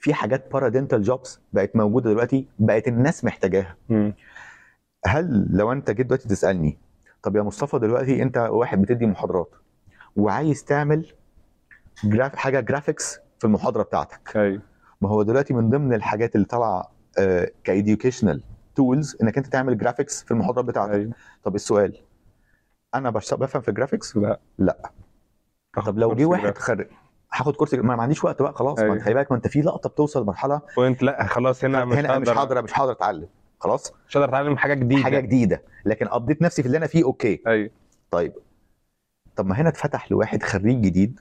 في 0.00 0.14
حاجات 0.14 0.52
paradental 0.52 1.02
jobs 1.02 1.40
بقت 1.52 1.76
موجودة 1.76 2.10
دلوقتي 2.10 2.46
بقت 2.58 2.88
الناس 2.88 3.24
محتاجاها. 3.24 3.76
مم. 3.88 4.14
هل 5.06 5.46
لو 5.50 5.72
انت 5.72 5.90
جيت 5.90 6.06
دلوقتي 6.06 6.28
تسألني 6.28 6.78
طب 7.22 7.36
يا 7.36 7.42
مصطفى 7.42 7.78
دلوقتي 7.78 8.22
انت 8.22 8.38
واحد 8.38 8.82
بتدي 8.82 9.06
محاضرات 9.06 9.50
وعايز 10.16 10.64
تعمل 10.64 11.12
graph 12.04 12.36
حاجة 12.36 12.60
graphics 12.60 13.18
في 13.38 13.44
المحاضرة 13.44 13.82
بتاعتك. 13.82 14.36
أيوه 14.36 14.62
ما 15.00 15.08
هو 15.08 15.22
دلوقتي 15.22 15.54
من 15.54 15.70
ضمن 15.70 15.94
الحاجات 15.94 16.34
اللي 16.34 16.46
طالعة 16.46 16.92
ك 17.64 17.70
educational 17.70 18.42
tools 18.74 19.16
إنك 19.22 19.38
انت 19.38 19.46
تعمل 19.46 19.78
graphics 19.78 20.24
في 20.24 20.30
المحاضرات 20.30 20.64
بتاعتك. 20.64 20.92
أيوه 20.94 21.12
طب 21.44 21.54
السؤال 21.54 21.96
أنا 22.94 23.10
بفهم 23.10 23.62
في 23.62 23.68
ال 23.68 23.73
graphics 23.73 24.16
لا. 24.16 24.40
لا. 24.58 24.90
طب 25.86 25.98
لو 25.98 26.14
جه 26.14 26.24
واحد 26.24 26.58
خرج 26.58 26.86
هاخد 27.32 27.56
course 27.56 27.74
ما 27.74 27.96
ما 27.96 28.02
عنديش 28.02 28.24
وقت 28.24 28.42
بقى 28.42 28.52
خلاص. 28.52 28.78
ما 28.78 28.84
أيوة. 28.84 28.94
انت 28.94 29.02
خلي 29.02 29.14
بالك 29.14 29.30
ما 29.30 29.36
انت 29.36 29.48
في 29.48 29.60
لقطة 29.60 29.88
بتوصل 29.88 30.22
لمرحله 30.22 30.60
point 30.76 31.02
لا 31.02 31.26
خلاص 31.26 31.64
هنا 31.64 31.84
مش 31.84 31.96
هنا 31.96 32.18
مش 32.18 32.28
هقدر 32.28 32.62
مش 32.62 32.78
هقدر 32.78 32.92
اتعلم. 32.92 33.28
خلاص؟ 33.60 33.92
مش 34.08 34.16
هقدر 34.16 34.28
أتعلم 34.28 34.56
حاجة 34.56 34.74
جديدة. 34.74 35.02
حاجة 35.02 35.20
جديدة. 35.20 35.62
لكن 35.84 36.06
update 36.08 36.42
نفسي 36.42 36.62
في 36.62 36.66
اللي 36.66 36.78
أنا 36.78 36.86
فيه 36.86 37.04
okay. 37.04 37.42
أيوه. 37.46 37.70
طيب. 38.10 38.32
طب 39.36 39.46
ما 39.46 39.60
هنا 39.60 39.68
اتفتح 39.68 40.12
لواحد 40.12 40.42
خريج 40.42 40.80
جديد 40.80 41.20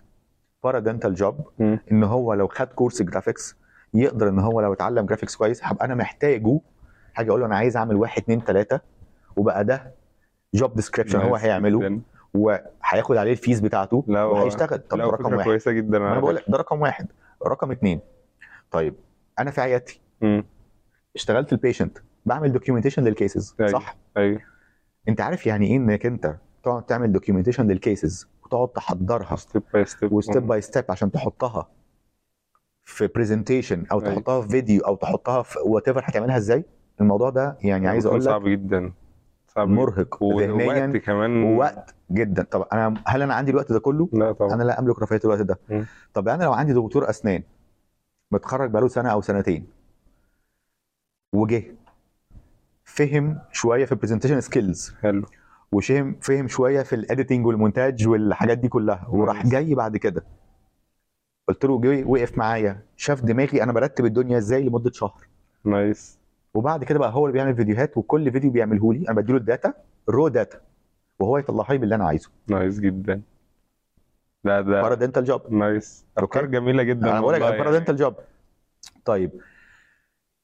paradental 0.64 1.16
job. 1.16 1.50
إن 1.92 2.04
هو 2.04 2.34
لو 2.34 2.48
خد 2.48 2.68
course 2.68 3.02
graphics 3.02 3.56
يقدر 3.94 4.30
إن 4.30 4.40
هو 4.40 4.62
لو 4.62 4.74
اتعلم 4.74 5.06
graphics 5.06 5.36
كويس 5.36 5.60
هبقى 5.64 5.86
أنا 5.86 5.96
محتاجه. 5.96 6.60
حاجة 7.14 7.30
أقول 7.30 7.40
له 7.40 7.46
أنا 7.46 7.56
عايز 7.56 7.78
أعمل 7.78 7.96
واحد 7.96 8.22
اتنين 8.22 8.44
تلاتة 8.44 8.80
وبقى 9.38 9.66
ده 9.66 9.94
job 10.54 10.76
description 10.76 11.20
هو 11.20 11.36
هيعمله. 11.36 12.02
وهياخد 12.34 13.18
عليه 13.18 13.32
ال 13.32 13.37
fees 13.37 13.60
بتاعته 13.60 14.04
وهيشتغل. 14.08 14.80
طب 14.80 14.98
لا 14.98 15.06
ده 15.06 15.12
رقم 15.12 15.34
واحد. 15.34 15.46
كويسة 15.46 15.72
جدا 15.72 15.98
أنا 15.98 16.20
بقول 16.20 16.36
لك 16.36 16.44
ده 16.48 16.58
رقم 16.58 16.82
واحد. 16.82 17.08
رقم 17.48 17.72
اتنين. 17.72 18.00
طيب 18.72 18.96
أنا 19.40 19.52
في 19.52 19.62
عيادتي. 19.62 20.02
اشتغلت 21.16 21.54
ال 21.54 21.59
patient 21.59 21.98
بعمل 22.28 22.52
documentation 22.52 23.04
لل 23.04 23.19
cases 23.19 23.56
أيوة. 23.60 23.72
صح؟ 23.72 23.98
أيوه. 24.18 24.42
أنت 25.10 25.22
عارف 25.22 25.48
يعني 25.48 25.68
إيه 25.68 25.78
إنك 25.78 26.06
أنت 26.06 26.36
تقعد 26.64 26.86
تعمل 26.86 27.12
documentation 27.12 27.68
لل 27.68 27.85
cases 27.85 28.28
وتقعد 28.44 28.68
تحضرها 28.68 29.36
step 29.36 29.64
by 29.74 29.86
step 29.86 30.12
و 30.12 30.19
step 30.19 30.48
by 30.48 30.62
step 30.62 30.86
عشان 30.90 31.12
تحطها 31.12 31.70
في 32.86 33.08
presentation 33.08 33.86
أو 33.92 34.02
أيوة. 34.02 34.14
تحطها 34.14 34.42
في 34.42 34.48
فيديو 34.48 34.82
أو 34.82 34.96
تحطها 34.96 35.42
في 35.42 35.60
whatever 35.60 36.02
هتعملها 36.06 36.38
إزاي. 36.38 36.66
الموضوع 37.02 37.30
ده 37.30 37.58
يعني 37.62 37.88
عايز 37.88 38.06
أقول 38.06 38.20
لك 38.20 38.26
صعب 38.26 38.48
جدا. 38.48 38.94
صعب. 39.48 39.68
مرهق 39.68 40.24
ووقت 40.24 40.50
ذهنيا 40.50 40.98
كمان. 41.00 41.44
ووقت 41.44 41.96
جدا. 42.12 42.44
طب 42.44 42.68
أنا 42.74 42.94
هل 43.08 43.22
أنا 43.22 43.34
عندي 43.34 43.52
الوقت 43.52 43.72
ده 43.72 43.80
كله؟ 43.80 44.10
لا 44.14 44.32
طبعا. 44.32 44.54
أنا 44.54 44.64
لا 44.64 44.80
أملك 44.80 45.02
رفاهية 45.02 45.22
الوقت 45.26 45.42
ده. 45.42 45.60
مم. 45.70 45.86
طب 46.14 46.28
أنا 46.28 46.44
لو 46.44 46.54
عندي 46.54 46.74
دكتور 46.74 47.10
أسنان 47.10 47.44
متخرج 48.32 48.70
بقاله 48.70 48.88
سنة 48.88 49.10
أو 49.10 49.22
سنتين 49.22 49.68
وجه 51.34 51.64
فهم 52.88 53.40
شوية 53.52 53.86
في 53.86 53.92
ال 53.92 53.95
presentation 53.95 54.42
skills 54.42 54.94
حلو. 55.02 55.26
وفهم 55.72 56.20
فهم 56.22 56.48
شوية 56.48 56.82
في 56.82 56.96
ال 56.96 57.02
editing 57.02 57.46
والمونتاج 57.46 58.08
والحاجات 58.08 58.58
دي 58.58 58.68
كلها. 58.68 59.08
وراح. 59.10 59.48
جاي 59.48 59.76
بعد 59.76 59.98
كده. 59.98 60.24
قلت 61.48 61.66
له 61.66 61.82
جه 61.82 62.04
وقف 62.06 62.38
معايا. 62.38 62.84
شاف 62.96 63.22
دماغي 63.22 63.64
أنا 63.64 63.74
برتب 63.74 64.06
الدنيا 64.06 64.38
إزاي 64.38 64.64
لمدة 64.64 64.92
شهر. 64.92 65.28
nice. 65.64 66.18
وبعد 66.54 66.84
كده 66.84 67.00
بقى 67.00 67.14
هو 67.14 67.26
اللي 67.26 67.34
بيعمل 67.34 67.56
فيديوهات 67.56 67.98
وكل 67.98 68.32
فيديو 68.32 68.52
بيعمله 68.52 68.94
لي 68.94 69.10
أنا 69.10 69.22
بديله 69.22 69.38
ال 69.38 69.45
data 69.45 69.74
ال 70.10 70.14
raw 70.14 70.28
data 70.28 70.62
وهو 71.20 71.38
يطلعها 71.38 71.72
لي 71.74 71.78
باللي 71.78 71.96
أنا 71.96 72.06
عايزه. 72.06 72.30
nice 72.48 72.80
جدا. 72.80 73.22
ده 74.44 74.62
paradental 74.62 75.24
job 75.24 75.54
nice. 75.54 76.06
أفكار. 76.18 76.46
جميلة 76.46 76.84
جدا 76.84 77.12
أنا 77.12 77.22
بقول 77.22 77.34
لك 77.34 77.42
والله. 77.42 77.58
para 77.58 77.66
يعني. 77.66 77.80
dental 77.80 77.96
job 77.96 78.16
طيب 79.06 79.32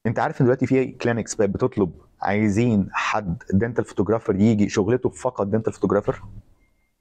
أنت 0.06 0.18
عارف 0.18 0.40
إن 0.40 0.46
دلوقتي 0.46 0.66
في 0.66 0.86
clinics 0.86 1.34
بقت 1.34 1.50
بتطلب 1.50 1.92
عايزين 2.22 2.88
حد 2.92 3.42
dental 3.52 3.84
photographer 3.84 4.34
يجي 4.34 4.68
شغلته 4.68 5.08
فقط 5.08 5.46
dental 5.46 5.72
photographer 5.72 6.22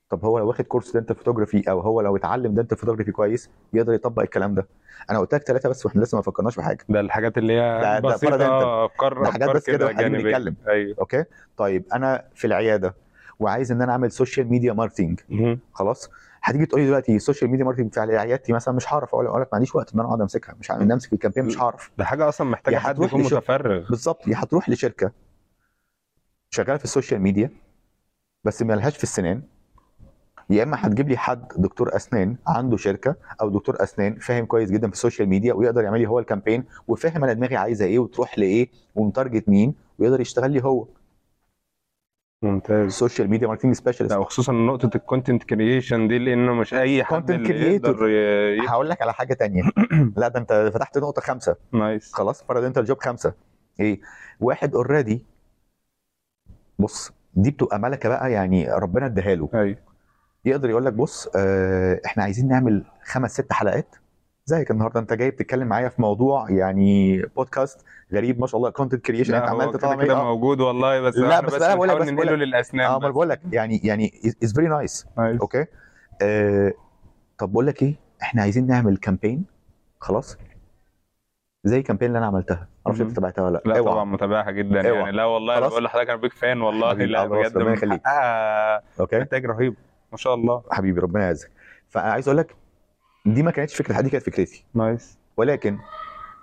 طب 0.09 0.25
هو 0.25 0.39
لو 0.39 0.47
واخد 0.47 0.65
course 0.65 0.97
dental 0.97 1.15
photography 1.15 1.69
أو 1.69 1.79
هو 1.79 2.01
لو 2.01 2.15
اتعلم 2.15 2.53
dental 2.53 2.77
photography 2.77 3.11
كويس 3.11 3.49
يقدر 3.73 3.93
يطبق 3.93 4.21
الكلام 4.21 4.55
ده. 4.55 4.67
أنا 5.09 5.19
قلت 5.19 5.33
لك 5.35 5.41
ثلاثة 5.41 5.69
بس 5.69 5.85
وإحنا 5.85 6.01
لسه 6.01 6.15
ما 6.15 6.21
فكرناش 6.21 6.55
في 6.55 6.61
حاجة. 6.61 6.85
ده 6.89 6.99
الحاجات 6.99 7.37
اللي 7.37 7.53
هي 7.53 8.01
بسيطة. 8.03 8.85
افكار 8.85 9.31
حاجات 9.31 9.49
بس 9.49 9.65
كده 9.65 9.91
جانبية. 9.91 10.23
بنتكلم. 10.23 10.55
أيوه. 10.67 10.95
okay؟ 10.99 11.23
طيب 11.57 11.83
أنا 11.93 12.25
في 12.35 12.47
العيادة 12.47 12.95
وعايز 13.39 13.71
إن 13.71 13.81
أنا 13.81 13.91
أعمل 13.91 14.11
social 14.11 14.49
media 14.49 14.73
marketing. 14.73 15.19
خلاص؟ 15.73 16.09
هتيجي 16.43 16.65
تقول 16.65 16.81
لي 16.81 16.87
دلوقتي 16.87 17.15
ال 17.15 17.20
social 17.20 17.51
media 17.51 17.65
marketing 17.65 17.93
في 17.93 17.99
عيادتي 17.99 18.53
مثلا 18.53 18.73
مش 18.73 18.93
هعرف. 18.93 19.15
أقول 19.15 19.25
لك 19.41 19.47
ما 19.47 19.49
عنديش 19.53 19.75
وقت 19.75 19.93
ان 19.93 19.99
أنا 19.99 20.07
أقعد 20.09 20.21
أمسكها. 20.21 20.55
مش 20.59 20.71
عارف 20.71 20.81
أمسك 20.81 21.13
ال 21.13 21.17
campaign 21.17 21.45
مش 21.45 21.59
هعرف. 21.61 21.91
ده 21.97 22.05
حاجة 22.05 22.29
أصلا 22.29 22.49
محتاجة 22.49 22.77
حد 22.77 23.01
يكون. 23.03 23.21
متفرغ. 23.21 23.89
بالظبط. 23.89 24.27
يا 24.27 24.35
هتروح 24.37 24.69
لشركة 24.69 25.11
شغالة 26.49 26.77
في 26.77 26.83
ال 26.83 26.89
social 26.89 27.21
media 27.21 27.49
بس 28.43 28.61
ما 28.61 28.73
لهاش 28.73 28.97
في 28.97 29.03
السنان. 29.03 29.41
يا 30.49 30.63
إما 30.63 30.77
هتجيب 30.87 31.09
لي 31.09 31.17
حد 31.17 31.47
دكتور 31.57 31.95
أسنان 31.95 32.35
عنده 32.47 32.77
شركة 32.77 33.15
أو 33.41 33.49
دكتور 33.49 33.83
أسنان 33.83 34.19
فاهم 34.19 34.45
كويس 34.45 34.71
جدا 34.71 34.87
في 34.87 34.93
ال 34.93 34.98
social 34.98 35.29
media 35.29 35.53
ويقدر 35.53 35.83
يعمل 35.83 35.99
لي 35.99 36.07
هو 36.07 36.19
ال 36.19 36.24
campaign 36.24 36.63
وفاهم 36.87 37.23
أنا 37.23 37.33
دماغي 37.33 37.55
عايزة 37.55 37.85
إيه 37.85 37.99
وتروح 37.99 38.39
لإيه 38.39 38.69
و 38.95 39.03
target 39.03 39.49
مين 39.49 39.75
ويقدر 39.99 40.21
يشتغل 40.21 40.51
لي 40.51 40.63
هو. 40.63 40.87
ممتاز. 42.43 42.85
ال 42.85 42.92
social 42.92 43.29
media 43.29 43.47
marketing 43.47 43.75
specialist 43.75 44.11
لا 44.11 44.17
وخصوصا 44.17 44.53
نقطة 44.53 44.89
ال 44.95 45.01
content 45.01 45.43
creation 45.43 46.07
دي 46.07 46.17
لأنه 46.19 46.53
مش 46.53 46.73
أي 46.73 47.03
حد 47.03 47.31
اللي. 47.31 47.73
يقدر 47.73 48.09
ي- 48.09 48.67
هقول 48.67 48.89
لك 48.89 49.01
على 49.01 49.13
حاجة 49.13 49.33
تانية. 49.33 49.63
لا 50.17 50.27
ده 50.27 50.39
أنت 50.39 50.71
فتحت 50.73 50.97
نقطة 50.97 51.21
خمسة. 51.21 51.55
nice. 51.71 52.13
خلاص 52.13 52.43
paradental 52.49 52.85
job 52.85 52.99
خمسة. 52.99 53.33
إيه؟ 53.79 53.99
واحد 54.39 54.75
already 54.75 55.25
بص 56.79 57.11
دي 57.33 57.51
بتبقى 57.51 57.79
ملكة 57.79 58.09
بقى 58.09 58.31
يعني 58.31 58.73
ربنا 58.73 59.05
اداها 59.05 59.35
له. 59.35 59.49
أيوه. 59.53 59.77
يقدر 60.45 60.69
يقول 60.69 60.85
لك 60.85 60.93
بص 60.93 61.29
آه 61.35 62.01
إحنا 62.05 62.23
عايزين 62.23 62.47
نعمل 62.47 62.83
خمس 63.03 63.31
ست 63.33 63.53
حلقات. 63.53 63.95
زيك 64.45 64.71
النهارده 64.71 64.99
انت 64.99 65.13
جاي 65.13 65.31
بتتكلم 65.31 65.67
معايا 65.67 65.89
في 65.89 66.01
موضوع 66.01 66.49
يعني 66.51 67.21
بودكاست 67.21 67.85
غريب 68.13 68.39
ما 68.41 68.47
شاء 68.47 68.57
الله 68.57 68.69
content 68.69 69.05
creation 69.05 69.33
انت 69.35 69.43
لا 69.45 69.49
عمال 69.49 69.65
هو 69.65 69.71
كده 69.71 69.79
تطلع 69.79 70.03
كده 70.03 70.13
آه. 70.17 70.23
موجود 70.23 70.61
والله 70.61 71.01
بس 71.01 71.15
لا، 71.17 71.35
إحنا 71.35 71.47
بس 71.47 71.53
أنا 71.61 71.75
بقول 71.75 71.87
لك- 71.89 71.97
بس 71.97 72.09
بقول 72.09 72.39
للأسنان 72.39 72.85
آه 72.85 72.99
ما 72.99 73.07
بس. 73.07 73.13
بقول 73.13 73.29
لك 73.29 73.41
يعني 73.51 73.81
يعني 73.83 74.11
is 74.43 74.53
very 74.53 74.67
nice. 74.67 75.05
okay 75.17 75.65
آه 76.21 76.73
طب 77.37 77.51
بقول 77.51 77.67
لك 77.67 77.83
إيه 77.83 77.95
إحنا 78.21 78.41
عايزين 78.41 78.67
نعمل 78.67 78.97
campaign 78.97 79.45
خلاص 79.99 80.37
زي 81.63 81.77
ال 81.77 81.81
campaign 81.81 82.07
اللي 82.07 82.17
أنا 82.17 82.25
عملتها 82.27 82.67
معرفش. 82.85 83.01
أنت 83.01 83.11
تابعتها 83.11 83.41
ولا 83.45 83.61
لأ 83.65 83.77
أوعى. 83.79 83.83
طبعا 83.93 84.03
متابعها 84.03 84.51
جدا 84.51 84.89
أوعى. 84.89 84.99
يعني 85.01 85.11
لا 85.11 85.25
والله 85.25 85.57
أنا. 85.57 85.67
بقول 85.67 85.83
لحضرتك 85.83 86.09
أنا 86.09 86.17
big 86.21 86.33
fan 86.33 86.61
والله 86.61 86.93
لا 86.93 87.25
بجد 87.25 87.57
من. 87.57 87.77
حقها 87.91 88.83
okay 88.99 89.17
انتاج 89.21 89.45
رهيب 89.45 89.75
ما 90.11 90.17
شاء 90.17 90.33
الله 90.33 90.63
حبيبي 90.71 90.99
ربنا 90.99 91.23
يعزك 91.25 91.51
فعايز 91.89 92.27
أقول 92.27 92.37
لك 92.37 92.55
دي 93.25 93.43
ما 93.43 93.51
كانتش 93.51 93.75
فكرة 93.75 94.01
دي 94.01 94.09
كانت 94.09 94.25
فكرتي. 94.25 94.65
nice. 94.73 95.17
ولكن 95.37 95.77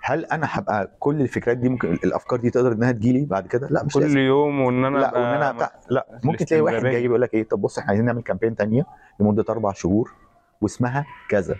هل 0.03 0.25
أنا 0.25 0.47
هبقى 0.49 0.91
كل 0.99 1.21
الفكرات 1.21 1.57
دي 1.57 1.69
ممكن 1.69 1.93
الأفكار 1.93 2.39
دي 2.39 2.49
تقدر 2.49 2.71
إنها 2.71 2.91
تجيلي 2.91 3.25
بعد 3.25 3.47
كده؟ 3.47 3.67
لا 3.71 3.83
مش 3.83 3.93
كل 3.93 4.01
لازم. 4.01 4.17
يوم 4.17 4.61
وإن 4.61 4.85
أنا 4.85 4.97
لا 4.97 5.13
وإن 5.13 5.23
أنا 5.23 5.51
بتاع 5.51 5.71
لا 5.89 6.19
ممكن 6.23 6.45
تلاقي 6.45 6.61
واحد. 6.61 6.81
جاي 6.83 7.01
بيقول 7.01 7.21
لك 7.21 7.33
إيه 7.33 7.43
طب 7.43 7.61
بص 7.61 7.77
إحنا 7.77 7.89
عايزين 7.89 8.05
نعمل 8.05 8.21
campaign 8.21 8.55
تانية 8.55 8.85
لمدة 9.19 9.45
أربع 9.49 9.71
شهور 9.73 10.11
واسمها 10.61 11.05
كذا. 11.29 11.55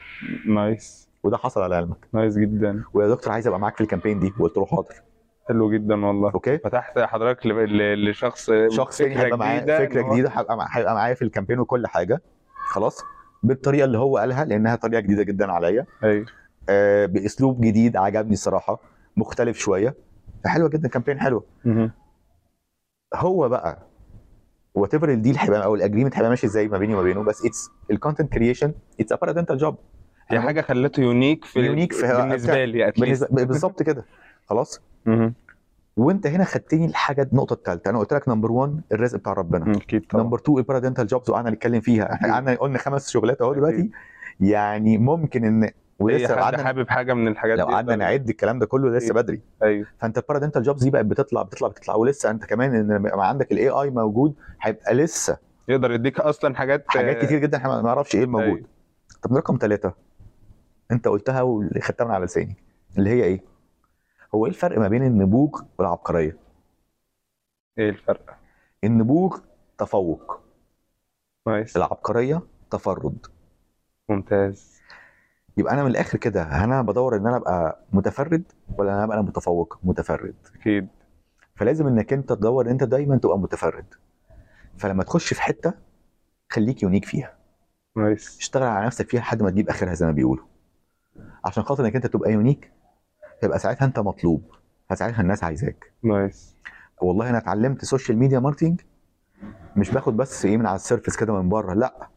nice. 0.47 1.09
وده 1.23 1.37
حصل 1.37 1.61
على 1.61 1.75
علمك. 1.75 2.07
nice 2.13 2.37
جدا. 2.37 2.83
ويا 2.93 3.07
دكتور 3.07 3.33
عايز 3.33 3.47
أبقى 3.47 3.59
معاك 3.59 3.75
في 3.75 3.81
ال 3.81 3.86
campaign 3.86 4.19
دي 4.19 4.33
وقلت 4.39 4.57
له 4.57 4.65
حاضر. 4.65 4.95
حلو 5.49 5.71
جدا 5.71 6.05
والله. 6.05 6.31
okay؟ 6.31 6.57
فتحت 6.57 6.99
حضرتك 6.99 7.45
لشخص 7.45 8.51
شخص 8.69 8.97
تاني 8.97 9.19
هيبقى 9.19 9.37
معايا 9.37 9.79
فكرة 9.79 10.11
جديدة 10.11 10.29
هيبقى 10.29 10.95
معايا 10.95 11.13
في 11.13 11.21
ال 11.21 11.26
campaign 11.26 11.59
وكل 11.59 11.87
حاجة. 11.87 12.21
خلاص؟ 12.69 13.03
بالطريقة 13.43 13.85
اللي 13.85 13.97
هو 13.97 14.17
قالها 14.17 14.45
لأنها 14.45 14.75
طريقة 14.75 14.99
جديدة 14.99 15.23
جدا 15.23 15.51
عليا. 15.51 15.85
أيوه 16.03 16.25
آه 16.69 17.05
بأسلوب 17.05 17.61
جديد 17.61 17.97
عجبني 17.97 18.33
الصراحة 18.33 18.79
مختلف 19.17 19.57
شوية. 19.57 19.95
فحلوة 20.43 20.69
جدا 20.69 20.87
campaign 20.87 21.19
حلوة. 21.19 21.43
هو 23.15 23.49
بقى 23.49 23.87
whatever 24.75 24.93
ال 24.93 25.09
deal 25.09 25.37
هيبقى 25.37 25.63
أو 25.63 25.75
ال 25.75 25.79
agreement 25.79 26.15
هيبقى 26.15 26.29
ماشي 26.29 26.47
إزاي 26.47 26.67
ما 26.67 26.77
بيني 26.77 26.93
وما 26.93 27.03
بينه 27.03 27.23
بس 27.23 27.45
it's 27.45 27.69
ال 27.91 27.96
content 27.97 28.33
creation 28.33 28.73
it's 28.99 29.11
a 29.11 29.15
paradental 29.15 29.57
job 29.57 29.75
هي 30.27 30.39
حاجة 30.39 30.61
خلته 30.61 31.01
unique 31.01 31.45
في 31.45 31.59
unique 31.59 31.93
في- 31.93 32.01
بالنسبة 32.17 32.65
لي 32.65 32.91
بالنسبة 32.97 33.27
بالظبط 33.43 33.83
كده. 33.83 34.05
خلاص؟ 34.45 34.81
وانت 35.97 36.27
هنا 36.27 36.43
خدتني 36.43 36.85
الحاجة 36.85 37.29
النقطه 37.31 37.53
الثالثه 37.53 37.89
أنا 37.89 37.99
قلت 37.99 38.13
لك 38.13 38.29
number 38.29 38.51
1 38.51 38.81
الرزق 38.91 39.17
بتاع 39.17 39.33
ربنا. 39.33 39.77
أكيد 39.77 40.05
طبعا. 40.09 40.23
number 40.23 40.37
2 40.39 40.57
ال 40.57 40.62
paradental 40.62 41.07
jobs 41.07 41.29
وقعدنا 41.29 41.49
نتكلم 41.51 41.81
فيها. 41.81 42.13
إحنا 42.13 42.33
قعدنا 42.33 42.55
قلنا 42.55 42.77
خمس 42.77 43.09
شغلات 43.09 43.41
أهو 43.41 43.53
دلوقتي. 43.53 43.89
يعني 44.39 44.97
ممكن 44.97 45.45
إن 45.45 45.69
ولسه 45.99 46.27
حد 46.35 46.41
قعدنا 46.41 46.63
حابب 46.63 46.89
حاجة 46.89 47.13
من 47.13 47.27
الحاجات 47.27 47.59
لو 47.59 47.65
دي 47.65 47.71
قعدنا 47.73 47.91
يقدر- 47.93 48.03
نعد 48.05 48.29
الكلام 48.29 48.59
ده 48.59 48.65
كله 48.65 48.89
لسه 48.89 49.05
أكيد. 49.05 49.15
بدري. 49.15 49.41
أيوه. 49.63 49.87
فأنت 49.99 50.17
ال 50.17 50.21
paradental 50.21 50.63
jobs 50.63 50.83
دي 50.83 50.89
بقت 50.89 51.05
بتطلع 51.05 51.41
بتطلع 51.43 51.67
بتطلع. 51.67 51.95
ولسه 51.95 52.29
أنت 52.31 52.45
كمان 52.45 52.75
إن 52.75 52.91
لما 52.91 53.23
عندك 53.23 53.51
ال 53.51 53.69
AI 53.69 53.89
موجود 53.89 54.33
هيبقى 54.61 54.93
لسه. 54.93 55.37
يقدر 55.67 55.91
يديك 55.91 56.19
أصلا 56.19 56.55
حاجات 56.55 56.85
حاجات 56.87 57.25
كتير 57.25 57.39
جدا 57.39 57.57
إحنا 57.57 57.69
ما 57.69 57.81
نعرفش 57.81 58.15
إيه 58.15 58.23
الموجود. 58.23 58.47
أيوة. 58.57 58.67
طب 59.23 59.33
رقم 59.37 59.57
ثلاثة 59.61 59.93
أنت 60.91 61.07
قلتها 61.07 61.41
واللي 61.41 61.81
خدتها 61.81 62.05
من 62.05 62.11
على 62.11 62.25
لساني. 62.25 62.55
اللي 62.97 63.09
هي 63.09 63.23
إيه؟ 63.23 63.50
هو 64.35 64.45
إيه 64.45 64.51
الفرق 64.51 64.79
ما 64.79 64.87
بين 64.87 65.03
النبوغ 65.03 65.61
والعبقرية؟ 65.77 66.37
إيه 67.77 67.89
الفرق؟ 67.89 68.37
النبوغ 68.83 69.37
تفوق. 69.77 70.39
nice. 71.47 71.77
العبقرية 71.77 72.41
تفرد. 72.71 73.25
ممتاز. 74.09 74.81
يبقى 75.57 75.73
أنا 75.73 75.83
من 75.83 75.89
الآخر 75.89 76.17
كده 76.17 76.63
أنا 76.63 76.81
بدور 76.81 77.15
إن 77.15 77.27
أنا 77.27 77.37
أبقى 77.37 77.79
متفرد 77.93 78.43
ولا 78.77 78.93
أنا 78.93 79.03
أبقى 79.03 79.23
متفوق؟ 79.23 79.79
متفرد. 79.83 80.35
أكيد. 80.55 80.87
فلازم 81.55 81.87
إنك 81.87 82.13
أنت 82.13 82.33
تدور 82.33 82.65
إن 82.65 82.71
أنت 82.71 82.83
دايما 82.83 83.17
تبقى 83.17 83.39
متفرد. 83.39 83.85
فلما 84.77 85.03
تخش 85.03 85.33
في 85.33 85.41
حتة 85.41 85.73
خليك 86.49 86.83
unique 86.83 87.05
فيها. 87.05 87.37
nice. 87.95 88.37
اشتغل 88.37 88.63
على 88.63 88.85
نفسك 88.85 89.09
فيها 89.09 89.19
لحد 89.19 89.43
ما 89.43 89.49
تجيب 89.49 89.69
آخرها 89.69 89.93
زي 89.93 90.05
ما 90.05 90.11
بيقولوا. 90.11 90.45
عشان 91.45 91.63
خاطر 91.63 91.85
إنك 91.85 91.95
أنت 91.95 92.07
تبقى 92.07 92.31
unique 92.31 92.71
يبقى 93.43 93.59
ساعتها 93.59 93.85
انت 93.85 93.99
مطلوب 93.99 94.43
فساعتها 94.89 95.21
الناس 95.21 95.43
عايزاك. 95.43 95.91
nice. 96.03 96.55
والله 97.01 97.29
أنا 97.29 97.37
اتعلمت 97.37 97.85
social 97.85 98.17
media 98.17 98.39
marketing 98.39 98.81
مش 99.75 99.91
باخد 99.91 100.17
بس 100.17 100.45
إيه 100.45 100.57
من 100.57 100.65
على 100.65 100.75
ال 100.75 100.80
surface 100.80 101.15
كده 101.15 101.33
من 101.33 101.49
بره 101.49 101.73
لا. 101.73 102.07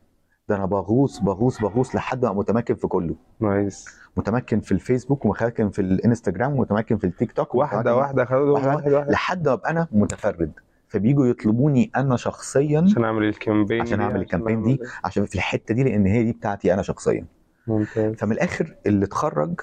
ده 0.48 0.56
أنا 0.56 0.66
بغوص 0.66 1.18
بغوص 1.18 1.60
بغوص 1.60 1.94
لحد 1.94 2.24
ما 2.24 2.32
متمكن 2.32 2.74
في 2.74 2.86
كله. 2.86 3.14
nice. 3.40 3.88
متمكن 4.16 4.60
في 4.60 4.72
الفيسبوك 4.72 5.24
ومتمكن 5.24 5.70
في 5.70 5.78
الانستجرام 5.78 6.52
ومتمكن 6.52 6.96
في 6.98 7.06
التيك 7.06 7.32
توك. 7.32 7.54
واحدة 7.54 7.96
واحدة 7.96 8.24
خدوا 8.24 8.50
واحدة 8.50 8.70
واحدة 8.70 9.04
لحد 9.12 9.48
ما 9.48 9.54
أبقى 9.54 9.70
أنا 9.70 9.88
متفرد. 9.92 10.52
فبيجوا 10.88 11.26
يطلبوني 11.26 11.90
أنا 11.96 12.16
شخصيا 12.16 12.80
عشان 12.80 13.04
أعمل 13.04 13.24
ال 13.24 13.31
campaign 13.31 13.80
عشان 13.80 14.00
أعمل 14.00 14.14
دي، 14.14 14.20
ال 14.20 14.25
campaign 14.25 14.62
دي. 14.62 14.78
عشان 15.04 15.26
في 15.26 15.34
الحتة 15.34 15.74
دي 15.74 15.84
لأن 15.84 16.06
هي 16.06 16.22
دي 16.24 16.32
بتاعتي 16.32 16.74
أنا 16.74 16.82
شخصيا. 16.82 17.26
ممتاز. 17.66 18.14
فمن 18.14 18.32
الآخر 18.32 18.76
اللي 18.86 19.04
اتخرج 19.04 19.60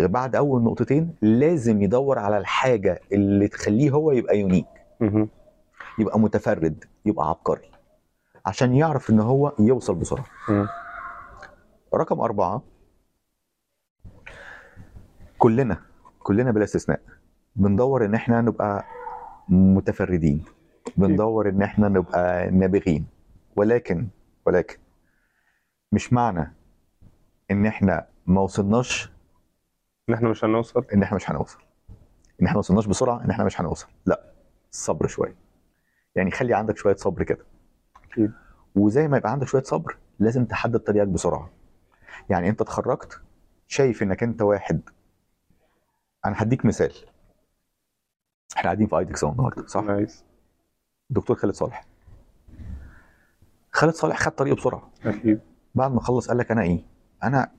بعد 0.00 0.36
أول 0.36 0.62
نقطتين 0.62 1.16
لازم 1.22 1.82
يدور 1.82 2.18
على 2.18 2.38
الحاجة 2.38 3.00
اللي 3.12 3.48
تخليه 3.48 3.90
هو 3.90 4.12
يبقى 4.12 4.38
يونيك. 4.38 4.66
يبقى 5.98 6.20
متفرد 6.20 6.84
يبقى 7.04 7.28
عبقري. 7.28 7.70
عشان 8.46 8.74
يعرف 8.74 9.10
إن 9.10 9.20
هو 9.20 9.52
يوصل 9.58 9.94
بسرعة. 9.94 10.26
رقم 11.94 12.20
أربعة 12.20 12.62
كلنا 15.38 15.80
كلنا 16.18 16.50
بلا 16.50 16.64
استثناء 16.64 17.00
بندور 17.56 18.04
إن 18.04 18.14
إحنا 18.14 18.40
نبقى 18.40 18.84
متفردين. 19.48 20.44
بندور 20.96 21.48
إن 21.48 21.62
إحنا 21.62 21.88
نبقى 21.88 22.50
نابغين. 22.50 23.06
ولكن 23.56 24.06
ولكن 24.46 24.76
مش 25.92 26.12
معنى 26.12 26.54
إن 27.50 27.66
إحنا 27.66 28.06
ما 28.26 28.40
وصلناش 28.40 29.13
إن 30.08 30.14
إحنا 30.14 30.28
مش 30.28 30.44
هنوصل. 30.44 30.84
إن 30.94 31.02
إحنا 31.02 31.16
مش 31.16 31.30
هنوصل. 31.30 31.58
إن 32.40 32.46
إحنا 32.46 32.52
ما 32.54 32.58
وصلناش 32.58 32.86
بسرعة 32.86 33.24
إن 33.24 33.30
إحنا 33.30 33.44
مش 33.44 33.60
هنوصل. 33.60 33.86
لأ 34.06 34.32
الصبر 34.72 35.06
شوية. 35.06 35.36
يعني 36.14 36.30
خلي 36.30 36.54
عندك 36.54 36.76
شوية 36.76 36.96
صبر 36.96 37.22
كده. 37.22 37.46
أكيد. 38.04 38.32
وزي 38.74 39.08
ما 39.08 39.16
يبقى 39.16 39.32
عندك 39.32 39.46
شوية 39.46 39.62
صبر 39.62 39.96
لازم 40.18 40.44
تحدد 40.44 40.78
طريقك 40.78 41.08
بسرعة. 41.08 41.50
يعني 42.30 42.48
أنت 42.48 42.60
اتخرجت 42.60 43.20
شايف 43.66 44.02
إنك 44.02 44.22
أنت 44.22 44.42
واحد. 44.42 44.80
أنا 46.26 46.42
هديك 46.42 46.64
مثال. 46.64 46.92
إحنا 48.56 48.62
قاعدين 48.64 48.86
في 48.86 48.98
AEEDC 48.98 49.24
النهارده 49.24 49.66
صح؟ 49.66 49.82
nice. 49.82 50.24
دكتور 51.10 51.36
خالد 51.36 51.54
صالح. 51.54 51.86
خالد 53.72 53.92
صالح 53.94 54.18
خد 54.18 54.32
طريقه 54.32 54.56
بسرعة. 54.56 54.90
أكيد. 55.04 55.40
بعد 55.74 55.92
ما 55.92 56.00
خلص 56.00 56.28
قال 56.28 56.38
لك 56.38 56.50
أنا 56.50 56.62
إيه؟ 56.62 56.84
أنا 57.22 57.52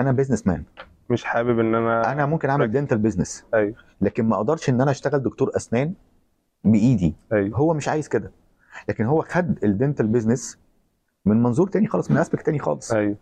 أنا 0.00 0.12
businessman 0.12 0.64
مش 1.10 1.24
حابب 1.24 1.58
إن 1.58 1.74
أنا 1.74 2.12
أنا 2.12 2.26
ممكن 2.26 2.50
أعمل. 2.50 2.70
dental 2.72 2.98
business 2.98 3.44
أيوه. 3.54 3.74
لكن 4.00 4.24
ما 4.24 4.36
أقدرش 4.36 4.68
إن 4.68 4.80
أنا 4.80 4.90
أشتغل 4.90 5.22
دكتور 5.22 5.50
أسنان 5.56 5.94
بإيدي. 6.64 7.14
أيوه. 7.32 7.58
هو 7.58 7.74
مش 7.74 7.88
عايز 7.88 8.08
كده. 8.08 8.32
لكن 8.88 9.04
هو 9.04 9.22
خد 9.22 9.58
ال 9.64 9.70
dental 9.70 10.06
business 10.06 10.58
من 11.24 11.42
منظور 11.42 11.68
تاني 11.68 11.86
خالص 11.86 12.10
من 12.10 12.16
aspect 12.16 12.46
تاني 12.46 12.58
خالص. 12.58 12.92
أيوه. 12.92 13.16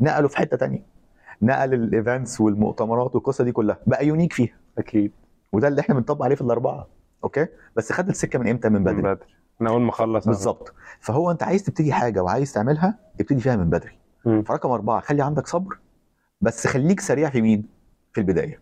نقله 0.00 0.28
في 0.28 0.36
حتة 0.36 0.56
تانية. 0.56 0.82
نقل 1.42 1.74
ال 1.74 1.83
events 1.83 2.40
والمؤتمرات 2.40 3.14
والقصة 3.14 3.44
دي 3.44 3.52
كلها. 3.52 3.78
بقى 3.86 4.06
unique 4.06 4.32
فيها. 4.32 4.54
أكيد. 4.78 5.12
وده 5.52 5.68
اللي 5.68 5.80
إحنا 5.80 5.94
بنطبق 5.94 6.24
عليه 6.24 6.34
في 6.34 6.40
الأربعة. 6.42 6.86
okay؟ 7.24 7.46
بس 7.76 7.92
خد 7.92 8.08
السكة 8.08 8.38
من 8.38 8.48
إمتى؟ 8.48 8.68
من 8.68 8.74
من 8.74 8.84
بدري. 8.84 9.02
بدري. 9.02 9.28
أنا 9.60 9.70
أول 9.70 9.80
ما 9.82 9.90
أخلص. 9.90 10.26
بالظبط. 10.26 10.74
فهو 11.00 11.30
أنت 11.30 11.42
عايز 11.42 11.62
تبتدي 11.62 11.92
حاجة 11.92 12.22
وعايز 12.22 12.52
تعملها 12.52 12.98
ابتدي 13.20 13.40
فيها 13.40 13.56
من 13.56 13.70
بدري. 13.70 13.98
فرقم 14.24 14.70
أربعة 14.70 15.00
خلي 15.00 15.22
عندك 15.22 15.46
صبر. 15.46 15.78
بس 16.44 16.66
خليك 16.66 17.00
سريع 17.00 17.30
في 17.30 17.42
مين؟ 17.42 17.64
في 18.12 18.20
البداية. 18.20 18.60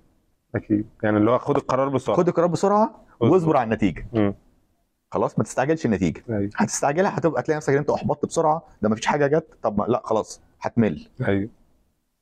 أكيد. 0.54 0.86
يعني 1.02 1.16
اللي 1.16 1.30
هو 1.30 1.38
خد 1.38 1.56
القرار 1.56 1.88
بسرعة. 1.88 2.16
خد 2.16 2.28
القرار 2.28 2.46
بسرعة 2.46 3.04
واصبر. 3.20 3.56
على 3.56 3.64
النتيجة. 3.64 4.06
مم. 4.12 4.34
خلاص 5.10 5.38
ما 5.38 5.44
تستعجلش 5.44 5.86
النتيجة. 5.86 6.22
أيوه. 6.30 6.50
هتستعجلها 6.56 7.18
هتبقى 7.18 7.42
تلاقي 7.42 7.56
نفسك 7.56 7.72
إن 7.72 7.78
أنت 7.78 7.90
أحبطت 7.90 8.26
بسرعة 8.26 8.62
ده 8.82 8.88
ما 8.88 8.94
فيش 8.94 9.06
حاجة 9.06 9.26
جت 9.26 9.46
طب 9.62 9.78
ما 9.78 9.84
لا 9.84 10.02
خلاص 10.04 10.40
هتمل. 10.60 11.08
أيوه. 11.28 11.48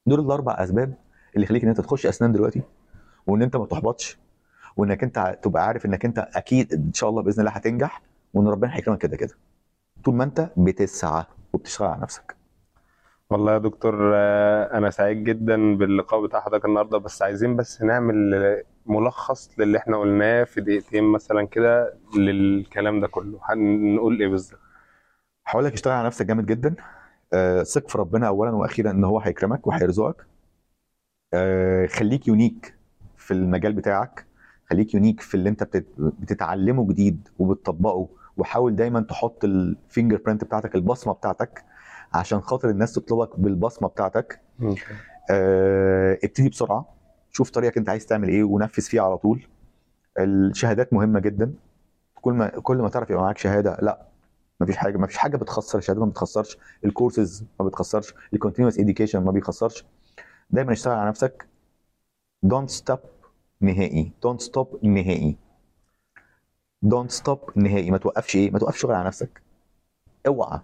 دول 0.06 0.20
الأربع 0.20 0.52
أسباب 0.52 0.94
اللي 1.34 1.44
يخليك 1.44 1.62
إن 1.62 1.68
أنت 1.68 1.80
تخش 1.80 2.06
أسنان 2.06 2.32
دلوقتي 2.32 2.62
وإن 3.26 3.42
أنت 3.42 3.56
ما 3.56 3.66
تحبطش 3.66 4.18
وإنك 4.76 5.02
أنت 5.02 5.38
تبقى 5.42 5.66
عارف 5.66 5.86
إنك 5.86 6.04
أنت 6.04 6.18
أكيد 6.34 6.72
إن 6.74 6.92
شاء 6.92 7.11
الله 7.11 7.22
بإذن 7.22 7.40
الله 7.40 7.50
هتنجح 7.50 8.02
وإن 8.34 8.48
ربنا 8.48 8.76
هيكرمك 8.76 8.98
كده 8.98 9.16
كده. 9.16 9.34
طول 10.04 10.14
ما 10.14 10.24
أنت 10.24 10.50
بتسعى 10.56 11.24
وبتشتغل 11.52 11.88
على 11.88 12.02
نفسك. 12.02 12.36
والله 13.31 13.53
يا 13.53 13.59
دكتور 13.59 14.12
آه، 14.14 14.78
أنا 14.78 14.91
سعيد 14.91 15.24
جدا 15.24 15.76
باللقاء 15.76 16.26
بتاع 16.26 16.41
حضرتك 16.41 16.64
النهارده 16.64 16.99
بس 16.99 17.22
عايزين 17.22 17.57
بس 17.57 17.83
نعمل 17.83 18.35
ملخص 18.87 19.51
للي 19.59 19.78
إحنا 19.78 19.97
قلناه 19.97 20.45
في 20.45 20.61
دقيقتين 20.61 21.05
مثلا 21.05 21.47
كده 21.47 21.95
للكلام 22.16 23.01
ده 23.01 23.07
كله. 23.09 23.41
هنقول 23.45 24.20
إيه 24.20 24.28
بالظبط؟ 24.28 24.61
هقول 25.47 25.64
لك 25.64 25.72
اشتغل 25.72 25.93
على 25.95 26.07
نفسك 26.07 26.26
جامد 26.26 26.47
جدا. 26.47 26.74
آه، 27.33 27.62
ثق 27.62 27.89
في 27.89 27.99
ربنا 27.99 28.26
اولا 28.28 28.51
وأخيرا 28.51 28.91
إن 28.91 29.05
هو 29.05 29.18
هيكرمك 29.20 29.66
وهيرزقك. 29.66 30.26
آه، 31.35 31.87
خليك 31.87 32.28
unique 32.28 32.74
في 33.16 33.31
المجال 33.35 33.72
بتاعك. 33.72 34.26
خليك 34.70 34.95
unique 34.94 35.20
في 35.20 35.35
اللي 35.35 35.49
أنت 35.49 35.62
بتت- 35.62 35.95
بتتعلمه 35.99 36.89
جديد 36.89 37.28
وبتطبقه. 37.39 38.09
وحاول 38.37 38.76
دايما 38.76 39.01
تحط 39.01 39.45
ال 39.44 40.20
fingerprint 40.26 40.44
بتاعتك 40.45 40.74
البصمة 40.74 41.12
بتاعتك 41.12 41.64
عشان 42.12 42.40
خاطر 42.40 42.70
الناس 42.70 42.92
تطلبك 42.92 43.40
بالبصمة 43.40 43.88
بتاعتك. 43.88 44.40
آه، 45.30 46.18
ابتدي 46.24 46.48
بسرعة 46.48 46.94
شوف 47.30 47.50
طريقك 47.50 47.76
انت 47.78 47.88
عايز 47.88 48.06
تعمل 48.06 48.28
إيه 48.28 48.44
ونفذ 48.44 48.82
فيه 48.82 49.00
على 49.00 49.18
طول. 49.18 49.46
الشهادات 50.18 50.92
مهمة 50.92 51.20
جدا. 51.20 51.54
كل 52.14 52.32
ما 52.32 52.48
كل 52.48 52.76
ما 52.76 52.88
تعرف 52.88 53.11
يبقى 53.11 53.22
معاك 53.22 53.38
شهادة 53.38 53.76
لا 53.82 54.06
مفيش 54.61 54.76
حاجة 54.76 54.98
مفيش 54.98 55.16
حاجة 55.16 55.36
بتخسر 55.36 55.78
الشهاده 55.78 56.00
ما 56.00 56.06
بتخسرش. 56.06 56.58
الكورسز 56.84 57.44
ما 57.61 57.66
بتخسرش. 57.66 58.14
ال 58.34 58.38
continuous 58.38 58.78
education 58.78 59.24
ما 59.24 59.30
بيخسرش. 59.32 59.84
دايما 60.50 60.72
اشتغل 60.72 60.94
على 60.94 61.08
نفسك. 61.08 61.46
don't 62.42 62.70
stop 62.70 62.98
نهائي. 63.61 64.12
don't 64.22 64.40
stop 64.40 64.78
نهائي. 64.82 65.36
don't 66.82 67.11
stop 67.11 67.40
نهائي. 67.56 67.90
ما 67.90 67.98
توقفش 67.98 68.36
إيه؟ 68.36 68.50
ما 68.50 68.58
توقفش 68.58 68.80
شغل 68.80 68.94
على 68.94 69.06
نفسك. 69.06 69.42
اوعى. 70.26 70.61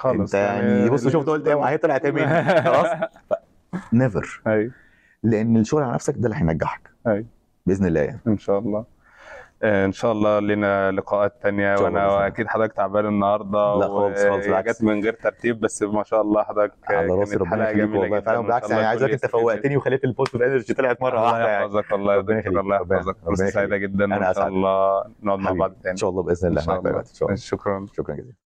خالص 0.00 0.34
انت 0.34 0.34
يعني 0.34 0.90
بص 0.90 1.08
شفت 1.08 1.26
قلت 1.28 1.48
اوعى 1.48 1.72
هي 1.72 1.78
طلعت 1.78 2.06
مني. 2.06 2.44
خلاص؟ 2.64 2.86
never 3.92 4.42
أيوه 4.46 4.70
لأن 5.22 5.56
الشغل 5.56 5.82
على 5.82 5.92
نفسك 5.92 6.14
ده 6.16 6.24
اللي 6.28 6.36
هينجحك. 6.36 6.90
أيوة. 7.06 7.24
بإذن 7.66 7.86
الله 7.86 8.00
يعني. 8.00 8.20
إن 8.26 8.38
شاء 8.38 8.58
الله. 8.58 8.84
آه، 9.62 9.86
إن 9.86 9.92
شاء 9.92 10.12
الله 10.12 10.40
لنا 10.40 10.90
لقاءات 10.92 11.42
تانية 11.42 11.74
الله 11.74 11.84
وأنا 11.84 12.06
الله. 12.06 12.16
واكيد 12.16 12.46
حضرتك 12.48 12.72
تعبان 12.72 13.06
النهارده 13.06 13.74
لا 13.78 13.86
خالص، 13.88 14.22
خالص، 14.24 14.46
بالعكس. 14.46 14.82
من 14.82 15.02
غير 15.02 15.12
ترتيب 15.12 15.60
بس 15.60 15.82
ما 15.82 16.02
شاء 16.02 16.20
الله 16.22 16.42
حضرتك 16.42 16.74
على 16.90 17.06
راسي 17.06 17.36
ربنا 17.36 17.70
يخليك 17.70 17.94
والله. 17.94 18.20
فعلا 18.20 18.40
بالعكس 18.40 18.70
الله 18.70 18.82
يعني 18.82 18.98
الكل 18.98 19.12
أنت 19.12 19.26
فوقتني 19.26 19.76
وخليت 19.76 20.04
ال 20.04 20.08
positive 20.08 20.42
energy 20.42 20.74
طلعت 20.74 21.02
مرة 21.02 21.22
واحدة 21.22 21.36
الله 21.36 21.48
يعني. 21.48 21.64
يحفظك 21.64 21.92
الله 21.92 22.16
ربنا 22.16 22.36
يرزقك 22.36 22.46
يخليك. 22.52 22.64
الله 22.64 22.76
يحفظك. 22.76 23.16
فرصه 23.26 23.46
سعيدة. 23.46 23.76
جدا. 23.76 24.04
وان 24.14 24.34
شاء. 24.34 24.48
الله 24.48 25.04
نقعد 25.22 25.38
مع. 25.38 25.52
بعض 25.52 25.72
تاني. 25.72 25.92
إن 25.92 25.96
شاء 25.96 26.10
الله 26.10 26.22
بإذن 26.22 26.48
الله. 26.48 26.78
الله. 26.78 26.98
إن 27.00 27.04
شاء 27.14 27.28
الله. 27.28 27.36
شكرا. 27.36 27.86
شكرا 27.92 28.14
جزيلا. 28.14 28.49